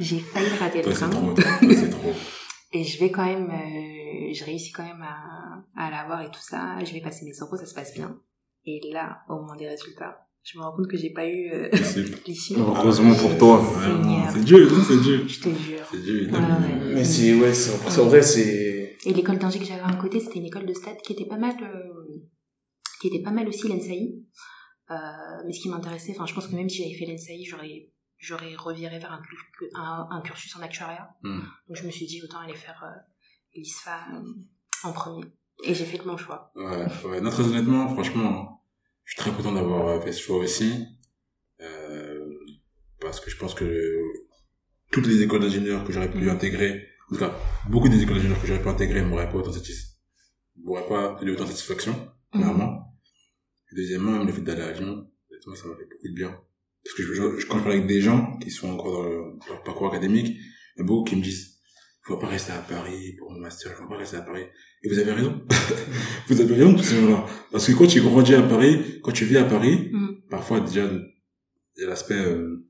J'ai 0.00 0.18
failli 0.18 0.48
rater 0.58 0.80
Toi, 0.82 0.90
le 0.92 0.96
train. 0.98 1.10
trop. 1.10 1.32
Toi, 1.34 1.44
c'est 1.60 1.90
trop. 1.90 2.12
Et 2.72 2.84
je 2.84 2.98
vais 3.00 3.10
quand 3.10 3.24
même, 3.24 3.48
euh, 3.50 4.34
je 4.34 4.44
réussis 4.44 4.72
quand 4.72 4.82
même 4.84 5.00
à, 5.02 5.62
à 5.76 5.90
l'avoir 5.90 6.20
et 6.22 6.30
tout 6.30 6.40
ça. 6.42 6.76
Je 6.84 6.92
vais 6.92 7.00
passer 7.00 7.24
mes 7.24 7.32
euros, 7.40 7.56
ça 7.56 7.64
se 7.64 7.74
passe 7.74 7.94
bien. 7.94 8.18
Et 8.66 8.80
là, 8.92 9.20
au 9.30 9.36
moment 9.36 9.54
des 9.56 9.66
résultats, 9.68 10.26
je 10.42 10.58
me 10.58 10.64
rends 10.64 10.72
compte 10.76 10.88
que 10.88 10.96
j'ai 10.98 11.10
pas 11.10 11.26
eu 11.26 11.50
euh, 11.50 11.68
C'est- 11.72 12.26
l'issue. 12.26 12.54
Heureusement 12.58 13.14
pour 13.14 13.38
toi. 13.38 13.56
Vraiment, 13.56 14.28
C'est 14.30 14.44
Dieu, 14.44 14.68
non, 14.68 14.82
c'est 14.86 15.00
Dieu. 15.00 15.24
Je 15.26 15.40
te 15.40 15.48
jure. 15.48 15.78
C'est 15.90 16.02
Dieu. 16.02 16.28
Ouais, 16.30 16.38
ouais. 16.38 16.94
Mais 16.94 17.04
c'est, 17.04 17.34
ouais, 17.40 17.54
c'est, 17.54 17.78
c'est 17.90 18.02
vrai, 18.02 18.20
c'est, 18.22 18.67
Et 19.04 19.12
l'école 19.14 19.38
d'ingé 19.38 19.58
que 19.58 19.64
j'avais 19.64 19.82
à 19.82 19.96
côté, 19.96 20.20
c'était 20.20 20.38
une 20.38 20.46
école 20.46 20.66
de 20.66 20.74
stade 20.74 20.98
qui 21.02 21.12
était 21.12 21.26
pas 21.26 21.38
mal, 21.38 21.54
euh, 21.62 22.20
qui 23.00 23.08
était 23.08 23.22
pas 23.22 23.30
mal 23.30 23.48
aussi 23.48 23.68
l'ENSAI. 23.68 24.16
Euh, 24.90 24.94
mais 25.46 25.52
ce 25.52 25.60
qui 25.60 25.68
m'intéressait, 25.68 26.12
enfin, 26.12 26.26
je 26.26 26.34
pense 26.34 26.46
que 26.46 26.56
même 26.56 26.68
si 26.68 26.82
j'avais 26.82 26.94
fait 26.94 27.06
l'ENSAI, 27.06 27.44
j'aurais, 27.44 27.92
j'aurais 28.16 28.54
reviré 28.56 28.98
vers 28.98 29.12
un, 29.12 29.22
cur- 29.22 29.68
un, 29.74 30.08
un 30.10 30.20
cursus 30.22 30.54
en 30.56 30.62
actuariat. 30.62 31.10
Hmm. 31.22 31.40
Donc 31.68 31.76
je 31.76 31.84
me 31.84 31.90
suis 31.90 32.06
dit 32.06 32.22
autant 32.22 32.38
aller 32.40 32.54
faire 32.54 32.82
euh, 32.84 32.98
l'ISFA 33.54 34.06
en 34.84 34.92
premier. 34.92 35.24
Et 35.64 35.74
j'ai 35.74 35.84
fait 35.84 35.98
le 35.98 36.04
bon 36.04 36.16
choix. 36.16 36.52
Ouais, 36.54 36.86
ouais. 37.04 37.20
Non, 37.20 37.30
très 37.30 37.44
honnêtement, 37.44 37.88
franchement, 37.88 38.62
je 39.04 39.12
suis 39.12 39.18
très 39.20 39.32
content 39.32 39.52
d'avoir 39.52 40.02
fait 40.02 40.12
ce 40.12 40.22
choix 40.22 40.38
aussi. 40.38 40.86
Parce 43.00 43.20
que 43.20 43.30
je 43.30 43.36
pense 43.36 43.54
que 43.54 44.02
toutes 44.90 45.06
les 45.06 45.22
écoles 45.22 45.40
d'ingénieurs 45.40 45.84
que 45.84 45.92
j'aurais 45.92 46.10
pu 46.10 46.28
intégrer, 46.28 46.84
en 47.10 47.14
tout 47.14 47.18
cas, 47.18 47.34
beaucoup 47.68 47.88
des 47.88 48.02
écoles 48.02 48.16
d'ingénieurs 48.16 48.40
que 48.40 48.46
j'aurais 48.46 48.62
pu 48.62 48.68
intégrer 48.68 49.02
m'auraient 49.02 49.28
pas 49.30 49.36
autant 49.38 49.52
satisfait, 49.52 49.88
m'auraient 50.62 50.86
pas 50.88 51.16
donné 51.18 51.32
autant 51.32 51.44
de 51.44 51.48
satisfaction, 51.50 51.94
premièrement. 52.30 52.94
Et 53.72 53.76
Deuxièmement, 53.76 54.12
même 54.12 54.26
le 54.26 54.32
fait 54.32 54.42
d'aller 54.42 54.62
à 54.62 54.72
Lyon, 54.72 55.06
honnêtement, 55.30 55.54
ça 55.54 55.68
m'a 55.68 55.76
fait 55.76 55.84
beaucoup 55.90 56.08
de 56.08 56.14
bien. 56.14 56.38
Parce 56.84 56.94
que 56.96 57.02
je, 57.02 57.14
je- 57.14 57.46
quand 57.46 57.58
je 57.58 57.62
parle 57.64 57.72
avec 57.74 57.86
des 57.86 58.00
gens 58.00 58.36
qui 58.38 58.50
sont 58.50 58.70
encore 58.70 58.92
dans 58.92 59.02
le- 59.02 59.38
leur 59.48 59.62
parcours 59.62 59.88
académique, 59.88 60.26
il 60.28 60.78
y 60.78 60.80
a 60.80 60.84
beaucoup 60.84 61.04
qui 61.04 61.16
me 61.16 61.22
disent, 61.22 61.56
vais 62.08 62.18
pas 62.18 62.26
rester 62.28 62.52
à 62.52 62.58
Paris 62.58 63.14
pour 63.18 63.30
mon 63.32 63.38
master, 63.38 63.70
vais 63.78 63.86
pas 63.88 63.96
rester 63.98 64.16
à 64.16 64.22
Paris. 64.22 64.44
Et 64.82 64.88
vous 64.88 64.98
avez 64.98 65.12
raison. 65.12 65.42
vous 66.28 66.40
avez 66.40 66.54
raison, 66.54 66.74
tous 66.74 66.82
ces 66.82 66.96
gens-là. 67.00 67.26
Parce 67.52 67.66
que 67.66 67.72
quand 67.72 67.86
tu 67.86 68.00
grandis 68.00 68.34
à 68.34 68.42
Paris, 68.42 69.00
quand 69.02 69.12
tu 69.12 69.24
vis 69.26 69.36
à 69.36 69.44
Paris, 69.44 69.90
Mhm. 69.92 70.22
parfois 70.30 70.60
déjà, 70.60 70.84
il 70.90 71.82
y 71.82 71.84
a 71.84 71.88
l'aspect 71.88 72.14
euh, 72.14 72.66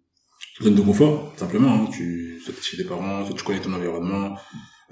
zone 0.62 0.74
de 0.74 0.82
confort, 0.82 1.32
simplement. 1.36 1.74
Hein. 1.74 1.88
Tu, 1.92 2.40
soit 2.40 2.54
chez 2.62 2.76
tes 2.76 2.84
parents, 2.84 3.24
soit 3.24 3.34
tu 3.34 3.44
connais 3.44 3.60
ton 3.60 3.72
environnement, 3.72 4.36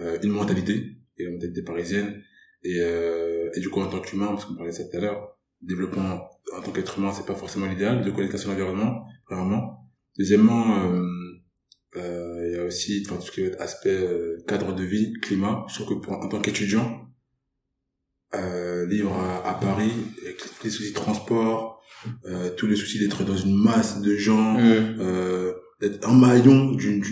euh, 0.00 0.18
une 0.22 0.30
mentalité, 0.30 0.96
et 1.18 1.24
la 1.24 1.30
mentalité 1.30 1.62
parisienne. 1.62 2.22
Et, 2.62 2.80
euh, 2.80 3.50
et 3.54 3.60
du 3.60 3.68
coup, 3.68 3.80
en 3.80 3.86
tant 3.88 4.00
qu'humain, 4.00 4.28
parce 4.28 4.44
qu'on 4.44 4.54
parlait 4.54 4.72
de 4.72 4.76
ça 4.76 4.84
tout 4.84 4.96
à 4.96 5.00
l'heure, 5.00 5.38
développement 5.62 6.28
en 6.56 6.62
tant 6.62 6.72
qu'être 6.72 6.98
humain, 6.98 7.12
c'est 7.12 7.26
pas 7.26 7.34
forcément 7.34 7.66
l'idéal, 7.66 8.04
de 8.04 8.10
connaître 8.10 8.38
son 8.38 8.50
environnement, 8.50 9.04
premièrement. 9.26 9.90
Deuxièmement, 10.18 10.84
euh, 10.84 11.02
euh, 11.96 12.48
il 12.48 12.56
y 12.56 12.58
a 12.58 12.64
aussi 12.64 13.04
enfin, 13.06 13.16
tout 13.16 13.26
ce 13.26 13.32
qui 13.32 13.42
est 13.42 13.56
aspect 13.56 13.90
euh, 13.90 14.38
cadre 14.46 14.74
de 14.74 14.84
vie, 14.84 15.12
climat. 15.22 15.64
Je 15.68 15.74
trouve 15.74 15.96
que 15.96 16.04
pour, 16.04 16.12
en 16.14 16.28
tant 16.28 16.40
qu'étudiant, 16.40 17.06
euh, 18.34 18.86
vivre 18.86 19.12
à, 19.12 19.48
à 19.48 19.54
Paris, 19.54 19.92
avec 20.22 20.42
les 20.62 20.70
soucis 20.70 20.90
de 20.90 20.94
transport, 20.94 21.75
euh, 22.28 22.50
tous 22.56 22.66
les 22.66 22.76
soucis 22.76 22.98
d'être 22.98 23.24
dans 23.24 23.36
une 23.36 23.54
masse 23.54 24.00
de 24.00 24.14
gens, 24.16 24.54
Mhm. 24.54 24.96
euh, 25.00 25.52
d'être 25.80 26.08
un 26.08 26.14
maillon 26.14 26.72
d'une 26.72 27.02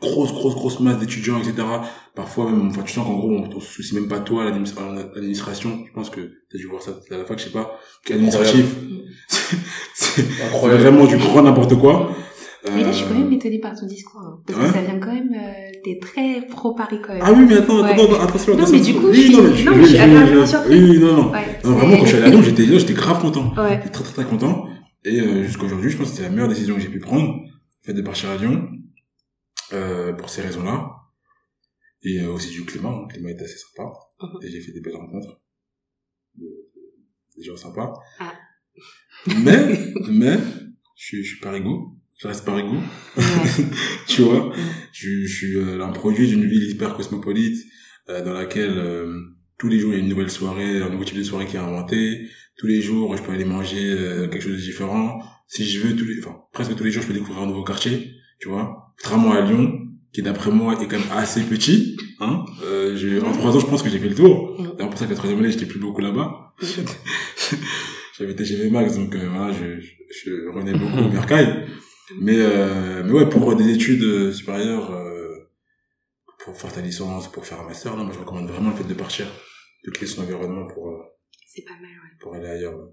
grosse, 0.00 0.32
grosse, 0.32 0.54
grosse 0.54 0.80
masse 0.80 0.98
d'étudiants, 0.98 1.38
etc. 1.38 1.54
Parfois 2.14 2.50
même, 2.50 2.68
enfin, 2.68 2.82
tu 2.82 2.92
sens 2.94 3.06
qu'en 3.06 3.18
gros, 3.18 3.30
on, 3.32 3.54
on 3.56 3.60
se 3.60 3.70
soucie 3.70 3.94
même 3.94 4.08
pas 4.08 4.20
toi, 4.20 4.44
l'adminis- 4.44 4.74
l'administration. 5.14 5.84
Je 5.86 5.92
pense 5.92 6.08
que 6.10 6.20
t'as 6.50 6.58
dû 6.58 6.66
voir 6.66 6.80
ça 6.82 6.98
à 7.10 7.16
la 7.18 7.24
fac, 7.24 7.38
je 7.38 7.44
sais 7.44 7.50
pas. 7.50 7.78
Administratif, 8.10 8.76
c'est 9.94 10.22
vraiment 10.62 11.06
du 11.06 11.16
grand 11.16 11.42
n'importe 11.42 11.74
quoi. 11.78 12.10
Mais 12.66 12.82
là, 12.82 12.92
je 12.92 12.96
suis 12.98 13.06
quand 13.06 13.14
Euh, 13.14 13.18
même 13.24 13.32
étonnée 13.32 13.58
par 13.58 13.78
ton 13.78 13.86
discours. 13.86 14.20
hein, 14.20 14.42
parce 14.46 14.58
que 14.58 14.72
ça 14.74 14.82
vient 14.82 14.98
quand 14.98 15.12
même. 15.14 15.32
Euh, 15.34 15.70
T'es 15.82 15.98
très 15.98 16.46
pro-Paris 16.46 16.98
quand 17.02 17.14
même. 17.14 17.22
Ah 17.24 17.32
oui, 17.32 17.46
mais 17.48 17.56
attends, 17.56 17.82
Ouais. 17.82 17.92
attends, 17.92 18.04
attends, 18.12 18.22
attention, 18.22 18.54
Non, 18.54 18.70
mais 18.70 18.80
du 18.80 18.92
coup, 18.94 19.06
oui, 19.08 19.14
je 19.14 19.20
suis- 19.22 19.32
non, 19.32 19.42
mais 19.44 19.48
non, 19.48 19.54
je, 19.56 19.64
mais 19.70 19.76
oui, 19.76 19.82
je 19.82 19.88
suis 19.88 19.98
agréablement 19.98 20.46
surprise. 20.46 20.90
Oui, 20.90 20.98
non, 20.98 21.16
non. 21.16 21.32
Ouais, 21.32 21.60
Non, 21.64 21.70
vraiment, 21.72 21.96
quand 21.96 22.02
je 22.04 22.08
suis 22.08 22.16
allé 22.18 22.26
à 22.26 22.30
Lyon, 22.30 22.42
j'étais, 22.42 22.64
j'étais 22.78 22.92
grave 22.92 23.20
content. 23.22 23.54
Ouais. 23.56 23.76
J'étais 23.78 23.88
très, 23.88 24.04
très, 24.04 24.12
très 24.12 24.24
content. 24.26 24.66
Et, 25.04 25.20
euh, 25.22 25.42
jusqu'à 25.44 25.64
aujourd'hui, 25.64 25.88
je 25.90 25.96
pense 25.96 26.08
que 26.10 26.16
c'était 26.16 26.24
la 26.24 26.28
meilleure 26.34 26.48
décision 26.48 26.74
que 26.74 26.80
j'ai 26.82 26.90
pu 26.90 26.98
prendre. 26.98 27.32
Le 27.32 27.86
fait 27.86 27.94
de 27.94 28.02
partir 28.02 28.28
à 28.28 28.36
Lyon, 28.36 28.68
euh, 29.72 30.12
pour 30.12 30.28
ces 30.28 30.42
raisons-là. 30.42 30.90
Et 32.02 32.20
euh, 32.20 32.30
aussi 32.32 32.50
du 32.50 32.66
climat. 32.66 32.90
hein. 32.90 33.06
Le 33.08 33.14
climat 33.14 33.30
était 33.30 33.44
assez 33.44 33.56
sympa. 33.56 33.88
Mhm. 34.20 34.38
Et 34.42 34.50
j'ai 34.50 34.60
fait 34.60 34.72
des 34.72 34.80
belles 34.80 34.96
rencontres. 34.96 35.40
De, 36.34 36.44
de- 36.44 37.38
des 37.38 37.42
gens 37.42 37.56
sympas. 37.56 37.94
Ah. 38.18 38.34
Mais, 39.26 39.78
mais, 40.10 40.36
je 40.96 41.04
suis, 41.06 41.24
je 41.24 41.28
suis 41.30 41.40
parigo. 41.40 41.96
Je 42.20 42.28
reste 42.28 42.44
parigo. 42.44 42.76
Ouais. 43.16 43.24
tu 44.06 44.22
vois 44.22 44.52
je, 44.92 45.08
je 45.24 45.34
suis 45.34 45.56
euh, 45.56 45.82
un 45.82 45.88
produit 45.88 46.28
d'une 46.28 46.44
ville 46.44 46.70
hyper 46.70 46.94
cosmopolite 46.94 47.64
euh, 48.10 48.22
dans 48.22 48.34
laquelle 48.34 48.76
euh, 48.76 49.20
tous 49.56 49.68
les 49.68 49.78
jours 49.78 49.92
il 49.92 49.96
y 49.96 50.00
a 50.00 50.02
une 50.02 50.08
nouvelle 50.10 50.30
soirée 50.30 50.82
un 50.82 50.90
nouveau 50.90 51.04
type 51.04 51.16
de 51.16 51.22
soirée 51.22 51.46
qui 51.46 51.56
est 51.56 51.60
inventé. 51.60 52.26
Tous 52.58 52.66
les 52.66 52.82
jours 52.82 53.16
je 53.16 53.22
peux 53.22 53.32
aller 53.32 53.46
manger 53.46 53.92
euh, 53.92 54.28
quelque 54.28 54.42
chose 54.42 54.56
de 54.56 54.60
différent. 54.60 55.18
Si 55.46 55.64
je 55.64 55.80
veux 55.80 55.96
tous 55.96 56.04
les 56.04 56.18
enfin 56.18 56.36
presque 56.52 56.76
tous 56.76 56.84
les 56.84 56.90
jours 56.90 57.02
je 57.02 57.08
peux 57.08 57.14
découvrir 57.14 57.42
un 57.42 57.46
nouveau 57.46 57.64
quartier 57.64 58.10
tu 58.38 58.48
vois. 58.48 58.92
Contrairement 59.00 59.32
à 59.32 59.40
Lyon 59.40 59.78
qui 60.12 60.20
d'après 60.20 60.50
moi 60.50 60.74
est 60.74 60.86
quand 60.88 60.98
même 60.98 61.12
assez 61.12 61.42
petit 61.44 61.96
hein. 62.20 62.44
Euh, 62.64 63.22
en 63.22 63.32
trois 63.32 63.56
ans 63.56 63.60
je 63.60 63.66
pense 63.66 63.82
que 63.82 63.88
j'ai 63.88 63.98
fait 63.98 64.10
le 64.10 64.14
tour. 64.14 64.58
C'est 64.78 64.86
pour 64.86 64.98
ça 64.98 65.06
que 65.06 65.10
la 65.10 65.16
troisième 65.16 65.38
année 65.40 65.52
j'étais 65.52 65.64
plus 65.64 65.80
beaucoup 65.80 66.02
là-bas. 66.02 66.54
J'avais 68.18 68.34
TGV 68.34 68.68
Max 68.68 68.96
donc 68.96 69.14
euh, 69.14 69.26
voilà 69.30 69.54
je, 69.54 69.80
je, 69.80 69.88
je 70.24 70.48
revenais 70.52 70.78
beaucoup 70.78 70.98
au 70.98 71.08
Bercail 71.08 71.64
mais 72.18 72.36
euh, 72.38 73.02
mais 73.04 73.12
ouais 73.12 73.28
pour 73.28 73.54
des 73.56 73.70
études 73.72 74.02
euh, 74.02 74.32
supérieures 74.32 74.90
euh, 74.90 75.50
pour 76.44 76.56
faire 76.56 76.72
ta 76.72 76.80
licence 76.80 77.30
pour 77.30 77.44
faire 77.46 77.60
un 77.60 77.64
master 77.66 77.96
là 77.96 78.02
moi 78.02 78.12
je 78.14 78.18
recommande 78.18 78.48
vraiment 78.48 78.70
le 78.70 78.76
fait 78.76 78.84
de 78.84 78.94
partir 78.94 79.26
de 79.84 79.90
créer 79.90 80.08
son 80.08 80.22
environnement 80.22 80.66
pour 80.66 80.88
euh, 80.88 80.98
C'est 81.46 81.62
pas 81.64 81.72
mal, 81.74 81.90
ouais. 81.90 82.16
pour 82.20 82.34
aller 82.34 82.48
ailleurs 82.48 82.74
ouais. 82.76 82.90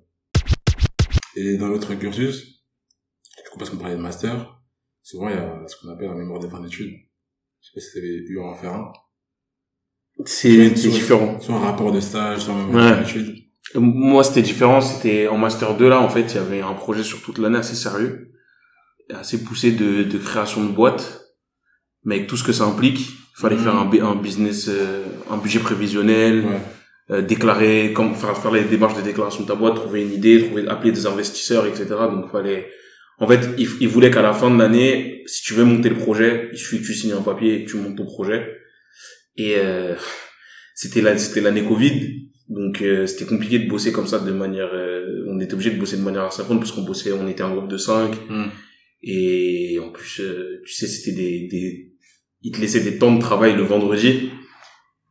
et 1.36 1.58
dans 1.58 1.68
l'autre 1.68 1.94
cursus 1.96 2.64
du 3.44 3.50
coup 3.52 3.58
parce 3.58 3.70
qu'on 3.70 3.78
parlait 3.78 3.96
de 3.96 4.02
master 4.02 4.60
souvent 5.02 5.30
il 5.30 5.36
y 5.36 5.40
a 5.40 5.64
ce 5.68 5.76
qu'on 5.78 5.90
appelle 5.94 6.10
un 6.10 6.16
mémoire 6.16 6.40
de 6.40 6.48
fin 6.48 6.60
d'études 6.62 6.94
je 7.62 7.68
sais 7.68 7.72
pas 7.76 7.82
si 7.82 7.92
vous 7.94 7.98
avez 8.06 8.16
eu 8.28 8.40
à 8.40 8.44
en 8.44 8.56
faire 8.56 8.74
un 8.74 8.92
C'est, 10.26 10.70
différent. 10.72 11.40
soit 11.40 11.56
un 11.56 11.60
rapport 11.60 11.92
de 11.92 12.00
stage 12.00 12.42
soit 12.42 12.54
un 12.54 12.66
mémoire 12.68 12.84
de 12.84 12.90
Ouais. 12.90 12.96
fin 12.96 13.02
d'études 13.20 13.36
Moi, 13.76 14.24
c'était 14.24 14.42
différent. 14.42 14.80
C'était 14.82 15.28
en 15.28 15.38
master 15.38 15.76
2 15.76 15.90
là, 15.90 16.00
en 16.02 16.08
fait, 16.10 16.22
il 16.22 16.36
y 16.36 16.38
avait 16.40 16.62
un 16.62 16.74
projet 16.74 17.04
sur 17.04 17.22
toute 17.22 17.38
l'année 17.38 17.58
assez 17.58 17.76
sérieux, 17.76 18.32
assez 19.14 19.44
poussé 19.44 19.72
de, 19.72 20.04
de 20.04 20.18
création 20.18 20.64
de 20.64 20.72
boîte, 20.72 21.22
mais 22.04 22.16
avec 22.16 22.28
tout 22.28 22.38
ce 22.38 22.44
que 22.44 22.52
ça 22.54 22.66
implique. 22.66 23.00
Il 23.00 23.42
fallait 23.42 23.56
Mhm. 23.56 23.64
faire 23.64 23.76
un, 23.76 23.86
bu- 23.86 24.02
un 24.02 24.16
business, 24.16 24.68
euh, 24.70 25.04
un 25.30 25.38
budget 25.38 25.60
prévisionnel, 25.60 26.46
ouais 26.46 26.60
euh, 27.10 27.22
déclarer, 27.22 27.94
comme 27.94 28.14
faire, 28.16 28.36
faire 28.38 28.52
les 28.52 28.66
démarches 28.66 28.98
de 28.98 29.02
déclaration 29.02 29.44
de 29.44 29.48
ta 29.48 29.56
boîte, 29.56 29.76
trouver 29.76 30.02
une 30.02 30.12
idée, 30.12 30.44
trouver, 30.44 30.68
appeler 30.68 30.92
des 30.92 31.06
investisseurs, 31.06 31.66
etc. 31.66 31.86
Donc 32.12 32.30
fallait, 32.30 32.68
en 33.20 33.26
fait, 33.28 33.48
il, 33.58 33.66
il 33.80 33.88
voulait 33.88 34.12
qu'à 34.12 34.22
la 34.22 34.34
fin 34.34 34.52
de 34.54 34.60
l'année, 34.60 35.24
si 35.26 35.42
tu 35.42 35.54
veux 35.54 35.64
monter 35.64 35.88
le 35.88 35.96
projet, 35.96 36.50
il 36.52 36.58
suffit 36.58 36.82
que 36.82 36.86
tu 36.86 36.94
signes 36.94 37.14
un 37.14 37.22
papier 37.22 37.54
et 37.56 37.64
que 37.64 37.70
tu 37.72 37.78
montes 37.78 37.96
ton 37.96 38.06
projet. 38.06 38.46
Et 39.38 39.54
euh, 39.58 39.96
c'était 40.76 41.02
la, 41.02 41.18
c'était 41.18 41.40
l'année 41.40 41.64
Covid, 41.64 41.96
donc 42.50 42.82
euh, 42.82 43.06
c'était 43.08 43.26
compliqué 43.26 43.60
de 43.60 43.70
bosser 43.70 43.94
comme 43.94 44.08
ça 44.08 44.20
de 44.20 44.32
manière. 44.34 44.70
euh, 44.74 45.24
on 45.30 45.40
était 45.40 45.54
obligé 45.54 45.72
de 45.72 45.80
bosser 45.80 45.96
de 45.98 46.02
manière 46.04 46.24
asynchrone 46.26 46.60
parce 46.60 46.74
qu'on 46.74 46.82
bossait, 46.84 47.14
on 47.14 47.28
était 47.30 47.44
un 47.44 47.52
groupe 47.56 47.70
de 47.70 47.78
cinq. 47.78 48.12
Hmm. 48.30 48.48
Et 49.04 49.80
en 49.84 49.90
plus, 49.92 50.22
euh, 50.22 50.62
tu 50.66 50.74
sais, 50.74 50.88
c'était 50.88 51.16
des, 51.16 51.48
des, 51.48 51.94
ils 52.42 52.52
te 52.52 52.60
laissaient 52.60 52.82
des 52.82 52.98
temps 52.98 53.14
de 53.14 53.22
travail 53.22 53.56
le 53.56 53.64
vendredi. 53.64 54.32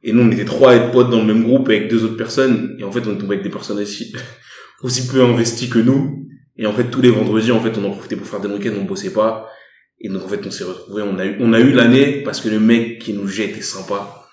Et 0.03 0.13
nous, 0.13 0.23
on 0.23 0.31
était 0.31 0.45
trois 0.45 0.75
être 0.75 0.93
potes 0.93 1.11
dans 1.11 1.21
le 1.25 1.33
même 1.33 1.45
groupe 1.45 1.69
avec 1.69 1.89
deux 1.89 2.05
autres 2.05 2.17
personnes. 2.17 2.77
Et 2.79 2.85
en 2.85 2.93
fait, 2.93 3.01
on 3.01 3.17
tombait 3.17 3.35
avec 3.35 3.43
des 3.43 3.51
personnes 3.51 3.79
aussi, 3.79 4.15
aussi 4.83 5.07
peu 5.07 5.23
investies 5.23 5.69
que 5.69 5.79
nous. 5.79 6.27
Et 6.57 6.67
en 6.67 6.73
fait, 6.73 6.85
tous 6.85 7.03
les 7.03 7.11
vendredis, 7.11 7.53
en 7.53 7.61
fait, 7.61 7.77
on 7.79 7.85
en 7.85 7.91
profitait 7.91 8.17
pour 8.17 8.27
faire 8.27 8.41
des 8.41 8.49
week-ends, 8.49 8.75
on 8.81 8.85
bossait 8.85 9.13
pas. 9.13 9.51
Et 10.01 10.09
donc, 10.09 10.25
en 10.25 10.29
fait, 10.29 10.47
on 10.47 10.51
s'est 10.51 10.65
retrouvés, 10.65 11.03
on 11.03 11.19
a 11.19 11.27
eu, 11.27 11.37
on 11.41 11.53
a 11.53 11.61
eu 11.61 11.73
l'année 11.73 12.23
parce 12.23 12.41
que 12.41 12.49
le 12.49 12.61
mec 12.61 12.99
qui 12.99 13.13
nous 13.13 13.27
jette 13.27 13.51
était 13.51 13.63
sympa. 13.63 14.29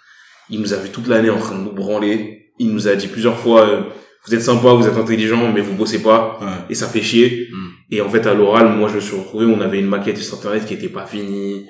Il 0.49 0.59
nous 0.59 0.73
a 0.73 0.77
vu 0.77 0.89
toute 0.89 1.07
l'année 1.07 1.29
en 1.29 1.39
train 1.39 1.57
de 1.57 1.63
nous 1.63 1.71
branler. 1.71 2.51
Il 2.59 2.69
nous 2.73 2.87
a 2.87 2.95
dit 2.95 3.07
plusieurs 3.07 3.39
fois, 3.39 3.67
euh, 3.67 3.83
vous 4.25 4.33
êtes 4.33 4.41
sympa, 4.41 4.73
vous 4.73 4.87
êtes 4.87 4.97
intelligent, 4.97 5.51
mais 5.53 5.61
vous 5.61 5.73
bossez 5.73 6.01
pas. 6.01 6.39
Ouais. 6.41 6.47
Et 6.69 6.75
ça 6.75 6.87
fait 6.87 7.01
chier. 7.01 7.47
Mm. 7.51 7.95
Et 7.95 8.01
en 8.01 8.09
fait, 8.09 8.25
à 8.25 8.33
l'oral, 8.33 8.75
moi, 8.77 8.87
je 8.89 8.95
me 8.95 9.01
suis 9.01 9.15
retrouvé, 9.15 9.45
on 9.45 9.59
avait 9.61 9.79
une 9.79 9.87
maquette 9.87 10.17
sur 10.17 10.37
Internet 10.37 10.65
qui 10.65 10.75
était 10.75 10.87
pas 10.87 11.05
finie. 11.05 11.65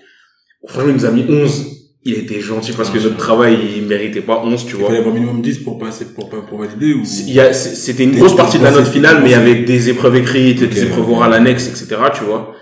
Franchement, 0.68 0.90
il 0.90 0.96
nous 0.96 1.06
a 1.06 1.12
mis 1.12 1.26
11. 1.28 1.80
Il 2.06 2.16
était 2.16 2.42
gentil 2.42 2.74
parce 2.74 2.90
que 2.90 3.00
notre 3.00 3.16
travail, 3.16 3.58
il 3.78 3.84
méritait 3.84 4.22
pas 4.22 4.44
11, 4.44 4.66
tu 4.66 4.72
Il 4.72 4.76
vois. 4.76 4.88
fallait 4.88 5.00
avoir 5.00 5.16
minimum 5.16 5.42
10 5.42 5.60
pour 5.60 5.80
passer, 5.80 6.06
pour, 6.14 6.30
pour, 6.30 6.46
pour 6.46 6.60
valider 6.60 6.94
ou? 6.94 7.04
Il 7.28 7.34
y 7.34 7.42
c'était 7.54 8.04
une 8.04 8.16
grosse 8.16 8.36
partie 8.36 8.60
de 8.60 8.64
la 8.64 8.72
note 8.72 8.88
finale, 8.88 9.18
mais 9.24 9.30
passé. 9.30 9.36
avec 9.36 9.66
des 9.66 9.90
épreuves 9.90 10.18
écrites, 10.18 10.64
des 10.64 10.84
épreuves 10.84 11.10
orales 11.10 11.34
annexes, 11.34 11.68
etc., 11.70 12.02
tu 12.14 12.26
vois. 12.26 12.54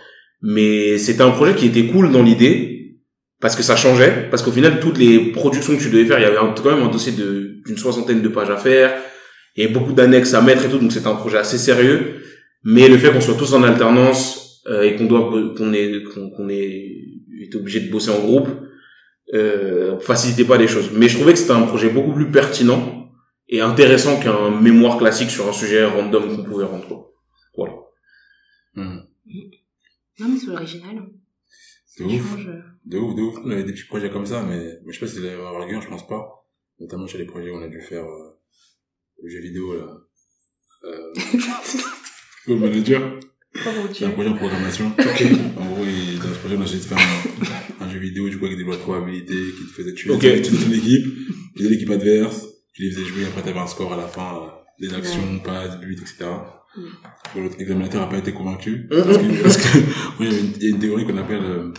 Mais 0.43 0.99
c'était 0.99 1.23
un 1.23 1.32
projet 1.32 1.56
qui 1.56 1.65
était 1.67 1.86
cool 1.86 2.12
dans 2.12 2.21
l'idée, 2.21 2.97
parce 3.39 3.56
que 3.56 3.63
ça 3.63 3.75
changeait, 3.75 4.27
parce 4.30 4.43
qu'au 4.43 4.51
final, 4.51 4.80
toutes 4.80 4.99
les 4.99 5.32
productions 5.32 5.75
que 5.75 5.82
tu 5.82 5.89
devais 5.89 6.06
faire, 6.06 6.19
il 6.19 6.21
y 6.21 6.25
avait 6.25 6.38
quand 6.38 6.65
même 6.69 6.84
un 6.84 6.91
dossier 6.91 7.12
d'une 7.13 7.77
soixantaine 7.77 8.21
de 8.21 8.27
pages 8.27 8.51
à 8.51 8.58
faire, 8.58 8.93
il 9.55 9.63
y 9.63 9.65
avait 9.65 9.73
beaucoup 9.73 9.93
d'annexes 9.93 10.33
à 10.33 10.41
mettre 10.41 10.65
et 10.65 10.69
tout, 10.69 10.77
donc 10.77 10.91
c'était 10.91 11.07
un 11.07 11.15
projet 11.15 11.37
assez 11.37 11.57
sérieux. 11.57 12.21
Mais 12.63 12.87
le 12.87 12.97
fait 12.97 13.11
qu'on 13.11 13.21
soit 13.21 13.35
tous 13.35 13.53
en 13.53 13.63
alternance, 13.63 14.41
euh, 14.67 14.83
et 14.83 14.95
qu'on 14.95 15.05
doit, 15.05 15.31
qu'on 15.55 15.73
est, 15.73 16.03
qu'on, 16.03 16.49
est, 16.49 17.55
obligé 17.55 17.79
de 17.81 17.91
bosser 17.91 18.11
en 18.11 18.19
groupe, 18.19 18.47
euh, 19.33 19.99
facilitait 19.99 20.45
pas 20.45 20.57
les 20.57 20.67
choses. 20.67 20.91
Mais 20.93 21.09
je 21.09 21.17
trouvais 21.17 21.33
que 21.33 21.39
c'était 21.39 21.51
un 21.51 21.63
projet 21.63 21.89
beaucoup 21.89 22.13
plus 22.13 22.29
pertinent 22.29 23.11
et 23.49 23.59
intéressant 23.59 24.19
qu'un 24.19 24.51
mémoire 24.61 24.97
classique 24.97 25.31
sur 25.31 25.47
un 25.49 25.53
sujet 25.53 25.83
random 25.85 26.35
qu'on 26.35 26.43
pouvait 26.43 26.65
rendre. 26.65 26.87
quoi. 26.87 27.13
Voilà. 27.57 27.73
Hmm. 28.75 28.99
Non, 30.19 30.27
mais 30.29 30.37
c'est 30.37 30.51
original. 30.51 31.09
C'est 31.85 32.03
ouf. 32.03 32.35
change. 32.35 32.49
De 32.85 32.97
ouf, 32.97 33.15
de 33.15 33.21
ouf. 33.21 33.39
On 33.43 33.51
avait 33.51 33.63
des 33.63 33.73
petits 33.73 33.87
projets 33.87 34.09
comme 34.09 34.25
ça, 34.25 34.43
mais, 34.43 34.79
mais 34.85 34.93
je 34.93 34.99
sais 34.99 35.05
pas 35.05 35.11
si 35.11 35.15
c'est 35.17 35.37
la 35.37 35.59
rigueur, 35.59 35.81
je 35.81 35.89
pense 35.89 36.07
pas. 36.07 36.47
Notamment 36.79 37.07
sur 37.07 37.17
les 37.17 37.25
projets 37.25 37.49
où 37.49 37.57
on 37.57 37.63
a 37.63 37.67
dû 37.67 37.81
faire, 37.81 38.05
euh, 38.05 38.39
le 39.23 39.29
jeu 39.29 39.39
vidéo, 39.39 39.73
là. 39.73 39.97
Euh, 40.86 41.13
le 42.47 42.55
manager. 42.55 43.19
Oh 43.53 43.60
C'est 43.93 44.05
un 44.05 44.12
projet 44.12 44.29
en 44.29 44.36
programmation. 44.38 44.86
en 44.88 45.65
gros, 45.73 45.84
il, 45.86 46.17
dans 46.19 46.34
ce 46.34 46.39
projet, 46.39 46.55
on 46.57 46.62
a 46.62 46.63
essayé 46.65 46.79
de 46.79 46.86
faire 46.86 46.97
un, 46.97 47.86
un 47.86 47.89
jeu 47.91 47.99
vidéo, 47.99 48.29
du 48.29 48.39
coup, 48.39 48.45
avec 48.45 48.57
des 48.57 48.63
lois 48.63 48.77
de 48.77 48.81
probabilité, 48.81 49.34
qui 49.36 49.65
te 49.67 49.71
faisait 49.73 49.93
tuer 49.93 50.12
Ok. 50.12 50.21
toute, 50.41 50.67
l'équipe. 50.69 51.05
Tu 51.55 51.57
faisais 51.63 51.69
l'équipe 51.69 51.89
adverse, 51.89 52.47
tu 52.73 52.84
les 52.84 52.91
faisais 52.91 53.05
jouer, 53.05 53.25
après 53.25 53.41
t'avais 53.43 53.60
un 53.60 53.67
score 53.67 53.93
à 53.93 53.97
la 53.97 54.07
fin, 54.07 54.38
euh, 54.38 54.47
des 54.79 54.93
actions, 54.93 55.39
passes, 55.43 55.79
buts, 55.81 55.97
etc. 56.01 56.25
Mm. 56.77 56.81
Bon, 57.36 57.41
L'autre 57.43 57.57
examinateur 57.60 58.01
a 58.03 58.10
pas 58.10 58.17
été 58.17 58.31
convaincu. 58.34 58.88
Parce 58.89 59.17
que, 59.17 59.41
parce 59.43 59.57
que, 59.57 59.77
il 60.21 60.25
y 60.31 60.34
a 60.36 60.39
une- 60.39 60.53
il 60.55 60.63
y 60.63 60.65
a 60.67 60.69
une 60.69 60.79
théorie 60.79 61.05
qu'on 61.05 61.17
appelle, 61.17 61.43
euh, 61.43 61.73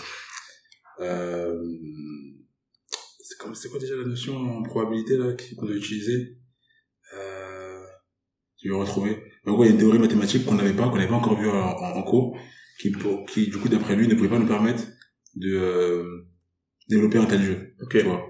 euh, 1.01 1.63
c'est 3.55 3.69
quoi 3.71 3.81
déjà 3.81 3.97
la 3.97 4.05
notion 4.05 4.37
en 4.37 4.63
probabilité, 4.63 5.17
là, 5.17 5.35
qu'on 5.57 5.67
doit 5.67 5.75
utiliser? 5.77 6.37
Je 8.63 8.69
vais 8.71 8.77
retrouver. 8.77 9.23
Gros, 9.45 9.65
il 9.65 9.67
y 9.67 9.71
a 9.71 9.73
une 9.73 9.79
théorie 9.79 9.99
mathématique 9.99 10.45
qu'on 10.45 10.55
n'avait 10.55 10.73
pas, 10.73 10.89
qu'on 10.89 10.97
n'avait 10.97 11.09
pas 11.09 11.15
encore 11.17 11.37
vue 11.39 11.49
en, 11.49 11.55
en, 11.55 11.97
en 11.97 12.03
cours, 12.03 12.37
qui, 12.81 12.91
pour, 12.91 13.25
qui, 13.27 13.49
du 13.49 13.59
coup, 13.59 13.69
d'après 13.69 13.97
lui, 13.97 14.07
ne 14.09 14.15
pouvait 14.15 14.29
pas 14.29 14.39
nous 14.39 14.47
permettre 14.47 14.85
de, 15.35 15.51
euh, 15.57 16.29
développer 16.89 17.19
un 17.19 17.27
tel 17.27 17.43
jeu. 17.43 17.75
Ok. 17.83 17.91
Tu 17.99 18.03
vois. 18.05 18.23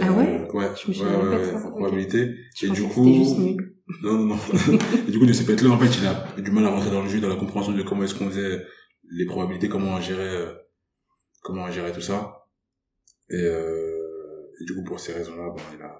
Ah 0.00 0.12
ouais 0.12 0.24
Euh, 0.48 0.52
Ouais. 0.52 0.68
Je 0.82 0.88
me 0.88 0.94
souviens 0.94 1.20
ouais, 1.20 1.28
ouais, 1.36 1.44
ça, 1.44 1.52
ouais, 1.52 1.62
ok. 1.64 1.70
probabilité. 1.70 2.34
Je 2.56 2.66
et 2.66 2.68
pensais 2.68 2.80
du 2.82 2.88
coup, 2.88 3.04
juste 3.12 3.36
non, 4.02 4.14
non, 4.18 4.24
non. 4.26 4.38
et 5.08 5.10
du 5.10 5.18
coup, 5.18 5.26
de 5.26 5.32
ce 5.32 5.42
fait-là, 5.42 5.70
en 5.70 5.78
fait, 5.78 5.90
il 5.98 6.06
a 6.06 6.40
du 6.40 6.50
mal 6.50 6.64
à 6.64 6.70
rentrer 6.70 6.90
dans 6.90 7.02
le 7.02 7.08
jeu, 7.08 7.20
dans 7.20 7.28
la 7.28 7.36
compréhension 7.36 7.72
de 7.72 7.82
comment 7.82 8.04
est-ce 8.04 8.14
qu'on 8.14 8.30
faisait 8.30 8.64
les 9.12 9.26
probabilités, 9.26 9.68
comment 9.68 9.94
on 9.96 10.00
gérait, 10.00 10.36
euh, 10.36 10.54
comment 11.42 11.64
on 11.64 11.70
gérait 11.70 11.92
tout 11.92 12.00
ça. 12.00 12.46
Et, 13.28 13.36
euh, 13.36 14.46
et 14.60 14.64
du 14.64 14.74
coup, 14.74 14.84
pour 14.84 15.00
ces 15.00 15.12
raisons-là, 15.12 15.50
bon, 15.50 15.62
il 15.76 15.82
a, 15.82 15.98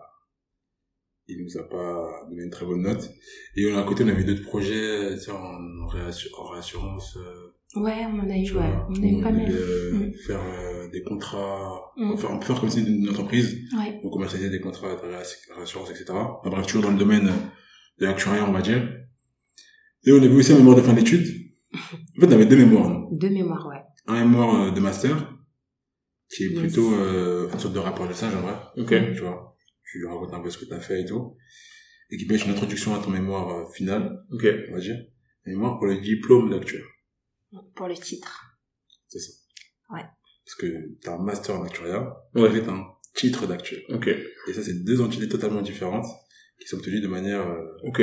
il 1.30 1.44
nous 1.44 1.58
a 1.58 1.68
pas 1.68 2.26
donné 2.28 2.42
une 2.44 2.50
très 2.50 2.66
bonne 2.66 2.82
note. 2.82 3.10
Et 3.56 3.70
à 3.72 3.82
côté, 3.84 4.04
on 4.04 4.08
avait 4.08 4.24
d'autres 4.24 4.42
projets, 4.44 5.14
tu 5.14 5.20
sais, 5.24 5.30
en, 5.30 5.36
en, 5.36 5.86
réassu- 5.88 6.28
en 6.38 6.48
réassurance, 6.50 7.16
euh, 7.16 7.80
Ouais, 7.80 8.04
on 8.12 8.18
en 8.18 8.28
a 8.28 8.36
eu, 8.36 8.50
ouais. 8.52 8.74
On 8.88 8.94
a 8.94 9.06
eu 9.06 9.22
pas 9.22 9.28
on 9.28 9.32
mal. 9.32 9.46
devait, 9.48 9.58
euh, 9.60 9.92
Mm. 9.92 10.12
faire 10.26 10.40
euh, 10.42 10.88
des 10.90 11.02
contrats, 11.02 11.92
Mm. 11.96 12.10
on 12.10 12.14
peut 12.16 12.20
faire, 12.20 12.30
on 12.32 12.38
peut 12.40 12.46
faire 12.46 12.60
comme 12.60 12.68
si 12.70 12.80
c'était 12.80 12.90
une 12.90 13.08
entreprise, 13.08 13.58
Ouais. 13.78 14.00
on 14.02 14.10
commercialiser 14.10 14.50
des 14.50 14.60
contrats 14.60 14.94
de 14.96 15.00
réass- 15.00 15.36
réassurance, 15.56 15.88
etc. 15.90 16.06
Enfin, 16.10 16.50
bref, 16.50 16.66
toujours 16.66 16.82
dans 16.82 16.90
le 16.90 16.98
domaine 16.98 17.30
de 18.00 18.06
l'actuariat, 18.06 18.44
on 18.48 18.52
va 18.52 18.60
dire. 18.62 18.82
Et 20.04 20.12
on 20.12 20.16
avait 20.16 20.28
aussi 20.34 20.52
un 20.52 20.56
mémoire 20.56 20.76
de 20.76 20.82
fin 20.82 20.92
d'études. 20.94 21.26
En 22.16 22.20
fait, 22.20 22.26
on 22.26 22.32
avait 22.32 22.46
deux 22.46 22.56
mémoires. 22.56 22.88
nous. 22.90 23.16
De 23.16 23.28
mémoire, 23.28 23.64
ouais. 23.68 23.80
Un 24.08 24.24
mémoire 24.24 24.62
euh, 24.64 24.70
de 24.72 24.80
master, 24.80 25.32
qui 26.28 26.44
est 26.44 26.48
Yes. 26.48 26.58
plutôt 26.60 26.92
euh, 26.94 27.48
une 27.52 27.58
sorte 27.58 27.74
de 27.74 27.78
rapport 27.78 28.08
de 28.08 28.12
stage, 28.12 28.34
en 28.34 28.40
vrai. 28.40 28.54
Ok. 28.78 28.88
Tu 29.14 29.20
vois, 29.20 29.54
tu 29.90 30.04
racontes 30.06 30.32
un 30.34 30.40
peu 30.40 30.50
ce 30.50 30.58
que 30.58 30.64
tu 30.64 30.72
as 30.74 30.80
fait 30.80 31.02
et 31.02 31.04
tout. 31.04 31.36
Et 32.10 32.16
qui 32.16 32.26
peut 32.26 32.34
être 32.34 32.44
une 32.46 32.52
introduction 32.52 32.94
à 32.94 33.02
ton 33.02 33.10
mémoire 33.10 33.48
euh, 33.50 33.72
final, 33.72 34.24
Ok. 34.32 34.46
on 34.68 34.72
va 34.74 34.80
dire. 34.80 34.96
Un 35.46 35.50
mémoire 35.50 35.78
pour 35.78 35.86
le 35.86 36.00
diplôme 36.00 36.50
d'actuaire. 36.50 36.84
Pour 37.74 37.88
le 37.88 37.94
titre. 37.94 38.56
C'est 39.08 39.18
ça. 39.20 39.32
Ouais. 39.90 40.02
Parce 40.44 40.54
que 40.58 40.94
t'as 41.00 41.14
un 41.14 41.22
master 41.22 41.56
en 41.58 41.64
actuariat, 41.64 42.16
Ouais. 42.34 42.56
et 42.56 42.62
t'as 42.62 42.72
un 42.72 42.86
titre 43.14 43.46
d'actuaire. 43.46 43.82
Ok. 43.90 44.08
Et 44.08 44.52
ça, 44.52 44.62
c'est 44.62 44.84
deux 44.84 45.00
entités 45.00 45.28
totalement 45.28 45.62
différentes 45.62 46.06
qui 46.60 46.66
sont 46.68 46.76
obtenues 46.76 47.00
de 47.00 47.08
manière 47.08 47.46
euh, 47.48 47.76
Ok. 47.84 48.02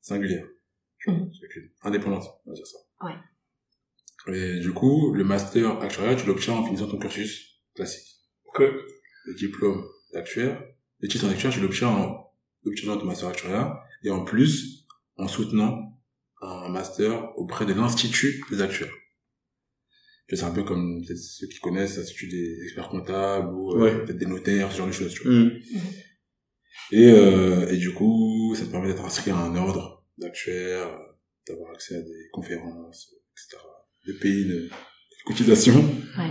singulière. 0.00 0.46
Que- 1.04 1.12
Indépendante, 1.82 2.24
on 2.46 2.50
va 2.50 2.54
dire 2.56 2.66
ça. 2.66 2.78
Ouais. 3.04 3.14
Et 4.34 4.60
du 4.60 4.72
coup, 4.72 5.14
le 5.14 5.24
master 5.24 5.80
actuariat, 5.80 6.16
tu 6.16 6.26
l'obtiens 6.26 6.54
en 6.54 6.64
finissant 6.64 6.88
ton 6.88 6.98
cursus 6.98 7.60
classique. 7.74 8.16
Ok. 8.46 8.60
Le 8.60 9.34
diplôme 9.34 9.84
d'actuaire, 10.12 10.62
le 11.00 11.08
titre 11.08 11.26
d'actuaire, 11.26 11.52
tu 11.52 11.60
l'obtiens 11.60 11.88
en 11.88 12.32
obtenant 12.64 12.96
ton 12.96 13.06
master 13.06 13.28
actuariat 13.28 13.80
et 14.02 14.10
en 14.10 14.24
plus, 14.24 14.86
en 15.16 15.28
soutenant 15.28 15.98
un 16.40 16.68
master 16.68 17.36
auprès 17.36 17.66
de 17.66 17.72
l'Institut 17.72 18.44
des 18.50 18.60
actuaires. 18.60 18.92
C'est 20.30 20.42
un 20.42 20.50
peu 20.50 20.62
comme 20.62 21.02
ceux 21.04 21.46
qui 21.46 21.58
connaissent 21.58 21.96
l'Institut 21.96 22.28
des 22.28 22.62
experts 22.64 22.88
comptables 22.90 23.48
ou 23.54 23.82
euh, 23.82 24.04
peut-être 24.04 24.18
des 24.18 24.26
notaires, 24.26 24.70
ce 24.70 24.76
genre 24.76 24.86
de 24.86 24.92
choses. 24.92 25.14
Tu 25.14 25.22
vois. 25.22 25.32
Hmm. 25.32 25.50
Et, 26.92 27.10
euh, 27.10 27.68
et 27.68 27.76
du 27.78 27.92
coup, 27.94 28.54
ça 28.54 28.64
te 28.66 28.70
permet 28.70 28.88
d'être 28.88 29.04
inscrit 29.04 29.30
à 29.30 29.36
un 29.38 29.56
ordre 29.56 30.04
d'actuaires, 30.18 30.86
euh, 30.88 31.12
d'avoir 31.46 31.72
accès 31.72 31.96
à 31.96 32.02
des 32.02 32.28
conférences, 32.32 33.10
etc. 33.32 33.62
De 34.06 34.12
payer 34.14 34.42
une 34.44 34.70
cotisation, 35.26 35.74
Ouais. 36.18 36.30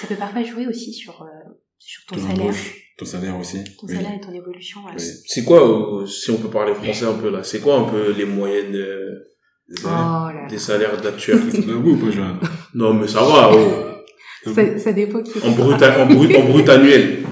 Ça 0.00 0.06
peut 0.06 0.16
parfois 0.16 0.42
jouer 0.42 0.66
aussi 0.66 0.92
sur, 0.92 1.22
euh, 1.22 1.26
sur 1.78 2.04
ton 2.06 2.16
ton 2.16 2.22
salaire. 2.22 2.40
embauche, 2.44 2.81
ton 2.98 3.04
salaire 3.04 3.38
aussi. 3.38 3.62
Ton 3.64 3.86
Oui. 3.86 3.94
salaire 3.96 4.14
et 4.16 4.20
ton 4.20 4.32
évolution, 4.32 4.80
ouais. 4.84 4.92
C'est 4.98 5.44
quoi, 5.44 5.60
euh, 6.02 6.06
si 6.06 6.30
on 6.30 6.36
peut 6.36 6.48
parler 6.50 6.74
français 6.74 7.06
un 7.06 7.14
peu 7.14 7.30
là, 7.30 7.42
c'est 7.42 7.60
quoi 7.60 7.76
un 7.78 7.84
peu 7.84 8.12
les 8.12 8.24
moyennes 8.24 8.74
euh, 8.74 9.10
Des 9.68 9.74
Oh 9.78 9.82
salaires. 9.88 10.32
là 10.42 10.48
des 10.48 10.58
salaires 10.58 10.90
ou 10.94 11.96
pas, 12.04 12.10
Joanne 12.10 12.38
Non, 12.74 12.94
mais 12.94 13.08
ça 13.08 13.20
va. 13.22 13.50
oh. 13.54 14.50
Ça, 14.54 14.78
ça 14.78 14.92
dépend 14.92 15.22
qui. 15.22 15.38
En 15.46 15.52
brut, 15.52 15.80
en 15.82 16.06
brut, 16.06 16.36
en 16.36 16.44
brut 16.44 16.68
annuel. 16.68 17.24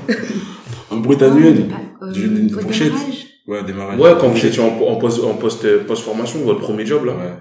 Un 0.93 0.97
brut 0.99 1.21
annuel 1.23 1.69
pas- 1.69 2.07
euh, 2.07 2.13
J'ai 2.15 2.23
une 2.25 2.55
au 2.55 2.61
fourchette. 2.61 2.93
démarrage, 2.93 3.27
Ouais, 3.49 3.65
démarrage. 3.65 3.99
Ouais, 4.01 4.13
quand 4.21 4.29
vous 4.29 4.47
étiez 4.47 4.61
en, 4.63 4.69
en 4.81 4.97
post, 4.97 5.23
en 5.25 5.35
post, 5.35 5.87
post 5.87 6.03
formation, 6.05 6.39
votre 6.45 6.61
premier 6.61 6.87
job 6.87 7.05
là. 7.05 7.15
Ouais. 7.17 7.33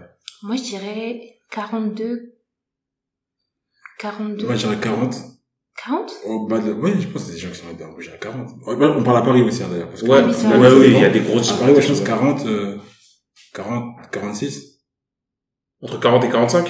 Moi, 0.44 0.56
je 0.56 0.64
dirais 0.64 1.22
42. 1.52 2.34
42. 4.00 4.46
Moi, 4.46 4.56
je 4.56 4.60
dirais 4.68 4.78
40. 4.82 5.16
40 5.86 6.12
Au 6.26 6.48
bas 6.48 6.60
de... 6.60 6.74
Ouais, 6.74 6.94
je 7.00 7.08
pense 7.08 7.24
que 7.24 7.30
c'est 7.30 7.34
des 7.36 7.40
gens 7.40 7.50
qui 7.50 7.58
sont 7.60 7.66
embauchés 7.90 8.12
à 8.14 8.18
40. 8.18 8.50
Ouais, 8.68 8.76
ouais, 8.76 8.88
on 8.98 9.04
parle 9.04 9.18
à 9.18 9.22
Paris 9.22 9.42
aussi, 9.42 9.64
hein, 9.64 9.68
d'ailleurs. 9.72 9.90
Parce 9.90 10.02
que 10.02 10.08
Ouais, 10.08 10.22
oui, 10.24 10.60
ouais, 10.60 10.80
oui, 10.80 10.86
il 10.96 11.02
y 11.02 11.06
a 11.06 11.10
des 11.10 11.22
grosses 11.22 11.52
Paris, 11.54 11.74
ouais, 11.74 11.82
je 11.82 11.88
pense 11.88 12.00
disparités. 12.00 12.44
40, 12.44 12.46
euh, 12.48 12.78
40, 13.54 13.84
46. 14.12 14.80
Entre 15.82 16.00
40 16.00 16.24
et 16.26 16.30
45. 16.30 16.66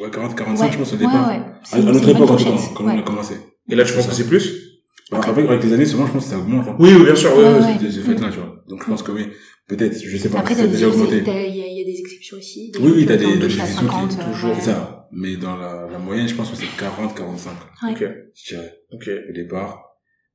Ouais, 0.00 0.10
40, 0.10 0.34
45, 0.36 0.64
Ouais, 0.66 0.72
je 0.72 0.78
pense, 0.78 0.92
au 0.92 0.96
départ. 0.96 1.28
ouais. 1.28 1.34
À, 1.34 1.60
C'est- 1.64 1.76
à 1.76 1.78
c'est 1.80 1.84
notre 1.86 2.08
époque, 2.08 2.30
en 2.30 2.36
tout 2.36 2.44
cas, 2.44 2.50
quand 2.74 2.84
on 2.84 2.88
a 2.98 3.02
commencé. 3.02 3.34
Et 3.68 3.74
là, 3.74 3.84
je 3.84 3.94
pense 3.94 4.06
que 4.06 4.14
c'est 4.14 4.26
plus? 4.26 4.66
Alors, 5.12 5.28
Après, 5.28 5.42
avec 5.46 5.62
les 5.64 5.72
années, 5.72 5.86
souvent, 5.86 6.06
je 6.06 6.12
pense 6.12 6.24
que 6.24 6.30
ça 6.30 6.38
augmente. 6.38 6.68
hein. 6.68 6.76
Oui, 6.78 6.94
oui, 6.96 7.04
bien 7.04 7.16
sûr, 7.16 7.36
ouais, 7.36 7.42
Ouais, 7.44 7.90
ce 7.90 8.00
fait-là, 8.00 8.28
tu 8.30 8.38
vois. 8.38 8.62
Donc, 8.68 8.82
je 8.84 8.88
pense 8.88 9.02
que 9.02 9.10
oui. 9.12 9.28
Peut-être, 9.66 9.96
je 10.00 10.16
sais 10.16 10.28
pas, 10.28 10.38
Après, 10.40 10.54
ça 10.54 10.60
t'as 10.60 10.64
a 10.64 10.66
des, 10.68 10.72
déjà 10.74 10.88
augmenté. 10.88 11.22
t'as- 11.24 11.32
il 11.46 11.56
y, 11.56 11.62
a- 11.62 11.66
il 11.66 11.78
y 11.78 11.82
a 11.82 11.84
des 11.84 11.98
exceptions 12.00 12.36
aussi. 12.38 12.70
Des 12.72 12.78
Oui, 12.80 12.92
oui, 12.96 13.06
t'as 13.06 13.16
qui 13.16 13.26
des- 13.26 13.38
des 13.38 13.50
50, 13.50 14.10
exceptions, 14.10 14.20
euh, 14.28 14.32
toujours. 14.32 14.54
C'est 14.56 14.70
ça. 14.70 14.99
Mais 15.12 15.36
dans 15.36 15.56
la, 15.56 15.88
la 15.90 15.98
moyenne, 15.98 16.28
je 16.28 16.34
pense 16.34 16.50
que 16.50 16.56
c'est 16.56 16.76
40, 16.78 17.16
45, 17.16 17.50
Ouais. 17.82 17.92
Ok, 17.92 18.04
je 18.34 18.54
dirais, 18.54 18.80
ok. 18.92 19.10
au 19.28 19.32
départ. 19.32 19.84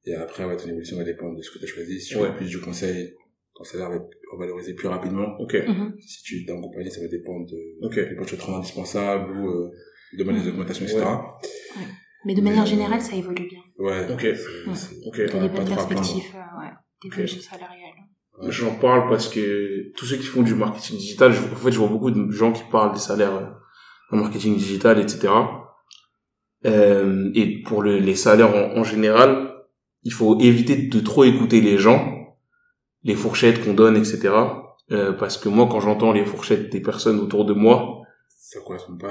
Et 0.05 0.13
après, 0.15 0.45
ouais, 0.45 0.55
ton 0.57 0.67
évolution 0.67 0.97
va 0.97 1.03
dépendre 1.03 1.37
de 1.37 1.41
ce 1.41 1.49
que 1.51 1.59
tu 1.59 1.63
as 1.65 1.67
choisi. 1.67 1.99
Si 2.01 2.09
tu 2.09 2.17
Ouais. 2.17 2.29
veux 2.29 2.35
plus 2.35 2.47
du 2.49 2.59
conseil, 2.59 3.13
ton 3.55 3.63
salaire 3.63 3.89
va 3.89 3.95
être 3.95 4.09
revalorisé 4.33 4.73
plus 4.73 4.87
rapidement. 4.87 5.35
Ok, 5.39 5.53
Mhm. 5.67 5.95
Si 5.99 6.21
tu 6.23 6.41
es 6.41 6.45
dans 6.45 6.55
une 6.55 6.61
compagnie, 6.61 6.91
ça 6.91 7.01
va 7.01 7.07
dépendre 7.07 7.45
de, 7.47 7.85
ok. 7.85 7.95
des 7.95 8.25
tu 8.25 8.37
te 8.37 8.41
rends 8.43 8.57
indispensable 8.57 9.31
ou, 9.37 9.49
euh, 9.49 9.71
demander 10.17 10.41
des 10.41 10.49
augmentations, 10.49 10.85
etc. 10.85 11.03
Mais 12.25 12.33
de 12.33 12.41
Mais, 12.41 12.49
manière 12.49 12.63
euh, 12.63 12.67
générale, 12.67 13.01
ça 13.01 13.15
évolue 13.15 13.47
bien. 13.47 13.61
Ouais. 13.77 14.11
Ok. 14.11 14.21
Ouais. 14.23 14.33
Ok. 15.05 15.15
T'as 15.15 15.21
Ouais, 15.21 15.27
des 15.27 15.31
pas 15.31 15.47
bonnes 15.47 15.65
trop 15.65 15.75
perspectives, 15.75 16.31
euh, 16.35 16.59
ouais, 16.61 16.71
d'évolution 17.01 17.41
salariale. 17.41 17.93
J'en 18.49 18.75
parle 18.75 19.09
parce 19.09 19.29
que 19.29 19.91
tous 19.95 20.05
ceux 20.05 20.17
qui 20.17 20.25
font 20.25 20.41
du 20.43 20.55
marketing 20.55 20.97
digital, 20.97 21.31
je- 21.31 21.39
en 21.41 21.55
fait, 21.55 21.71
je 21.71 21.77
vois 21.79 21.87
beaucoup 21.87 22.11
de 22.11 22.29
gens 22.31 22.51
qui 22.51 22.63
parlent 22.69 22.93
des 22.93 22.99
salaires 22.99 23.33
euh, 23.35 23.45
en 24.11 24.17
marketing 24.17 24.55
digital, 24.57 24.99
etc. 24.99 25.29
Euh, 26.65 27.29
et 27.35 27.61
pour 27.63 27.81
le- 27.83 27.99
les 27.99 28.15
salaires 28.15 28.53
en, 28.55 28.79
en 28.79 28.83
général, 28.83 29.51
il 30.03 30.11
faut 30.13 30.39
éviter 30.39 30.75
de 30.77 30.99
trop 30.99 31.23
écouter 31.23 31.61
les 31.61 31.77
gens, 31.77 32.11
les 33.03 33.15
fourchettes 33.15 33.63
qu'on 33.63 33.73
donne, 33.73 33.97
etc. 33.97 34.29
Euh, 34.91 35.13
parce 35.13 35.37
que 35.37 35.49
moi, 35.49 35.67
quand 35.71 35.79
j'entends 35.79 36.11
les 36.11 36.25
fourchettes 36.25 36.71
des 36.71 36.79
personnes 36.79 37.19
autour 37.19 37.45
de 37.45 37.53
moi, 37.53 38.01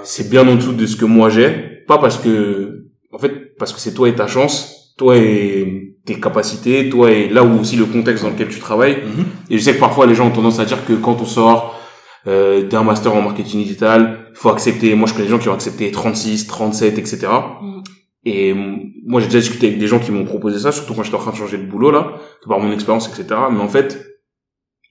c'est 0.05 0.30
bien 0.30 0.47
en 0.49 0.55
dessous 0.57 0.72
de 0.72 0.86
ce 0.86 0.97
que 0.97 1.05
moi 1.05 1.28
j'ai. 1.30 1.51
Pas 1.86 1.99
parce 1.99 2.18
que, 2.18 2.86
en 3.12 3.18
fait, 3.18 3.57
parce 3.59 3.72
que 3.72 3.80
c'est 3.80 3.92
toi 3.95 4.09
et 4.09 4.14
ta 4.14 4.26
chance, 4.26 4.95
toi 4.97 5.16
et 5.16 5.97
tes 6.05 6.20
capacités, 6.20 6.88
toi 6.88 7.11
et 7.11 7.28
là 7.28 7.42
où 7.45 7.59
aussi 7.61 7.76
le 7.76 7.86
contexte 7.86 8.22
dans 8.24 8.30
lequel 8.30 8.49
tu 8.49 8.61
travailles. 8.61 9.03
Mhm. 9.05 9.24
Et 9.51 9.59
je 9.59 9.62
sais 9.64 9.74
que 9.74 9.80
parfois 9.80 10.07
les 10.07 10.14
gens 10.14 10.28
ont 10.28 10.32
tendance 10.32 10.59
à 10.61 10.64
dire 10.64 10.84
que 10.86 10.92
quand 10.95 11.20
on 11.20 11.24
sort 11.24 11.78
euh, 12.27 12.66
d'un 12.66 12.83
master 12.83 13.14
en 13.14 13.22
marketing 13.22 13.62
digital, 13.62 14.27
il 14.31 14.37
faut 14.37 14.51
accepter. 14.51 14.95
Moi, 14.95 15.07
je 15.09 15.12
connais 15.14 15.27
des 15.27 15.31
gens 15.31 15.39
qui 15.39 15.49
ont 15.49 15.55
accepté 15.55 15.91
36, 15.91 16.47
37, 16.47 16.99
etc. 16.99 17.27
Et 18.25 18.55
mm, 18.55 18.93
moi, 19.07 19.20
j'ai 19.20 19.27
déjà 19.27 19.41
discuté 19.41 19.66
avec 19.68 19.79
des 19.79 19.87
gens 19.87 19.99
qui 19.99 20.11
m'ont 20.11 20.25
proposé 20.25 20.59
ça, 20.59 20.72
surtout 20.72 20.95
quand 20.95 21.03
j'étais 21.03 21.16
en 21.16 21.20
train 21.20 21.33
de 21.33 21.37
changer 21.37 21.59
de 21.59 21.66
boulot 21.66 21.91
là, 21.91 22.14
par 22.49 22.59
mon 22.61 22.72
expérience, 22.72 23.09
etc. 23.09 23.41
Mais 23.53 23.61
en 23.61 23.68
fait, 23.68 24.05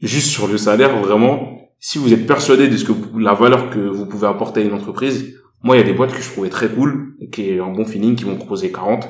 juste 0.02 0.30
sur 0.30 0.48
le 0.48 0.58
salaire, 0.58 1.00
vraiment, 1.02 1.58
si 1.80 1.98
vous 1.98 2.14
êtes 2.14 2.28
persuadé 2.28 2.68
de 2.68 2.78
ce 2.78 2.86
que 2.86 2.92
vous- 2.92 3.18
la 3.20 3.34
valeur 3.34 3.70
que 3.70 3.80
vous 3.80 4.06
pouvez 4.06 4.28
apporter 4.28 4.62
à 4.62 4.64
une 4.64 4.74
entreprise, 4.74 5.36
moi, 5.64 5.76
il 5.76 5.80
y 5.80 5.84
a 5.84 5.86
des 5.86 5.94
boîtes 5.94 6.14
que 6.14 6.22
je 6.22 6.30
trouvais 6.30 6.50
très 6.50 6.70
cool, 6.70 7.16
qui 7.32 7.50
est 7.50 7.60
un 7.60 7.72
bon 7.72 7.86
feeling, 7.86 8.16
qui 8.16 8.26
m'ont 8.26 8.36
proposé 8.36 8.72
40, 8.72 9.08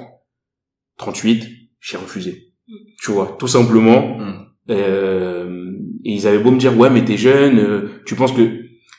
38, 0.97 1.43
j'ai 1.79 1.97
refusé. 1.97 2.53
Mm. 2.67 2.73
Tu 3.01 3.11
vois, 3.11 3.35
tout 3.37 3.47
simplement. 3.47 4.17
Mm. 4.17 4.45
Euh, 4.69 5.72
et 6.05 6.11
ils 6.13 6.27
avaient 6.27 6.37
beau 6.39 6.51
me 6.51 6.57
dire, 6.57 6.77
ouais, 6.77 6.89
mais 6.89 7.03
t'es 7.05 7.17
jeune, 7.17 7.59
euh, 7.59 7.81
tu 8.05 8.15
penses 8.15 8.31
que 8.33 8.41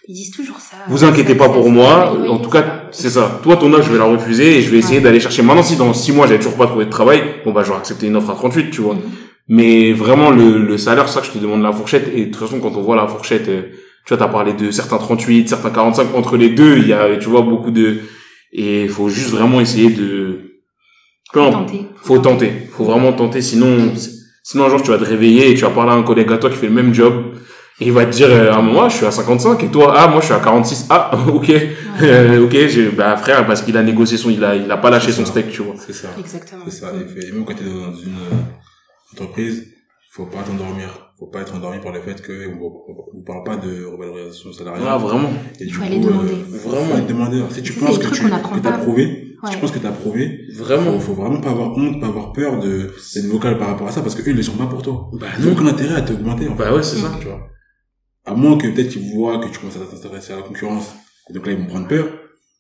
Ils 0.09 0.15
disent 0.15 0.31
toujours 0.33 0.59
ça. 0.59 0.77
vous 0.89 1.05
inquiétez 1.05 1.35
pas 1.35 1.49
pour 1.49 1.71
moi. 1.71 2.17
oui, 2.19 2.29
en 2.29 2.39
tout 2.39 2.51
cas, 2.51 2.85
c'est 2.93 3.11
ça. 3.11 3.41
Toi, 3.43 3.57
ton 3.57 3.73
âge, 3.75 3.85
je 3.87 3.93
vais 3.93 3.99
la 3.99 4.05
refuser 4.05 4.59
et 4.59 4.63
je 4.63 4.71
vais 4.71 4.79
essayer 4.79 4.99
Ouais. 4.99 5.03
d'aller 5.05 5.21
chercher. 5.21 5.43
Maintenant, 5.43 5.63
si 5.63 5.77
dans 5.77 5.93
six 5.95 6.13
mois, 6.13 6.27
j'avais 6.27 6.39
toujours 6.39 6.57
pas 6.57 6.67
trouvé 6.67 6.85
de 6.87 6.91
travail, 6.91 7.23
bon, 7.45 7.53
bah, 7.53 7.63
j'aurais 7.65 7.79
accepté 7.79 8.07
une 8.07 8.17
offre 8.17 8.31
à 8.31 8.35
38, 8.35 8.71
tu 8.71 8.81
vois. 8.83 8.95
Mhm. 8.95 9.01
Mais 9.49 9.93
vraiment, 9.93 10.31
le, 10.31 10.59
le 10.59 10.79
salaire, 10.79 11.07
c'est 11.09 11.15
ça 11.15 11.21
que 11.21 11.27
je 11.27 11.33
te 11.33 11.39
demande 11.39 11.63
la 11.63 11.73
fourchette. 11.73 12.11
Et 12.15 12.27
de 12.27 12.31
toute 12.31 12.37
façon, 12.37 12.61
quand 12.61 12.75
on 12.77 12.83
voit 12.83 12.97
la 12.97 13.07
fourchette, 13.07 13.49
euh, 13.49 13.63
tu 14.07 14.09
vois, 14.15 14.17
t'as 14.19 14.29
parlé 14.33 14.53
de 14.55 14.71
certains 14.71 14.99
38, 14.99 15.49
certains 15.49 15.71
45. 15.71 16.15
Entre 16.15 16.37
les 16.39 16.51
deux, 16.51 16.79
il 16.79 16.89
y 16.89 16.93
a, 16.95 17.17
tu 17.17 17.29
vois, 17.29 17.43
beaucoup 17.43 17.71
de... 17.71 17.99
Et 18.53 18.83
il 18.85 18.89
faut 18.89 19.09
juste 19.09 19.31
vraiment 19.31 19.61
essayer 19.61 19.91
de... 19.91 20.41
Peu 21.33 21.41
Faut 21.43 21.51
tenter. 21.51 21.87
Faut 22.03 22.19
tenter. 22.19 22.53
Faut 22.71 22.85
vraiment 22.85 23.13
tenter. 23.13 23.43
Sinon, 23.43 23.93
sinon 24.45 24.67
un 24.67 24.69
jour, 24.69 24.81
tu 24.83 24.91
vas 24.91 24.99
te 24.99 25.05
réveiller 25.05 25.51
et 25.51 25.55
tu 25.55 25.63
vas 25.63 25.71
parler 25.71 25.91
à 25.91 25.95
un 25.95 26.05
collègue 26.05 26.31
à 26.31 26.39
toi 26.39 26.49
qui 26.51 26.57
fait 26.57 26.69
le 26.69 26.73
même 26.73 26.95
job. 26.95 27.35
Et 27.81 27.87
il 27.87 27.93
va 27.93 28.07
te 28.07 28.13
dire, 28.13 28.29
euh, 28.31 28.53
ah, 28.55 28.63
moi, 28.63 28.89
je 28.89 28.99
suis 28.99 29.07
à 29.07 29.11
55 29.11 29.61
et 29.65 29.67
toi, 29.69 29.93
ah, 29.97 30.07
moi, 30.07 30.21
je 30.21 30.27
suis 30.27 30.35
à 30.35 30.39
46. 30.39 30.87
Ah, 30.91 31.11
ok. 31.29 31.49
Ouais, 31.49 31.77
Euh, 32.03 32.45
ok, 32.45 32.53
j'ai, 32.69 32.89
bah, 32.91 33.17
frère, 33.17 33.45
parce 33.47 33.63
qu'il 33.63 33.77
a 33.77 33.83
négocié 33.83 34.17
son, 34.17 34.31
il 34.31 34.45
a, 34.45 34.55
il 34.55 34.71
a 34.71 34.77
pas 34.77 34.91
lâché 34.91 35.11
son 35.11 35.25
steak, 35.25 35.51
tu 35.51 35.63
vois. 35.63 35.75
C'est 35.85 35.93
ça. 35.93 36.09
Exactement. 36.17 36.63
C'est 36.67 36.81
ça. 36.83 36.93
Et 36.95 37.33
même 37.33 37.45
quand 37.45 37.55
tu 37.55 37.65
es 37.65 37.67
dans 37.67 37.93
une 37.93 38.15
euh, 38.15 39.13
entreprise, 39.13 39.67
faut 40.13 40.27
pas 40.27 40.43
t'endormir. 40.47 41.04
Faut 41.19 41.27
pas 41.29 41.43
être 41.43 41.55
endormi 41.55 41.79
par 41.81 41.93
le 41.93 42.01
fait 42.01 42.21
que 42.21 42.49
on 42.49 43.17
ne 43.19 43.23
parle 43.25 43.45
pas 43.45 43.57
de 43.57 43.85
revalorisation 43.85 44.53
salariale. 44.53 44.85
Ah, 44.89 44.99
vraiment. 44.99 45.31
Et 45.61 45.67
du 45.67 45.73
Faut 45.73 45.81
coup, 45.81 45.87
aller 45.87 46.01
demander. 46.01 46.33
euh, 46.33 46.59
faut 46.59 46.71
Vraiment. 46.71 46.95
aller 46.97 47.07
demander. 47.07 47.43
Si 47.51 47.63
tu 47.63 47.73
penses 47.75 47.99
que 47.99 48.07
tu 48.13 48.25
que 48.25 48.61
t'as 48.61 48.79
prouvé, 48.79 49.37
Ouais. 49.43 49.51
si 49.51 49.55
tu 49.57 49.61
penses 49.61 49.71
que 49.71 49.79
t'as 49.79 49.93
prouvé, 49.93 50.41
Vraiment. 50.57 50.93
faut, 50.99 51.01
faut 51.01 51.15
vraiment 51.15 51.41
pas 51.41 51.51
avoir 51.51 51.77
honte, 51.77 52.01
pas 52.01 52.09
avoir 52.09 52.33
peur 52.33 52.59
de 52.59 52.91
d'être 53.15 53.27
vocal 53.27 53.59
par 53.59 53.69
rapport 53.69 53.87
à 53.87 53.93
ça 53.93 54.01
parce 54.03 54.15
que 54.17 54.23
eux 54.23 54.31
ils 54.33 54.37
ne 54.37 54.43
sont 54.43 54.57
pas 54.57 54.67
pour 54.67 54.83
toi. 54.83 55.09
Bah, 55.21 55.27
Ils 55.39 55.47
ont 55.49 55.53
aucun 55.53 55.67
intérêt 55.67 55.95
à 55.95 56.03
t'augmenter 56.03 56.49
en 56.49 56.57
fait. 56.57 56.65
Bah 56.65 56.75
ouais, 56.75 56.83
c'est 56.83 56.97
ça. 56.97 57.13
Tu 57.21 57.27
vois. 57.29 57.47
À 58.27 58.35
moins 58.35 58.57
que 58.59 58.67
peut-être 58.67 58.89
qu'ils 58.89 59.13
voient 59.15 59.39
que 59.39 59.49
tu 59.53 59.59
commences 59.61 59.77
à 59.77 59.81
t'intéresser 59.95 60.33
à 60.33 60.37
la 60.37 60.43
concurrence. 60.43 60.95
Et 61.31 61.33
donc 61.33 61.47
là 61.47 61.53
ils 61.53 61.59
vont 61.59 61.67
prendre 61.67 61.87
peur. 61.87 62.07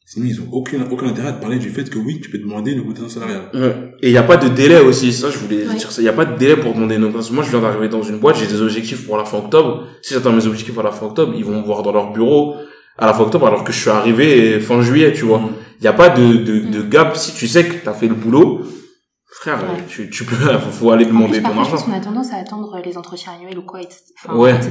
Sinon 0.07 0.27
ils 0.27 0.41
ont 0.41 0.49
aucun 0.53 0.87
aucun 0.91 1.07
intérêt 1.07 1.29
à 1.29 1.33
te 1.33 1.41
parler 1.41 1.59
du 1.59 1.71
fait 1.71 1.89
que 1.89 1.99
oui 1.99 2.21
tu 2.21 2.29
peux 2.31 2.37
demander 2.39 2.73
une 2.73 2.81
augmentation 2.81 3.09
salariale. 3.09 3.49
Ouais. 3.55 3.93
Et 4.03 4.09
il 4.09 4.13
n'y 4.13 4.19
a 4.19 4.23
pas 4.23 4.37
de 4.37 4.49
délai 4.49 4.81
aussi, 4.81 5.13
ça 5.15 5.31
je 5.31 5.39
voulais 5.39 5.67
Ouais. 5.67 5.75
dire 5.77 5.91
ça. 5.91 6.03
Il 6.03 6.05
n'y 6.05 6.11
a 6.11 6.13
pas 6.13 6.27
de 6.27 6.37
délai 6.37 6.57
pour 6.57 6.75
demander 6.75 6.97
une 6.97 7.05
augmentation. 7.05 7.35
Moi 7.35 7.43
je 7.45 7.51
viens 7.51 7.61
d'arriver 7.61 7.89
dans 7.89 8.03
une 8.03 8.19
boîte, 8.19 8.37
j'ai 8.37 8.47
des 8.47 8.61
objectifs 8.61 9.07
pour 9.07 9.17
la 9.17 9.25
fin 9.25 9.39
octobre. 9.39 9.85
Si 10.03 10.13
j'atteins 10.13 10.33
mes 10.33 10.47
objectifs 10.47 10.79
à 10.79 10.83
la 10.83 10.91
fin 10.93 11.07
octobre, 11.07 11.33
ils 11.37 11.45
vont 11.45 11.59
me 11.61 11.65
voir 11.65 11.83
dans 11.83 11.93
leur 11.93 12.13
bureau 12.13 12.55
à 12.99 13.07
la 13.07 13.15
fin 13.15 13.23
octobre 13.25 13.47
alors 13.47 13.65
que 13.65 13.73
je 13.73 13.79
suis 13.81 13.91
arrivé 13.91 14.61
fin 14.61 14.81
juillet, 14.83 15.13
tu 15.15 15.25
vois. 15.25 15.41
Il 15.81 15.83
n'y 15.83 15.89
a 15.89 15.93
pas 15.95 16.11
de, 16.11 16.35
de, 16.35 16.59
de 16.61 16.83
gap. 16.83 17.17
Si 17.17 17.35
tu 17.35 17.49
sais 17.49 17.67
que 17.67 17.75
tu 17.83 17.89
as 17.89 17.93
fait 17.95 18.07
le 18.07 18.15
boulot, 18.15 18.61
frère, 19.31 19.59
Ouais. 19.59 19.83
tu, 19.89 20.09
tu 20.11 20.25
peux, 20.25 20.37
faut, 20.71 20.91
aller 20.93 21.05
En 21.07 21.09
demander 21.09 21.33
plus, 21.33 21.43
ton 21.43 21.49
parfois, 21.49 21.65
je 21.65 21.71
pense 21.71 21.81
argent. 21.81 21.93
qu'on 21.93 21.99
a 21.99 22.05
tendance 22.05 22.33
à 22.33 22.37
attendre 22.37 22.79
les 22.85 22.97
entretiens 22.97 23.33
annuels 23.37 23.59
ou 23.59 23.63
quoi, 23.63 23.81
etc. 23.83 24.01
enfin, 24.25 24.37
Ouais. 24.37 24.55
etc. 24.55 24.71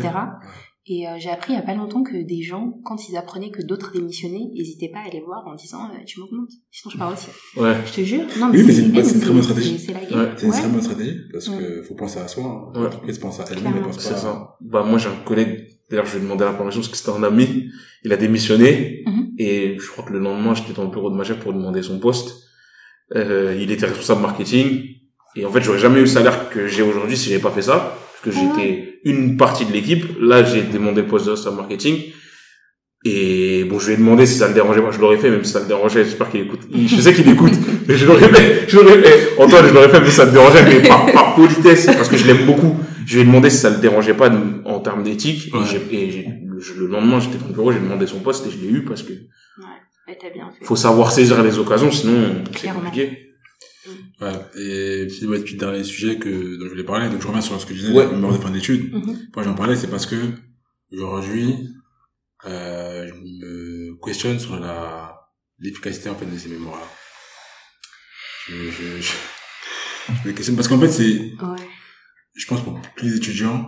Et 0.85 1.07
euh, 1.07 1.11
j'ai 1.17 1.29
appris 1.29 1.53
il 1.53 1.55
y 1.55 1.59
a 1.59 1.61
pas 1.61 1.75
longtemps 1.75 2.03
que 2.03 2.21
des 2.21 2.41
gens, 2.41 2.73
quand 2.83 3.07
ils 3.07 3.15
apprenaient 3.15 3.51
que 3.51 3.61
d'autres 3.61 3.93
démissionnaient, 3.93 4.49
n'hésitaient 4.53 4.89
pas 4.89 4.99
à 4.99 5.07
aller 5.07 5.21
voir 5.25 5.47
en 5.47 5.55
disant 5.55 5.85
euh, 5.85 6.03
tu 6.05 6.19
m'augmentes, 6.19 6.49
sinon 6.71 6.91
je 6.91 6.97
pars 6.97 7.13
aussi. 7.13 7.27
Ouais. 7.55 7.75
Je 7.85 7.93
te 7.93 8.01
jure. 8.01 8.23
Non, 8.37 8.49
Oui, 8.51 8.63
mais 8.65 8.73
c'est- 8.73 8.81
une 8.81 8.91
très 9.21 9.31
bonne 9.31 9.41
stratégie. 9.43 9.79
C'est 9.79 9.93
Ouais. 9.93 10.07
une 10.11 10.19
Ouais. 10.19 10.35
très 10.35 10.67
bonne 10.67 10.81
stratégie 10.81 11.19
parce 11.31 11.47
Ouais. 11.47 11.57
que 11.57 11.83
faut 11.83 11.95
penser 11.95 12.19
à 12.19 12.27
soi. 12.27 12.43
hein. 12.43 12.77
Ouais. 12.77 12.83
L'entreprise 12.83 13.17
pense 13.17 13.39
à 13.39 13.45
elle-même, 13.49 13.73
elle 13.77 13.83
pense 13.83 13.97
C'est 13.99 14.09
pas. 14.09 14.17
ça. 14.17 14.57
Bah, 14.59 14.83
moi, 14.83 14.99
j'ai 14.99 15.07
un 15.07 15.15
collègue, 15.23 15.69
d'ailleurs, 15.89 16.05
je 16.05 16.11
lui 16.13 16.19
ai 16.19 16.23
demandé 16.23 16.43
la 16.43 16.51
permission 16.51 16.81
parce 16.81 16.89
que 16.91 16.97
c'était 16.97 17.11
un 17.17 17.23
ami. 17.23 17.69
Il 18.03 18.11
a 18.11 18.17
démissionné. 18.17 19.03
Mhm. 19.05 19.29
Et 19.39 19.77
je 19.79 19.89
crois 19.89 20.03
que 20.03 20.11
le 20.11 20.19
lendemain, 20.19 20.53
j'étais 20.53 20.73
dans 20.73 20.83
le 20.83 20.89
bureau 20.91 21.09
de 21.09 21.15
ma 21.15 21.23
chef 21.23 21.39
pour 21.39 21.53
lui 21.53 21.59
demander 21.59 21.81
son 21.81 21.97
poste. 21.99 22.43
Euh, 23.15 23.57
il 23.57 23.71
était 23.71 23.85
responsable 23.85 24.21
marketing. 24.21 24.83
Et 25.37 25.45
en 25.45 25.51
fait, 25.51 25.61
j'aurais 25.61 25.79
jamais 25.79 25.97
eu 25.99 26.01
le 26.01 26.07
salaire 26.07 26.49
que 26.49 26.67
j'ai 26.67 26.81
aujourd'hui 26.83 27.15
si 27.15 27.29
j'avais 27.29 27.41
pas 27.41 27.51
fait 27.51 27.61
ça. 27.61 27.97
Que 28.23 28.31
j'étais 28.31 28.99
une 29.03 29.35
partie 29.37 29.65
de 29.65 29.73
l'équipe. 29.73 30.05
Là, 30.21 30.43
j'ai 30.43 30.61
demandé 30.63 31.01
le 31.01 31.07
poste 31.07 31.25
de 31.25 31.31
responsable 31.31 31.57
marketing. 31.57 31.97
Et 33.05 33.65
bon, 33.65 33.79
je 33.79 33.87
lui 33.87 33.93
ai 33.95 33.97
demandé 33.97 34.25
si 34.25 34.35
ça 34.35 34.47
le 34.47 34.53
dérangeait 34.53 34.81
pas. 34.81 34.91
Je 34.91 34.99
l'aurais 34.99 35.17
fait, 35.17 35.29
même 35.29 35.43
si 35.43 35.51
ça 35.51 35.59
le 35.59 35.65
dérangeait. 35.65 36.05
J'espère 36.05 36.29
qu'il 36.31 36.39
écoute. 36.41 36.61
Je 36.73 37.01
sais 37.01 37.13
qu'il 37.13 37.27
écoute. 37.29 37.51
Mais 37.87 37.97
je 37.97 38.05
l'aurais 38.05 38.29
fait. 38.29 38.63
Je 38.69 38.77
l'aurais 38.79 39.01
fait. 39.01 39.29
Antoine, 39.41 39.67
je 39.67 39.73
l'aurais 39.73 39.89
fait, 39.89 39.99
mais 39.99 40.09
ça 40.09 40.23
le 40.23 40.31
dérangeait. 40.31 40.63
Mais 40.63 40.87
par, 40.87 41.11
par 41.11 41.35
politesse. 41.35 41.85
Parce 41.87 42.07
que 42.07 42.15
je 42.15 42.25
l'aime 42.25 42.45
beaucoup. 42.45 42.77
Je 43.05 43.15
lui 43.15 43.21
ai 43.23 43.25
demandé 43.25 43.49
si 43.49 43.57
ça 43.57 43.69
le 43.71 43.77
dérangeait 43.79 44.13
pas 44.13 44.31
en 44.63 44.79
termes 44.79 45.03
d'éthique. 45.03 45.53
Ouais. 45.53 45.59
Et, 45.91 46.25
le, 46.45 46.61
le 46.79 46.87
lendemain, 46.87 47.19
j'étais 47.19 47.37
dans 47.39 47.47
le 47.47 47.53
bureau, 47.53 47.73
j'ai 47.73 47.79
demandé 47.79 48.07
son 48.07 48.19
poste 48.19 48.47
et 48.47 48.51
je 48.51 48.57
l'ai 48.57 48.71
eu 48.71 48.85
parce 48.85 49.03
que 49.03 49.11
Ouais, 49.11 50.17
t'as 50.21 50.29
bien 50.29 50.49
fait. 50.57 50.63
faut 50.63 50.75
savoir 50.77 51.11
saisir 51.11 51.41
les 51.43 51.59
occasions, 51.59 51.91
sinon 51.91 52.43
c'est 52.55 52.69
compliqué. 52.69 53.32
Ouais. 54.23 55.03
Et 55.03 55.07
puis, 55.07 55.27
bah, 55.27 55.37
puis, 55.43 55.55
dernier 55.55 55.83
sujet 55.83 56.17
que, 56.17 56.57
dont 56.57 56.65
je 56.65 56.69
voulais 56.69 56.83
parler, 56.83 57.09
donc 57.09 57.21
je 57.21 57.27
reviens 57.27 57.41
sur 57.41 57.59
ce 57.59 57.65
que 57.65 57.73
je 57.73 57.79
disais, 57.79 57.93
Ouais. 57.93 58.05
la 58.05 58.11
mémoire 58.11 58.33
de 58.37 58.41
fin 58.41 58.49
d'études. 58.51 58.93
Mhm. 58.93 59.19
Pourquoi 59.25 59.43
j'en 59.43 59.53
parlais, 59.55 59.75
c'est 59.75 59.89
parce 59.89 60.05
que, 60.05 60.15
aujourd'hui, 60.91 61.69
euh, 62.45 63.07
je 63.07 63.13
me 63.13 64.05
questionne 64.05 64.39
sur 64.39 64.59
la, 64.59 65.15
l'efficacité, 65.59 66.09
en 66.09 66.15
fait, 66.15 66.25
de 66.25 66.37
ces 66.37 66.49
mémoires-là. 66.49 66.87
Je, 68.47 68.69
je, 68.71 69.01
je, 69.01 69.13
je 70.23 70.27
me 70.27 70.33
questionne 70.33 70.55
parce 70.55 70.67
qu'en 70.67 70.79
fait, 70.79 70.91
c'est, 70.91 71.17
Ouais. 71.41 71.67
je 72.35 72.45
pense 72.45 72.63
pour 72.63 72.79
tous 72.97 73.05
les 73.05 73.15
étudiants, 73.15 73.67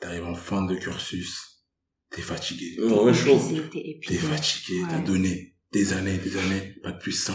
t'arrives 0.00 0.24
en 0.24 0.34
fin 0.34 0.62
de 0.62 0.76
cursus, 0.76 1.64
t'es 2.10 2.22
fatigué. 2.22 2.76
Ouais, 2.80 3.12
t'es 3.72 3.80
épuisé. 3.90 4.18
fatigué, 4.20 4.80
Ouais. 4.82 4.88
t'as 4.90 5.00
donné 5.00 5.56
des 5.72 5.92
années, 5.92 6.18
des 6.18 6.36
années, 6.36 6.76
pas 6.82 6.92
plus 6.92 7.12
5. 7.12 7.34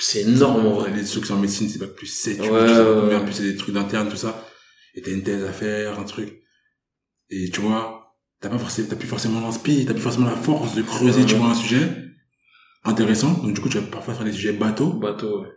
C'est 0.00 0.22
énorme 0.22 0.66
en 0.66 0.72
vrai. 0.74 0.90
Les 0.94 1.04
trucs 1.04 1.30
en 1.30 1.36
médecine, 1.38 1.68
c'est 1.68 1.78
pas 1.78 1.86
plus 1.86 2.06
7, 2.06 2.36
tu 2.36 2.42
Ouais, 2.42 2.50
ouais, 2.50 3.14
en 3.16 3.24
plus 3.24 3.32
c'est 3.34 3.42
des 3.44 3.56
trucs 3.56 3.74
d'interne, 3.74 4.08
tout 4.08 4.16
ça. 4.16 4.46
Et 4.94 5.00
t'as 5.02 5.10
une 5.12 5.22
thèse 5.22 5.44
à 5.44 5.52
faire, 5.52 5.98
un 5.98 6.04
truc. 6.04 6.40
Et 7.30 7.48
tu 7.50 7.60
vois, 7.60 8.14
t'as 8.40 8.48
pas 8.48 8.58
forcément, 8.58 8.88
t'as 8.90 8.96
plus 8.96 9.08
forcément 9.08 9.40
l'inspi, 9.40 9.84
t'as 9.86 9.94
plus 9.94 10.02
forcément 10.02 10.26
la 10.26 10.36
force 10.36 10.74
de 10.74 10.82
creuser, 10.82 11.20
Ouais. 11.20 11.26
tu 11.26 11.34
vois, 11.36 11.46
un 11.48 11.54
sujet 11.54 11.88
intéressant. 12.84 13.32
Donc 13.42 13.54
du 13.54 13.60
coup, 13.60 13.68
tu 13.68 13.78
vas 13.78 13.86
parfois 13.86 14.14
faire 14.14 14.24
des 14.24 14.32
sujets 14.32 14.52
bateaux, 14.52 14.92
Bateau, 14.92 15.42
ouais. 15.42 15.48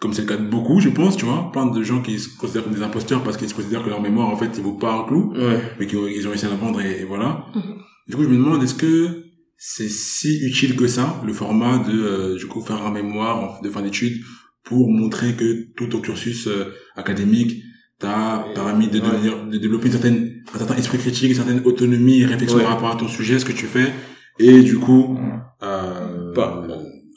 comme 0.00 0.12
c'est 0.12 0.22
le 0.22 0.28
cas 0.28 0.36
de 0.36 0.46
beaucoup, 0.46 0.80
je 0.80 0.90
pense, 0.90 1.16
tu 1.16 1.24
vois. 1.24 1.50
Plein 1.52 1.66
de 1.66 1.82
gens 1.82 2.02
qui 2.02 2.18
se 2.18 2.28
considèrent 2.36 2.64
comme 2.64 2.74
des 2.74 2.82
imposteurs 2.82 3.22
parce 3.24 3.36
qu'ils 3.36 3.48
se 3.48 3.54
considèrent 3.54 3.82
que 3.84 3.88
leur 3.90 4.00
mémoire, 4.02 4.28
en 4.28 4.36
fait, 4.36 4.50
il 4.56 4.62
vaut 4.62 4.74
pas 4.76 4.92
un 4.92 5.04
clou, 5.04 5.32
Ouais. 5.34 5.60
mais 5.80 5.86
qu'ils 5.86 5.98
ont, 5.98 6.06
ils 6.06 6.26
ont 6.26 6.30
réussi 6.30 6.46
à 6.46 6.50
la 6.50 6.56
vendre 6.56 6.80
et, 6.80 7.00
et 7.00 7.04
voilà. 7.04 7.46
Mhm. 7.54 7.78
Du 8.08 8.16
coup, 8.16 8.24
je 8.24 8.28
me 8.28 8.36
demande, 8.36 8.62
est-ce 8.62 8.74
que 8.74 9.24
c'est 9.64 9.88
si 9.88 10.40
utile 10.40 10.74
que 10.74 10.88
ça, 10.88 11.22
le 11.24 11.32
format 11.32 11.78
de, 11.78 11.92
euh, 11.92 12.36
du 12.36 12.46
coup, 12.46 12.60
faire 12.62 12.84
un 12.84 12.90
mémoire 12.90 13.60
de 13.62 13.70
fin 13.70 13.80
d'études 13.80 14.20
pour 14.64 14.90
montrer 14.90 15.34
que 15.34 15.72
tout 15.76 15.86
ton 15.86 16.00
cursus 16.00 16.48
euh, 16.48 16.72
académique 16.96 17.62
t'a 18.00 18.44
permis 18.56 18.88
de 18.88 18.98
devenir, 18.98 19.46
de 19.46 19.56
développer 19.58 19.86
une 19.86 19.92
certaine, 19.92 20.42
un 20.52 20.58
certain 20.58 20.74
esprit 20.74 20.98
critique, 20.98 21.28
une 21.30 21.36
certaine 21.36 21.62
autonomie 21.64 22.22
et 22.22 22.26
réflexion 22.26 22.58
Ouais. 22.58 22.64
par 22.64 22.72
rapport 22.72 22.90
à 22.90 22.96
ton 22.96 23.06
sujet, 23.06 23.38
ce 23.38 23.44
que 23.44 23.52
tu 23.52 23.66
fais. 23.66 23.92
Et 24.40 24.62
du 24.62 24.80
coup, 24.80 25.16
euh, 25.62 26.34
Pas- 26.34 26.66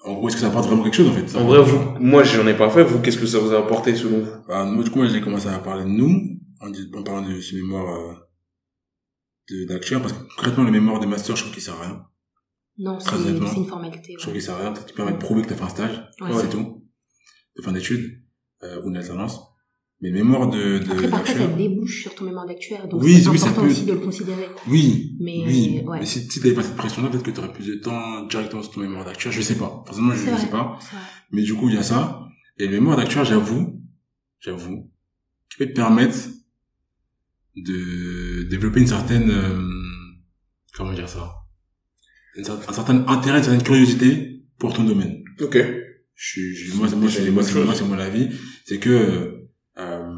en 0.04 0.14
gros, 0.14 0.28
est-ce 0.28 0.36
que 0.36 0.42
ça 0.44 0.50
apporte 0.50 0.68
vraiment 0.68 0.84
quelque 0.84 0.98
chose, 0.98 1.08
en 1.08 1.14
fait? 1.14 1.28
Ça? 1.28 1.40
En 1.40 1.46
vrai, 1.48 1.64
vous, 1.64 1.80
moi, 2.00 2.22
j'en 2.22 2.46
ai 2.46 2.54
pas 2.54 2.70
fait. 2.70 2.84
Vous, 2.84 3.00
qu'est-ce 3.00 3.18
que 3.18 3.26
ça 3.26 3.40
vous 3.40 3.54
a 3.54 3.58
apporté 3.58 3.96
selon 3.96 4.20
vous? 4.20 4.32
Bah, 4.48 4.66
moi, 4.66 4.84
du 4.84 4.92
coup, 4.92 5.00
moi, 5.00 5.08
j'ai 5.08 5.20
commencé 5.20 5.48
à 5.48 5.58
parler 5.58 5.84
de 5.84 5.90
nous, 5.90 6.22
en, 6.62 7.02
parlant 7.02 7.28
de 7.28 7.40
ce 7.42 7.56
mémoire, 7.56 7.88
euh, 9.50 9.66
d'actuaire, 9.68 10.00
parce 10.00 10.14
que 10.14 10.20
concrètement, 10.36 10.64
le 10.64 10.70
mémoire 10.70 11.00
de 11.00 11.08
master, 11.08 11.36
je 11.36 11.42
trouve 11.42 11.54
qu'il 11.56 11.64
sert 11.64 11.74
à 11.82 11.86
rien. 11.88 12.06
Non, 12.78 13.00
c'est 13.00 13.12
une 13.56 13.66
formalité. 13.66 14.16
Je 14.20 14.28
trouve 14.28 14.40
sert 14.40 14.56
à 14.56 14.60
rien, 14.60 14.72
peut-être 14.74 14.88
qu'il 14.88 14.96
permet 14.96 15.14
de 15.14 15.18
prouver 15.18 15.42
que 15.44 15.48
t'as 15.50 15.56
fait 15.56 15.64
un 15.64 15.70
stage, 15.70 16.10
Ouais. 16.22 16.30
c'est 16.42 16.50
tout. 16.50 16.84
De 17.58 17.62
fin 17.64 17.72
d'études, 17.72 18.22
euh, 18.64 18.82
ou 18.84 18.90
une 18.90 18.98
alternance. 18.98 19.40
Mais 20.02 20.12
mémoire 20.12 20.50
de, 20.50 20.80
de, 20.80 20.92
Après, 20.92 21.10
parfois, 21.10 21.34
ça 21.36 21.48
débouche 21.48 22.02
sur 22.02 22.14
ton 22.16 22.26
mémoire 22.26 22.46
d'actuaire, 22.46 22.86
donc 22.90 23.02
Oui, 23.02 23.22
c'est 23.22 23.30
oui, 23.30 23.38
ça 23.40 23.46
important 23.48 23.62
peut- 23.66 23.72
aussi 23.72 23.86
de 23.86 23.94
le 23.94 24.00
considérer. 24.00 24.50
Oui, 24.68 25.16
Mais, 25.22 25.42
oui. 25.48 25.82
ouais. 25.86 26.00
Mais 26.02 26.06
si, 26.06 26.30
si 26.30 26.42
t'avais 26.42 26.54
pas 26.54 26.64
cette 26.64 26.76
pression-là, 26.76 27.08
peut-être 27.10 27.24
que 27.24 27.32
t'aurais 27.32 27.54
plus 27.54 27.66
de 27.68 27.76
temps 27.76 28.24
directement 28.28 28.62
sur 28.62 28.72
ton 28.74 28.82
mémoire 28.82 29.06
d'actuaire, 29.06 29.32
je 29.32 29.42
sais 29.42 29.56
pas. 29.56 29.84
Forcément, 29.88 30.14
je, 30.14 30.30
vrai. 30.30 30.38
sais 30.38 30.48
pas. 30.50 30.78
Mais 31.32 31.44
du 31.44 31.54
coup, 31.56 31.70
il 31.70 31.76
y 31.76 31.78
a 31.78 31.84
ça. 31.84 32.26
Et 32.58 32.66
le 32.68 32.72
mémoire 32.74 32.98
d'actuaire, 32.98 33.24
j'avoue, 33.24 33.82
j'avoue, 34.42 34.92
qui 35.50 35.58
peut 35.60 35.66
te 35.68 35.74
permettre 35.74 36.18
de 37.56 38.44
développer 38.50 38.82
une 38.82 38.88
certaine, 38.88 39.32
euh, 39.32 39.62
comment 40.76 40.94
dire 40.94 41.08
ça, 41.08 41.34
un 42.38 42.74
certain 42.74 43.06
intérêt, 43.08 43.38
une 43.40 43.44
certaine 43.44 43.64
curiosité 43.64 44.44
pour 44.60 44.74
ton 44.74 44.84
domaine. 44.84 45.24
Ok. 45.42 45.58
Je 46.18 46.26
suis, 46.30 46.56
je- 46.56 46.74
moi, 46.76 46.88
c'est- 46.88 46.96
moi, 46.96 47.10
C'est 47.10 47.30
moi, 47.32 47.44
c'est 47.44 47.54
moi, 47.56 47.66
chose. 47.66 47.76
c'est 47.78 47.86
mon 47.86 48.00
avis. 48.00 48.30
C'est 48.66 48.80
que, 48.80 49.48
euh, 49.78 50.14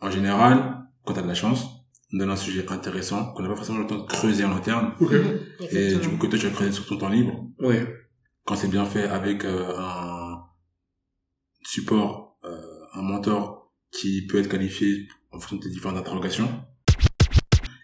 en 0.00 0.10
général, 0.10 0.84
quand 1.04 1.14
t'as 1.14 1.22
de 1.22 1.26
la 1.28 1.34
chance, 1.34 1.64
on 2.12 2.18
donne 2.18 2.30
un 2.30 2.36
sujet 2.36 2.64
intéressant, 2.70 3.32
qu'on 3.32 3.42
n'a 3.42 3.48
pas 3.48 3.56
forcément 3.56 3.80
le 3.80 3.86
temps 3.86 3.98
de 3.98 4.06
creuser 4.06 4.44
en 4.44 4.52
interne, 4.52 4.92
Ok. 5.00 5.12
Et 5.72 5.94
du 5.96 6.08
coup, 6.08 6.16
que 6.18 6.26
toi, 6.28 6.38
tu 6.38 6.46
vas 6.46 6.52
creuser 6.52 6.72
sur 6.72 6.86
ton 6.86 6.96
temps 6.98 7.08
libre, 7.08 7.48
Ouais. 7.58 7.86
quand 8.46 8.54
c'est 8.56 8.68
bien 8.68 8.84
fait 8.84 9.04
avec 9.04 9.44
euh, 9.44 9.76
un 9.76 10.38
support, 11.64 12.38
euh, 12.44 12.56
un 12.94 13.02
mentor 13.02 13.72
qui 13.92 14.26
peut 14.26 14.38
être 14.38 14.48
qualifié 14.48 15.08
en 15.32 15.38
fonction 15.40 15.56
de 15.56 15.62
tes 15.62 15.68
différentes 15.70 15.98
interrogations. 15.98 16.48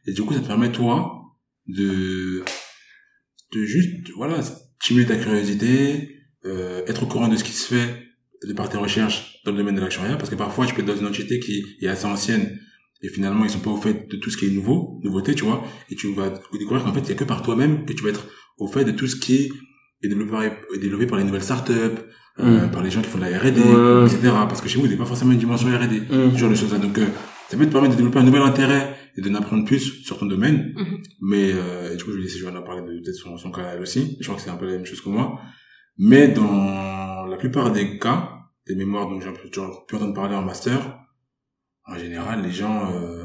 Et 0.07 0.13
du 0.13 0.23
coup, 0.23 0.35
ça 0.35 0.41
te 0.41 0.47
permet, 0.47 0.71
toi, 0.73 1.23
de, 1.67 2.45
de 3.55 3.65
juste, 3.65 3.91
voilà, 4.17 4.37
stimuler 4.83 5.07
ta 5.07 5.17
curiosité, 5.17 6.11
euh, 6.45 6.83
être 6.87 7.03
au 7.05 7.07
courant 7.07 7.29
de 7.29 7.37
ce 7.37 7.45
qui 7.45 7.53
se 7.53 7.73
fait 7.75 7.89
de 8.47 8.53
par 8.53 8.69
tes 8.69 8.77
recherches 8.77 9.41
dans 9.45 9.53
le 9.53 9.57
domaine 9.59 9.75
de 9.77 9.81
l'actuariat, 9.81 10.17
parce 10.17 10.29
que 10.31 10.35
parfois, 10.35 10.67
tu 10.67 10.75
peux 10.75 10.83
être 10.83 10.89
dans 10.89 10.97
une 10.97 11.07
entité 11.07 11.41
qui 11.41 11.65
est 11.81 11.89
assez 11.89 12.05
ancienne, 12.07 12.59
et 13.03 13.09
finalement, 13.09 13.45
ils 13.45 13.51
sont 13.51 13.61
pas 13.61 13.71
au 13.71 13.77
fait 13.77 14.09
de 14.11 14.17
tout 14.17 14.31
ce 14.31 14.37
qui 14.37 14.47
est 14.47 14.51
nouveau, 14.51 15.01
nouveauté, 15.03 15.35
tu 15.35 15.45
vois, 15.45 15.65
et 15.91 15.95
tu 15.95 16.13
vas 16.15 16.31
découvrir 16.53 16.85
qu'en 16.85 16.93
fait, 16.93 17.01
il 17.01 17.09
y 17.09 17.13
a 17.13 17.15
que 17.15 17.25
par 17.25 17.43
toi-même 17.43 17.85
que 17.87 17.93
tu 17.93 18.03
vas 18.03 18.11
être 18.11 18.27
au 18.59 18.67
fait 18.69 18.85
de 18.85 18.91
tout 18.93 19.07
ce 19.07 19.17
qui 19.17 19.51
est 20.03 20.09
développé 20.09 20.31
par, 20.33 20.43
est 20.45 20.79
développé 20.81 21.07
par 21.07 21.19
les 21.19 21.25
nouvelles 21.25 21.43
startups, 21.43 21.73
euh, 22.41 22.67
Mm. 22.67 22.71
par 22.73 22.83
les 22.83 22.91
gens 22.91 23.01
qui 23.01 23.09
font 23.09 23.19
de 23.19 23.25
la 23.25 23.39
R&D, 23.39 23.61
Ouais. 23.61 24.07
etc. 24.07 24.19
Parce 24.49 24.61
que 24.61 24.69
chez 24.69 24.75
vous, 24.77 24.83
vous 24.83 24.87
n'avez 24.89 24.99
pas 24.99 25.07
forcément 25.07 25.33
une 25.33 25.39
dimension 25.39 25.69
R&D, 25.69 26.01
Mm. 26.01 26.33
ce 26.35 26.39
genre 26.39 26.51
de 26.51 26.55
choses-là. 26.57 26.79
Donc, 26.79 26.99
euh, 26.99 27.07
ça 27.49 27.57
peut 27.57 27.65
te 27.67 27.71
permettre 27.73 27.93
de 27.93 27.99
développer 27.99 28.19
un 28.19 28.25
nouvel 28.25 28.43
intérêt 28.43 28.95
et 29.17 29.21
de 29.21 29.29
n'apprendre 29.29 29.65
plus 29.65 29.81
sur 30.05 30.19
ton 30.19 30.27
domaine. 30.27 30.73
Mhm. 30.77 31.03
Mais, 31.23 31.53
euh, 31.53 31.93
et 31.93 31.97
du 31.97 32.05
coup, 32.05 32.11
je 32.13 32.17
vais 32.17 32.23
laisser 32.23 32.39
Johanna 32.39 32.63
parler 32.63 32.83
de 32.83 33.01
peut-être 33.03 33.15
son, 33.17 33.37
son 33.39 33.51
cas 33.51 33.73
elle 33.75 33.83
aussi. 33.83 34.17
Je 34.21 34.25
crois 34.25 34.37
que 34.37 34.43
c'est 34.43 34.51
un 34.51 34.57
peu 34.57 34.67
la 34.67 34.73
même 34.73 34.85
chose 34.87 35.01
que 35.01 35.09
moi. 35.09 35.41
Mais 35.99 36.29
dans 36.29 37.27
la 37.27 37.37
plupart 37.37 37.71
des 37.73 37.99
cas, 37.99 38.31
des 38.67 38.75
mémoires 38.75 39.09
dont 39.09 39.21
j'ai 39.21 39.29
un 39.29 39.33
peu- 39.33 39.41
j'ai 39.45 39.51
pu 39.51 39.95
entendre 39.97 40.15
parler 40.15 40.35
en 40.35 40.43
master, 40.43 40.99
en 41.87 41.97
général, 41.99 42.43
les 42.43 42.51
gens, 42.51 42.91
euh, 42.93 43.25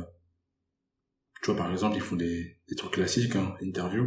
tu 1.42 1.52
vois, 1.52 1.56
par 1.56 1.72
exemple, 1.72 1.96
ils 1.96 2.02
font 2.02 2.16
des, 2.18 2.58
des 2.68 2.76
trucs 2.76 2.92
classiques, 2.92 3.36
hein, 3.36 3.54
interview, 3.62 4.04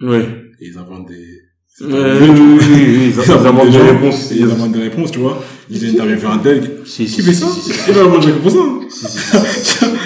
Ouais. 0.00 0.24
et 0.60 0.66
ils 0.66 0.76
inventent 0.78 1.06
des... 1.08 1.26
Euh, 1.80 2.20
oui, 2.20 2.28
oui, 2.30 2.40
oui, 2.40 2.66
oui, 2.70 3.04
ils 3.06 3.10
Ils 3.14 3.20
inventent 3.30 3.66
des 3.66 3.72
gens, 3.72 3.86
réponses. 3.86 4.32
et 4.32 4.36
Ils 4.36 4.44
inventent 4.50 4.72
des 4.72 4.82
réponses, 4.82 5.10
tu 5.12 5.18
vois. 5.20 5.42
Ils 5.70 5.84
interviewent 5.90 6.26
un 6.30 6.38
tel, 6.38 6.80
Si, 6.84 7.08
si, 7.08 7.16
qui 7.16 7.22
fait 7.22 7.32
si, 7.32 7.40
ça 7.40 7.46
si, 7.48 7.60
si, 7.62 7.72
si. 7.72 7.90
hein. 7.90 8.80
Si, 8.90 9.06
si, 9.06 9.18
si, 9.18 9.18
si, 9.18 9.64
si. 9.64 9.84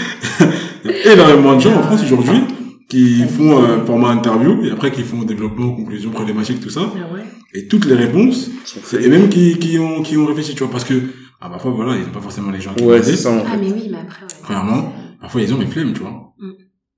Il 1.10 1.16
y 1.16 1.20
a 1.20 1.24
énormément 1.24 1.56
de 1.56 1.60
gens 1.60 1.74
en 1.74 1.82
France 1.82 2.02
aujourd'hui 2.04 2.38
qui 2.86 3.22
font 3.24 3.56
un 3.64 3.82
format 3.86 4.10
interview 4.10 4.62
et 4.62 4.70
après 4.70 4.92
qui 4.92 5.02
font 5.02 5.22
développement, 5.22 5.74
conclusion, 5.74 6.10
problématique, 6.10 6.60
tout 6.60 6.68
ça. 6.68 6.82
Ah 6.94 7.14
ouais. 7.14 7.22
Et 7.54 7.66
toutes 7.66 7.86
les 7.86 7.94
réponses, 7.94 8.50
et 8.92 9.08
même 9.08 9.30
qui, 9.30 9.58
qui 9.58 9.78
ont, 9.78 10.02
qui 10.02 10.18
ont 10.18 10.26
réfléchi, 10.26 10.52
tu 10.54 10.62
vois, 10.64 10.70
parce 10.70 10.84
que, 10.84 10.94
ah, 11.40 11.48
parfois, 11.48 11.70
voilà, 11.70 11.96
ils 11.96 12.04
ont 12.06 12.10
pas 12.12 12.20
forcément 12.20 12.50
les 12.50 12.60
gens 12.60 12.74
qui 12.74 12.84
Ouais, 12.84 13.02
ça, 13.02 13.30
en 13.30 13.38
Ah, 13.46 13.56
mais 13.58 13.72
oui, 13.72 13.88
mais 13.90 13.96
après, 13.98 14.20
ouais. 14.22 14.28
Premièrement, 14.42 14.92
parfois, 15.18 15.40
ils 15.40 15.54
ont 15.54 15.58
les 15.58 15.66
flemmes, 15.66 15.94
tu 15.94 16.00
vois. 16.00 16.34
Mm. 16.38 16.50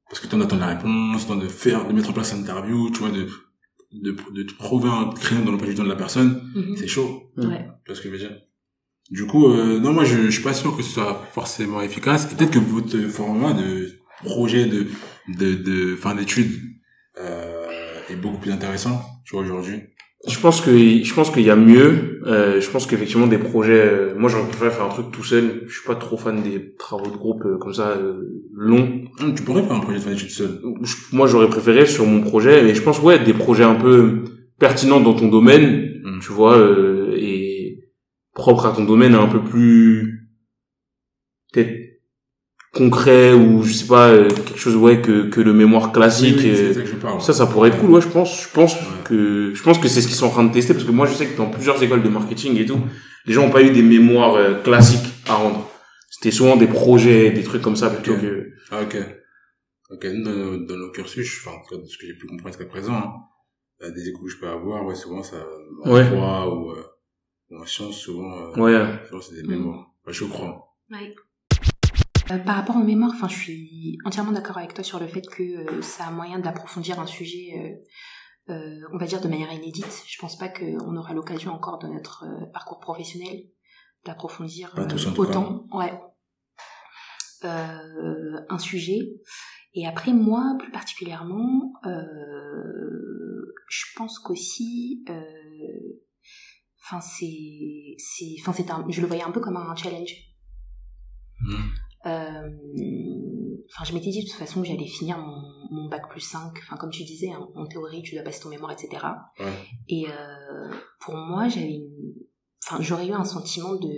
Parce 0.09 0.19
que 0.21 0.27
t'en 0.27 0.41
attends 0.41 0.57
la 0.59 0.67
réponse, 0.67 1.29
temps 1.29 1.37
de 1.37 1.47
faire, 1.47 1.87
de 1.87 1.93
mettre 1.93 2.11
en 2.11 2.13
place 2.13 2.33
une 2.33 2.41
interview, 2.43 2.91
tu 2.91 2.99
vois, 2.99 3.11
de, 3.11 3.29
de, 3.93 4.17
de 4.35 4.43
trouver 4.59 4.89
un 4.89 5.11
créneau 5.15 5.45
dans 5.45 5.53
le 5.53 5.59
du 5.59 5.75
temps 5.77 5.85
de 5.85 5.89
la 5.89 5.95
personne, 5.95 6.41
Mhm. 6.57 6.75
c'est 6.77 6.89
chaud. 6.89 7.31
Ouais. 7.37 7.45
Tu 7.85 7.93
vois 7.93 7.95
ce 7.95 8.01
que 8.01 8.09
je 8.09 8.13
veux 8.13 8.19
dire? 8.19 8.33
Du 9.13 9.27
coup, 9.27 9.47
euh, 9.53 9.79
non, 9.79 9.93
moi, 9.93 10.05
je, 10.05 10.17
je 10.27 10.31
suis 10.31 10.43
pas 10.43 10.53
sûr 10.53 10.77
que 10.77 10.83
ce 10.83 10.91
soit 10.91 11.23
forcément 11.33 11.81
efficace. 11.81 12.29
Et 12.31 12.35
peut-être 12.37 12.51
que 12.53 12.59
votre 12.61 12.97
format 13.09 13.53
de 13.53 13.89
projet 14.25 14.67
de 14.67 14.87
de, 15.29 15.55
de 15.55 15.97
fin 15.97 16.15
d'études 16.15 16.53
euh, 17.19 17.67
est 18.09 18.17
beaucoup 18.17 18.39
plus 18.39 18.53
intéressant, 18.53 19.01
tu 19.25 19.35
vois, 19.35 19.45
aujourd'hui. 19.45 19.81
Je 20.29 20.39
pense 20.39 20.61
que 20.61 20.71
je 20.71 21.15
pense 21.15 21.31
qu'il 21.31 21.45
y 21.45 21.51
a 21.51 21.57
mieux. 21.57 22.21
Euh, 22.27 22.61
je 22.61 22.69
pense 22.69 22.87
qu'effectivement 22.87 23.27
des 23.27 23.39
projets. 23.39 23.81
euh, 23.81 24.15
moi, 24.19 24.29
j'aurais 24.29 24.49
préféré 24.49 24.71
faire 24.71 24.85
un 24.85 24.91
truc 24.91 25.11
tout 25.13 25.25
seul. 25.25 25.63
Je 25.67 25.73
suis 25.73 25.87
pas 25.87 25.95
trop 25.95 26.19
fan 26.19 26.43
des 26.43 26.75
travaux 26.77 27.11
de 27.11 27.17
groupe 27.17 27.43
euh, 27.47 27.57
comme 27.57 27.73
ça 27.73 27.89
euh, 27.91 28.45
longs. 28.55 29.05
Hum, 29.21 29.35
Tu 29.35 29.43
pourrais 29.43 29.63
faire 29.63 29.73
un 29.73 29.81
projet 29.81 29.97
de 29.99 30.03
fin 30.03 30.11
d'études 30.11 30.31
seul. 30.31 30.61
Moi, 31.13 31.27
j'aurais 31.27 31.49
préféré 31.49 31.87
sur 31.87 32.05
mon 32.05 32.21
projet. 32.21 32.63
Mais 32.63 32.75
je 32.75 32.83
pense 32.83 33.01
ouais 33.01 33.19
des 33.19 33.33
projets 33.33 33.65
un 33.65 33.77
peu 33.77 34.25
pertinents 34.59 35.01
dans 35.01 35.15
ton 35.15 35.29
domaine. 35.29 35.89
Mm. 36.05 36.19
Tu 36.21 36.33
vois 36.33 36.59
euh, 36.59 37.15
et 37.17 37.79
propre 38.35 38.67
à 38.67 38.73
ton 38.73 38.85
domaine, 38.85 39.15
un 39.15 39.27
peu 39.27 39.43
plus 39.43 40.20
concret 42.73 43.33
ou 43.33 43.63
je 43.63 43.73
sais 43.73 43.87
pas 43.87 44.09
euh, 44.11 44.29
quelque 44.29 44.59
chose 44.59 44.77
ouais 44.77 45.01
que 45.01 45.29
que 45.29 45.41
le 45.41 45.53
mémoire 45.53 45.93
classique. 45.93 46.37
Oui, 46.39 46.45
oui, 46.53 46.57
euh, 46.57 46.75
ça 46.75 46.81
que 46.83 46.87
je 46.87 46.95
parle. 46.97 47.21
Ça, 47.21 47.33
ça 47.33 47.47
pourrait 47.47 47.71
être 47.71 47.79
cool, 47.79 47.91
ouais, 47.91 48.01
je 48.01 48.09
pense. 48.09 48.43
Je 48.45 48.49
pense 48.49 48.75
Ouais. 48.77 48.81
que, 49.05 49.53
je 49.55 49.63
pense 49.63 49.79
que 49.79 49.89
c'est 49.89 50.01
ce 50.01 50.07
qu'ils 50.07 50.17
sont 50.17 50.27
en 50.27 50.31
train 50.31 50.45
de 50.45 50.53
tester, 50.53 50.73
parce 50.75 50.85
que 50.87 50.93
moi, 50.93 51.07
je 51.07 51.15
sais 51.15 51.27
que 51.27 51.37
dans 51.37 51.51
plusieurs 51.51 51.83
écoles 51.83 52.03
de 52.03 52.09
marketing 52.09 52.57
et 52.59 52.67
tout, 52.67 52.79
les 53.27 53.33
gens 53.35 53.45
ont 53.47 53.51
pas 53.51 53.63
eu 53.63 53.71
des 53.71 53.83
mémoires 53.83 54.35
euh, 54.35 54.55
classiques 54.63 55.13
à 55.29 55.35
rendre. 55.35 55.69
C'était 56.11 56.31
souvent 56.31 56.57
des 56.57 56.67
projets, 56.67 57.31
des 57.31 57.43
trucs 57.43 57.63
comme 57.63 57.77
ça, 57.77 57.91
plutôt 57.91 58.15
que, 58.21 58.51
Ah, 58.71 58.83
ok. 58.83 58.97
Ok, 59.91 60.05
nous, 60.15 60.23
dans 60.25 60.31
nos, 60.31 60.57
dans 60.67 60.77
nos 60.77 60.91
cursus, 60.93 61.41
enfin, 61.45 61.57
en 61.57 61.61
tout 61.63 61.75
cas, 61.77 61.83
de 61.83 61.87
ce 61.89 61.99
que 61.99 62.07
j'ai 62.07 62.15
pu 62.15 62.27
comprendre 62.29 62.55
jusqu'à 62.55 62.71
présent, 62.71 62.95
hein, 62.95 63.13
euh, 63.83 63.91
des 63.91 64.09
échos 64.09 64.23
que 64.25 64.31
je 64.31 64.39
peux 64.39 64.47
avoir, 64.49 64.85
ouais, 64.87 64.95
souvent, 64.95 65.23
ça, 65.25 65.37
en 65.85 65.93
Ouais. 65.93 66.09
droit 66.09 66.47
ou, 66.47 66.71
euh, 66.71 66.85
ou 67.51 67.61
en 67.61 67.67
sciences, 67.67 67.97
souvent, 67.99 68.31
euh, 68.57 68.61
ouais. 68.61 68.87
souvent, 69.09 69.21
c'est 69.21 69.35
des 69.43 69.49
mémoires. 69.49 69.87
Ouais, 70.07 70.13
je 70.13 70.25
crois. 70.25 70.69
Ouais. 70.93 71.13
Euh, 72.31 72.39
par 72.39 72.57
rapport 72.57 72.77
aux 72.77 72.85
mémoires, 72.85 73.13
enfin, 73.15 73.29
je 73.29 73.37
suis 73.37 73.99
entièrement 74.05 74.33
d'accord 74.33 74.59
avec 74.59 74.75
toi 74.75 74.85
sur 74.85 75.01
le 75.01 75.09
fait 75.09 75.23
que 75.23 75.43
euh, 75.43 75.83
ça 75.83 76.07
a 76.07 76.11
moyen 76.11 76.39
d'approfondir 76.39 77.01
un 77.01 77.07
sujet, 77.07 77.83
euh, 78.49 78.53
euh, 78.53 78.81
on 78.93 78.99
va 78.99 79.07
dire 79.07 79.21
de 79.21 79.29
manière 79.29 79.53
inédite. 79.53 80.05
Je 80.07 80.19
pense 80.19 80.37
pas 80.39 80.49
qu'on 80.49 80.97
aura 80.97 81.13
l'occasion 81.13 81.53
encore 81.53 81.79
dans 81.79 81.93
notre 81.93 82.27
parcours 82.53 82.81
professionnel 82.81 83.45
d'approfondir 84.05 84.73
autant, 85.19 85.67
ouais, 85.73 85.93
un 87.43 88.59
sujet. 88.59 88.99
Et 89.75 89.87
après, 89.87 90.13
moi, 90.13 90.57
plus 90.59 90.73
particulièrement, 90.73 91.75
je 93.69 93.85
pense 93.97 94.19
qu'aussi, 94.19 95.05
enfin, 96.83 97.01
c'est, 97.01 97.95
c'est, 97.99 98.37
enfin, 98.41 98.53
c'est 98.53 98.71
un, 98.71 98.85
je 98.89 99.01
le 99.01 99.07
voyais 99.07 99.23
un 99.23 99.31
peu 99.31 99.41
comme 99.41 99.57
un 99.57 99.77
challenge. 99.77 100.15
Mm. 101.41 101.71
Euh, 102.07 102.51
Enfin, 103.73 103.85
je 103.85 103.95
m'étais 103.95 104.11
dit 104.11 104.25
de 104.25 104.29
toute 104.29 104.39
façon 104.39 104.63
que 104.63 104.67
j'allais 104.67 104.87
finir 104.87 105.19
mon, 105.19 105.43
mon 105.71 105.89
bac 105.89 106.09
plus 106.11 106.21
5. 106.21 106.53
Enfin, 106.59 106.77
comme 106.77 106.91
tu 106.91 107.05
disais, 107.05 107.31
hein, 107.31 107.49
en 107.55 107.67
théorie, 107.67 108.03
tu 108.03 108.15
dois 108.17 108.25
passer 108.25 108.43
ton 108.43 108.49
mémoire, 108.49 108.73
etc. 108.73 108.89
Ouais. 109.39 109.47
Et 109.89 110.07
euh, 110.09 110.71
pour 111.01 111.15
moi, 111.15 111.49
j'avais 111.49 111.75
une... 111.75 112.15
Enfin, 112.67 112.83
j'aurais 112.83 113.07
eu 113.07 113.13
un 113.13 113.25
sentiment 113.25 113.75
de, 113.77 113.89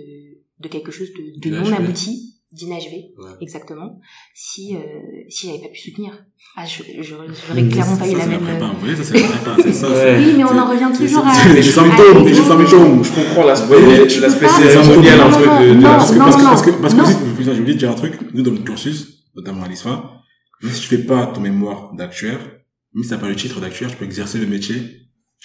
de 0.59 0.67
quelque 0.67 0.91
chose 0.91 1.09
de, 1.13 1.49
de 1.49 1.57
non 1.57 1.73
abouti, 1.73 2.32
d'inachevé, 2.53 3.11
Ouais. 3.17 3.31
exactement, 3.41 3.99
si, 4.35 4.75
euh, 4.75 4.79
si 5.27 5.47
j'avais 5.47 5.59
pas 5.59 5.69
pu 5.69 5.79
soutenir. 5.79 6.11
Ah, 6.55 6.63
je, 6.65 6.83
je, 7.01 7.01
j'aurais 7.47 7.67
clairement 7.67 7.97
pas 7.97 8.07
eu 8.07 8.15
la 8.15 8.27
même... 8.27 8.41
prépa. 8.41 8.65
Vous 8.67 8.79
voyez, 8.79 8.95
ça, 8.95 9.03
c'est 9.03 9.13
la 9.19 9.27
prépa, 9.27 9.55
c'est 9.63 9.73
ça. 9.73 9.89
Ouais. 9.89 9.95
c'est- 9.95 10.17
Oui, 10.19 10.33
mais 10.37 10.43
on 10.43 10.57
en 10.59 10.69
revient 10.69 10.91
toujours 10.95 11.25
à... 11.25 11.53
les 11.53 11.63
symptômes, 11.63 12.25
les 12.27 12.33
symptômes. 12.35 13.03
Je 13.03 13.11
comprends 13.11 13.45
l'aspect, 13.45 14.19
l'aspect 14.21 14.47
cérémoniel 14.47 15.19
un 15.19 15.29
Non, 15.29 15.37
peu 15.39 15.45
non, 15.45 15.75
de, 15.75 15.81
parce 15.83 16.11
que, 16.11 16.17
non, 16.19 16.25
parce 16.25 16.61
que, 16.61 16.69
parce 16.71 16.93
que, 16.93 17.43
j'ai 17.43 17.59
oublié 17.59 17.73
de 17.73 17.79
dire 17.79 17.89
un 17.91 17.95
truc. 17.95 18.13
Nous, 18.33 18.43
dans 18.43 18.51
notre 18.51 18.63
cursus, 18.63 19.25
notamment 19.35 19.63
à 19.63 19.67
l'ISFA, 19.67 20.11
même 20.61 20.71
si 20.71 20.81
tu 20.81 20.87
fais 20.87 20.99
pas 20.99 21.25
ton 21.33 21.41
mémoire 21.41 21.93
d'actuaire, 21.95 22.39
même 22.93 23.03
si 23.03 23.09
t'as 23.09 23.17
pas 23.17 23.29
le 23.29 23.35
titre 23.35 23.59
d'actuaire, 23.59 23.89
tu 23.89 23.97
peux 23.97 24.05
exercer 24.05 24.37
le 24.37 24.45
métier. 24.45 24.75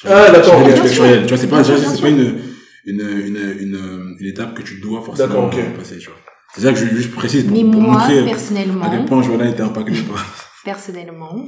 Ah, 0.04 0.30
d'accord. 0.30 0.62
Tu 0.64 0.70
vois, 0.74 1.36
c'est 1.38 1.48
pas, 1.48 1.64
c'est 1.64 2.00
pas 2.02 2.08
une, 2.10 2.38
une, 2.84 3.00
une, 3.00 3.56
une, 3.60 4.16
une 4.20 4.26
étape 4.26 4.54
que 4.54 4.62
tu 4.62 4.78
dois 4.80 5.00
forcément 5.02 5.48
passer, 5.48 5.98
tu 5.98 6.06
vois. 6.08 6.16
C'est 6.54 6.62
ça 6.62 6.72
que 6.72 6.78
je, 6.78 6.86
je 6.96 7.08
précise 7.10 7.44
pour, 7.44 7.52
Mais 7.56 7.62
pour 7.70 7.80
moi, 7.80 7.92
montrer 7.98 8.14
à 8.18 8.22
quel 8.22 8.24
personnellement, 8.26 9.04
point 9.06 9.22
Joanna 9.22 9.48
était 9.50 9.62
impacté 9.62 9.92
par. 10.02 10.24
personnellement, 10.64 11.46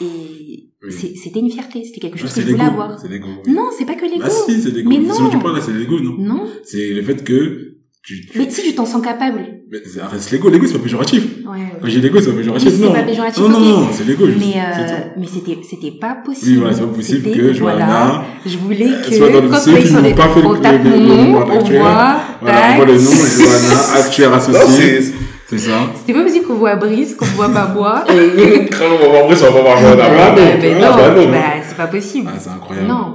et 0.00 0.70
Oui. 0.82 0.92
c'était 0.92 1.40
une 1.40 1.50
fierté, 1.50 1.84
c'était 1.84 2.00
quelque 2.00 2.14
Ah, 2.18 2.20
chose 2.22 2.30
que 2.30 2.40
c'est 2.40 2.46
je 2.46 2.52
voulais 2.52 2.64
avoir. 2.64 2.98
C'est 2.98 3.08
l'ego. 3.08 3.28
oui. 3.46 3.52
Non, 3.52 3.70
c'est 3.76 3.84
pas 3.84 3.94
que 3.94 4.04
l'ego. 4.06 4.22
Ah 4.24 4.30
si, 4.30 4.60
c'est 4.62 4.70
l'ego. 4.70 4.88
Mais 4.88 4.98
non. 4.98 5.28
tu 5.30 5.38
parles 5.38 5.56
là, 5.56 5.62
c'est 5.62 5.72
l'ego, 5.72 5.98
non? 6.00 6.16
Non, 6.18 6.46
C'est 6.64 6.90
le 6.94 7.02
fait 7.02 7.22
que 7.24 7.78
tu, 8.02 8.26
tu 8.26 8.38
mais 8.38 8.48
si 8.50 8.62
tu 8.62 8.74
t'en 8.74 8.86
sens 8.86 9.02
capable. 9.02 9.40
mais 9.70 9.78
c'est 9.84 10.00
arrête, 10.00 10.30
l'ego, 10.30 10.48
l'ego 10.48 10.66
c'est 10.66 10.72
pas 10.74 10.78
péjoratif. 10.84 11.22
Ouais. 11.46 11.58
Quand 11.80 11.88
j'ai 11.88 12.00
l'ego, 12.00 12.18
c'est 12.20 12.30
pas 12.30 12.36
péjoratif, 12.38 12.78
non. 12.80 12.92
pas 12.92 13.02
péjoratif, 13.02 13.42
non, 13.42 13.60
non, 13.60 13.88
c'est 13.92 14.04
l'ego. 14.06 14.26
Mais, 14.26 14.54
euh, 14.56 14.98
mais 15.18 15.26
c'était, 15.26 15.58
c'était 15.68 15.92
pas 16.00 16.14
possible. 16.24 16.50
Oui, 16.50 16.56
voilà, 16.58 16.74
c'est 16.74 16.80
pas 16.82 16.86
possible 16.94 17.30
que 17.30 17.52
Johanna, 17.52 17.86
voilà, 17.86 18.24
je 18.46 18.56
voulais 18.58 18.90
que, 19.06 19.14
soit 19.14 19.28
dans 19.30 19.40
le 19.42 19.48
quand 19.48 19.56
ceux 19.58 19.74
on 19.74 19.82
qui 19.82 19.92
n'ont 19.92 20.14
pas 20.14 20.28
fait 20.28 20.40
le- 20.40 20.46
on 20.46 20.52
le- 20.54 20.60
mon 20.60 20.90
le 20.90 21.06
nom, 21.06 21.36
on 21.36 21.50
actuel. 21.58 21.80
voit, 21.80 22.16
voilà, 22.40 22.60
on 22.72 22.76
voit 22.76 22.84
le 22.86 22.94
nom, 22.94 23.10
Johanna, 23.10 23.98
actuaire 23.98 24.32
associée. 24.34 25.02
c'est... 25.02 25.58
Ça. 25.58 25.90
C'était 25.96 26.12
pas 26.12 26.22
possible 26.22 26.46
qu'on 26.46 26.54
voit 26.54 26.76
Brice, 26.76 27.16
qu'on 27.16 27.24
voit 27.26 27.48
pas 27.48 27.66
moi. 27.74 28.04
Crâne, 28.06 28.88
on 28.94 29.02
va 29.02 29.08
voir 29.08 29.24
après, 29.24 29.34
ça 29.36 29.46
va 29.50 29.52
pas 29.56 29.60
voir 29.62 29.78
Johanna. 29.78 30.04
Ah, 30.06 30.30
Bah, 30.30 30.36
bah, 30.36 30.68
non. 30.68 30.80
bah, 30.80 30.86
Ah, 31.02 31.10
non, 31.10 31.24
bah, 31.24 31.30
bah, 31.32 31.62
c'est 31.68 31.76
pas 31.76 31.86
possible. 31.88 32.30
Ah, 32.32 32.38
c'est 32.38 32.50
incroyable. 32.50 32.86
Non. 32.88 33.14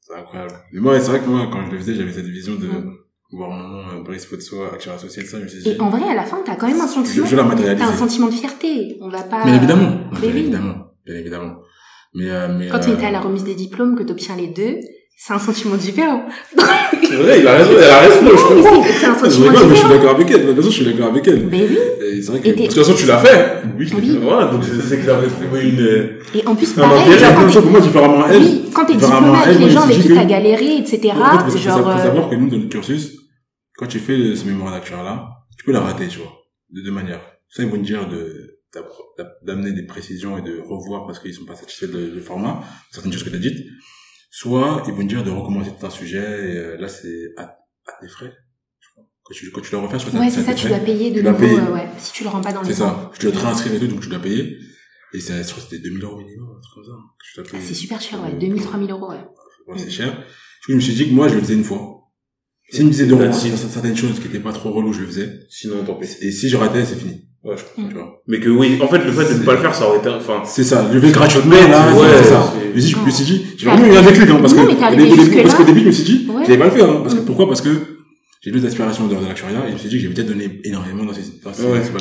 C'est 0.00 0.14
incroyable. 0.18 0.52
Mais 0.72 0.80
moi, 0.80 0.98
c'est 0.98 1.10
vrai 1.10 1.20
que 1.20 1.28
moi, 1.28 1.48
quand 1.52 1.60
je 1.66 1.70
le 1.70 1.78
faisais, 1.78 1.94
j'avais 1.94 2.12
cette 2.12 2.26
vision 2.26 2.54
de 2.56 2.66
Mm. 2.66 2.92
Voir 3.32 3.50
mon 3.50 3.68
nom, 3.68 3.78
euh, 3.98 4.02
Brice 4.04 4.26
actuaire 4.72 4.94
associé 4.94 5.22
de 5.22 5.28
ça, 5.28 5.38
je 5.38 5.44
me 5.44 5.48
suis 5.48 5.62
dit. 5.62 5.70
Et 5.70 5.80
en 5.80 5.88
vrai, 5.90 6.02
à 6.10 6.14
la 6.14 6.22
fin, 6.24 6.38
t'as 6.44 6.56
quand 6.56 6.66
même 6.68 6.80
un 6.80 6.86
Je, 6.86 6.92
sentiment. 6.92 7.26
je 7.26 7.36
la 7.36 7.44
T'as 7.76 7.86
un 7.86 7.92
sentiment 7.96 8.26
de 8.28 8.32
fierté. 8.34 8.96
On 9.00 9.08
va 9.08 9.22
pas. 9.22 9.44
Bien 9.44 9.54
évidemment. 9.54 9.90
Bien 10.20 10.30
évidemment. 10.30 10.74
Bien 11.06 11.14
évidemment. 11.16 11.54
Mais, 12.14 12.28
euh, 12.30 12.48
mais, 12.58 12.68
Quand 12.68 12.78
euh, 12.78 12.84
tu 12.84 12.90
étais 12.90 13.06
à 13.06 13.10
la 13.12 13.20
remise 13.20 13.44
des 13.44 13.54
diplômes, 13.54 13.94
que 13.96 14.02
t'obtiens 14.02 14.34
les 14.36 14.48
deux, 14.48 14.78
c'est 15.16 15.32
un 15.32 15.38
sentiment 15.38 15.76
différent. 15.76 16.24
C'est 17.02 17.16
vrai, 17.16 17.40
il 17.40 17.46
a 17.48 17.54
raison, 17.56 17.70
elle 17.76 17.90
a 17.90 17.98
raison, 17.98 18.14
je 18.24 18.54
comprends. 18.54 18.82
c'est- 18.84 19.04
un 19.06 19.14
Je 19.14 19.18
sentiment 19.30 19.48
rigole, 19.48 19.66
mais 19.68 19.74
je 19.74 19.80
suis 19.80 19.88
d'accord 19.88 20.10
avec 20.14 20.30
elle. 20.30 20.42
De 20.42 20.46
toute 20.46 20.56
façon, 20.56 20.70
je 20.70 20.74
suis 20.76 20.84
d'accord 20.84 21.08
avec 21.08 21.26
elle. 21.26 21.46
Mais 21.50 21.66
oui. 21.68 21.78
Et 22.12 22.22
c'est 22.22 22.30
vrai 22.30 22.40
que. 22.40 22.48
De 22.50 22.66
toute 22.66 22.72
façon, 22.74 22.94
tu 22.94 23.06
l'as 23.06 23.18
fait. 23.18 23.62
Oui, 23.76 23.86
je 23.86 23.94
l'ai 23.96 24.00
Oui. 24.00 24.08
fait. 24.12 24.18
Voilà, 24.22 24.46
donc 24.46 24.62
c'est 24.64 24.96
que 24.96 25.04
ça 25.04 25.16
avait 25.16 25.68
une... 25.68 25.80
euh, 25.80 26.20
Et 26.34 26.46
en 26.46 26.54
plus, 26.54 26.72
pareil, 26.72 27.12
a 27.12 27.18
genre, 27.18 27.50
chose 27.50 27.64
que 27.64 27.68
moi, 27.68 27.80
différemment 27.80 28.24
elle. 28.30 28.40
Oui, 28.42 28.62
quand 28.72 28.84
t'es 28.84 28.92
elle, 28.94 29.04
avec 29.04 29.58
les 29.58 29.68
je 29.68 29.74
gens 29.74 29.80
avec 29.82 30.00
qui 30.00 30.14
t'as 30.14 30.24
galéré, 30.24 30.76
etc., 30.78 31.00
genre, 31.04 31.50
faut 31.50 31.56
euh, 31.56 31.98
savoir 31.98 32.30
que 32.30 32.36
nous, 32.36 32.48
dans 32.48 32.56
le 32.58 32.68
cursus, 32.68 33.19
quand 33.80 33.86
tu 33.86 33.98
fais 33.98 34.36
ce 34.36 34.44
mémoire 34.44 34.72
d'actuaire-là, 34.72 35.46
tu 35.56 35.64
peux 35.64 35.72
la 35.72 35.80
rater, 35.80 36.06
tu 36.08 36.18
vois, 36.18 36.32
de 36.68 36.82
deux 36.82 36.90
manières. 36.92 37.22
Ça, 37.48 37.62
ils 37.62 37.68
vont 37.70 37.78
te 37.78 37.84
dire 37.86 38.06
de, 38.08 38.60
d'amener 39.42 39.72
des 39.72 39.86
précisions 39.86 40.36
et 40.36 40.42
de 40.42 40.58
revoir 40.60 41.06
parce 41.06 41.18
qu'ils 41.18 41.32
sont 41.34 41.46
pas 41.46 41.56
satisfaits 41.56 41.86
de- 41.86 42.10
du 42.10 42.20
format, 42.20 42.62
certaines 42.92 43.10
choses 43.12 43.24
que 43.24 43.30
tu 43.30 43.36
as 43.36 43.38
dites. 43.38 43.66
Soit, 44.30 44.84
ils 44.86 44.92
vont 44.92 45.02
te 45.02 45.08
dire 45.08 45.24
de 45.24 45.30
recommencer 45.30 45.70
tout 45.78 45.86
un 45.86 45.90
sujet, 45.90 46.18
et 46.18 46.56
euh, 46.58 46.76
là, 46.76 46.88
c'est 46.88 47.32
à, 47.38 47.42
à 47.86 47.92
tes 48.00 48.08
frais. 48.08 48.32
je 48.80 48.88
crois. 48.92 49.04
Quand 49.24 49.34
tu, 49.34 49.50
quand 49.50 49.60
tu 49.62 49.72
le 49.72 49.78
refais, 49.78 49.98
soit 49.98 50.12
ouais, 50.20 50.30
c'est 50.30 50.42
ça, 50.42 50.54
tu 50.54 50.68
dois 50.68 50.78
payer 50.78 51.10
de 51.10 51.22
nouveau, 51.22 51.44
euh, 51.46 51.72
ouais, 51.74 51.88
si 51.98 52.12
tu 52.12 52.22
le 52.22 52.28
rends 52.28 52.40
pas 52.42 52.52
dans 52.52 52.62
C'est 52.62 52.70
les 52.70 52.76
temps. 52.76 53.10
ça. 53.10 53.10
Tu 53.18 53.22
dois 53.26 53.32
te 53.32 53.38
réinscrire 53.38 53.74
et 53.74 53.78
tout, 53.80 53.86
donc 53.88 54.00
tu 54.02 54.08
dois 54.08 54.20
payer. 54.20 54.56
Et 55.14 55.20
c'est, 55.20 55.42
je 55.42 55.50
crois 55.50 55.64
que 55.64 55.70
c'était 55.70 55.82
2000 55.82 56.04
euros 56.04 56.18
minimum, 56.18 56.50
un 56.56 56.60
truc 56.60 56.74
comme 56.74 56.84
ça. 56.84 57.42
dois 57.42 57.60
Ah, 57.60 57.64
c'est 57.66 57.74
super 57.74 58.00
cher, 58.00 58.22
ouais, 58.22 58.32
2000, 58.38 58.62
3000 58.62 58.90
euros, 58.92 59.10
ouais. 59.10 59.24
Ouais, 59.66 59.78
c'est 59.78 59.90
cher. 59.90 60.12
Du 60.12 60.22
coup, 60.22 60.72
je 60.72 60.74
me 60.76 60.80
suis 60.80 60.94
dit 60.94 61.08
que 61.08 61.14
moi, 61.14 61.26
je 61.28 61.34
le 61.34 61.40
faisais 61.40 61.54
une 61.54 61.64
fois. 61.64 61.99
Si 62.72 62.84
me 62.84 62.90
disait 62.90 63.06
de 63.06 63.14
revoir 63.14 63.34
certaines 63.34 63.96
choses 63.96 64.20
qui 64.20 64.28
étaient 64.28 64.38
pas 64.38 64.52
trop 64.52 64.70
reloues, 64.70 64.92
je 64.92 65.00
le 65.00 65.06
faisais. 65.06 65.28
Sinon, 65.48 65.76
tant 65.84 65.94
pis. 65.94 66.06
Et 66.20 66.30
si 66.30 66.48
je 66.48 66.56
ratais, 66.56 66.84
c'est 66.84 66.94
fini. 66.98 67.22
Ouais, 67.42 67.56
je 67.56 67.64
comprends. 67.64 67.88
Tu 67.88 67.94
vois. 67.94 68.22
Mais 68.28 68.38
que 68.38 68.48
oui, 68.50 68.78
en 68.82 68.86
fait, 68.86 68.98
le 68.98 69.10
fait 69.12 69.32
de 69.34 69.40
ne 69.40 69.44
pas 69.44 69.54
le 69.54 69.58
faire, 69.60 69.74
ça 69.74 69.88
aurait 69.88 69.98
été, 69.98 70.08
enfin, 70.10 70.42
C'est 70.44 70.62
ça. 70.62 70.86
Je 70.90 70.94
le 70.94 71.00
fais 71.00 71.10
gratuitement, 71.10 71.52
là. 71.68 71.92
ouais, 71.94 72.06
c'est 72.22 72.28
ça. 72.28 72.52
c'est- 72.54 72.70
Mais 72.74 72.80
si 72.80 72.88
je 72.90 72.98
me 72.98 73.10
suis 73.10 73.24
dit, 73.24 73.46
j'ai 73.56 73.66
vraiment 73.66 73.86
eu 73.86 73.96
un 73.96 74.02
déclic, 74.02 74.28
hein, 74.30 74.38
parce 74.40 74.54
Non, 74.54 74.66
que, 74.66 75.42
parce 75.42 75.54
qu'au 75.54 75.64
début, 75.64 75.80
je 75.80 75.86
me 75.86 75.90
suis 75.90 76.04
dit, 76.04 76.28
Ouais. 76.30 76.42
j'allais 76.46 76.58
pas 76.58 76.66
le 76.66 76.70
faire, 76.70 76.90
hein, 76.90 77.00
parce 77.02 77.14
que 77.14 77.20
Mm. 77.20 77.24
pourquoi? 77.24 77.48
Parce 77.48 77.62
que 77.62 77.70
j'ai 78.42 78.50
deux 78.52 78.64
aspirations 78.66 79.04
en 79.04 79.08
dehors 79.08 79.22
de 79.22 79.26
l'actuariat, 79.26 79.64
et 79.64 79.68
je 79.68 79.72
me 79.72 79.78
suis 79.78 79.88
dit 79.88 79.96
que 79.96 80.02
j'ai 80.02 80.08
peut-être 80.10 80.28
donné 80.28 80.60
énormément 80.64 81.04
dans 81.04 81.14
ces, 81.14 81.22
dans 81.42 81.52
ces, 81.54 81.62
Ouais. 81.64 81.82
ces 81.82 81.90
que 81.92 81.98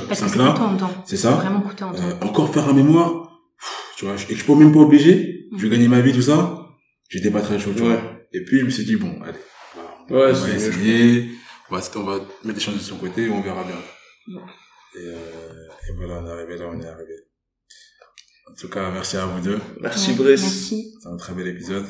c'est 1.06 1.16
ça. 1.18 1.32
Vraiment 1.32 1.62
coûteux 1.62 1.86
en 1.86 1.94
temps. 1.94 2.04
Euh, 2.04 2.26
encore 2.28 2.54
faire 2.54 2.68
un 2.70 2.74
mémoire, 2.74 3.40
pff, 3.58 3.96
tu 3.98 4.06
vois, 4.06 4.16
et 4.16 4.34
que 4.34 4.40
je 4.40 4.44
peux 4.46 4.56
même 4.56 4.74
pas 4.74 4.80
obligé, 4.80 5.46
je 5.58 5.64
vais 5.66 5.70
gagner 5.70 5.88
ma 5.88 6.02
vie, 6.02 6.12
tout 6.14 6.22
ça, 6.22 6.68
j'étais 7.08 7.32
pas 7.32 7.42
très 7.42 7.58
chaud, 7.60 7.72
tu 7.76 7.82
Ouais. 7.82 7.88
vois. 7.90 8.02
Et 8.34 8.44
puis, 8.44 8.60
je 8.60 8.66
me 8.66 8.70
suis 8.70 8.84
dit, 8.84 8.98
bon, 8.98 9.12
allez, 9.24 9.38
Ouais, 10.10 10.32
on 10.32 10.34
va 10.34 10.50
essayer, 10.50 11.30
on 11.70 11.76
va, 11.76 11.82
on 11.96 12.04
va 12.04 12.16
mettre 12.44 12.54
des 12.56 12.60
choses 12.60 12.76
de 12.76 12.80
son 12.80 12.98
côté 12.98 13.26
et 13.26 13.30
on 13.30 13.42
verra 13.42 13.64
bien. 13.64 13.76
Ouais. 14.36 14.42
Et, 14.96 15.06
euh, 15.06 15.68
et 15.88 15.94
voilà, 15.96 16.22
on 16.22 16.28
est 16.28 16.32
arrivé 16.32 16.58
là, 16.58 16.66
on 16.68 16.82
est 16.82 16.88
arrivé. 16.88 17.14
En 18.50 18.56
tout 18.56 18.70
cas, 18.70 18.90
merci 18.92 19.18
à 19.18 19.26
vous 19.26 19.42
deux. 19.42 19.60
merci 19.82 20.14
Brice. 20.14 20.42
Merci. 20.42 20.94
C'est 21.02 21.10
un 21.10 21.18
très 21.18 21.34
bel 21.34 21.48
épisode. 21.48 21.86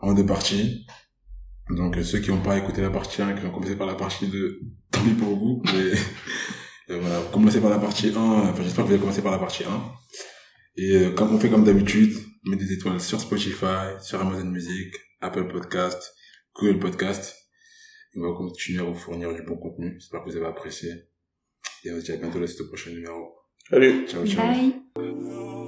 En 0.00 0.12
deux 0.12 0.26
parties. 0.26 0.86
Donc, 1.70 1.96
euh, 1.96 2.02
ceux 2.02 2.18
qui 2.20 2.30
n'ont 2.30 2.42
pas 2.42 2.56
écouté 2.56 2.80
la 2.80 2.90
partie 2.90 3.20
1, 3.22 3.34
qui 3.34 3.42
vont 3.42 3.50
commencer 3.50 3.76
par 3.76 3.86
la 3.86 3.94
partie 3.94 4.28
2, 4.28 4.60
tant 4.90 5.02
pis 5.02 5.10
pour 5.10 5.36
vous. 5.36 5.62
Mais, 5.64 5.92
euh, 6.90 7.00
voilà, 7.00 7.20
vous 7.20 7.30
commencez 7.30 7.60
par 7.60 7.70
la 7.70 7.78
partie 7.78 8.12
1. 8.14 8.16
Enfin, 8.16 8.62
j'espère 8.62 8.84
que 8.84 8.88
vous 8.88 8.94
allez 8.94 9.00
commencer 9.00 9.22
par 9.22 9.32
la 9.32 9.38
partie 9.38 9.64
1. 9.64 9.68
Et 10.76 10.96
euh, 10.96 11.10
comme 11.10 11.34
on 11.34 11.40
fait 11.40 11.50
comme 11.50 11.64
d'habitude, 11.64 12.16
on 12.46 12.50
met 12.50 12.56
des 12.56 12.72
étoiles 12.72 13.00
sur 13.00 13.20
Spotify, 13.20 13.96
sur 14.00 14.20
Amazon 14.20 14.46
Music, 14.46 14.94
Apple 15.20 15.48
Podcast, 15.48 16.14
Google 16.58 16.80
Podcast. 16.80 17.36
On 18.16 18.20
va 18.20 18.36
continuer 18.36 18.80
à 18.80 18.84
vous 18.84 18.94
fournir 18.94 19.32
du 19.32 19.42
bon 19.42 19.56
contenu. 19.56 19.96
J'espère 19.98 20.24
que 20.24 20.30
vous 20.30 20.36
avez 20.36 20.46
apprécié. 20.46 20.90
Et 21.84 21.92
on 21.92 22.00
se 22.00 22.04
dit 22.06 22.12
à 22.12 22.16
bientôt 22.16 22.44
c'est 22.46 22.60
au 22.62 22.66
prochain 22.66 22.90
numéro. 22.90 23.36
Salut. 23.70 24.06
Ciao, 24.08 24.26
ciao. 24.26 24.44
Bye. 24.44 25.67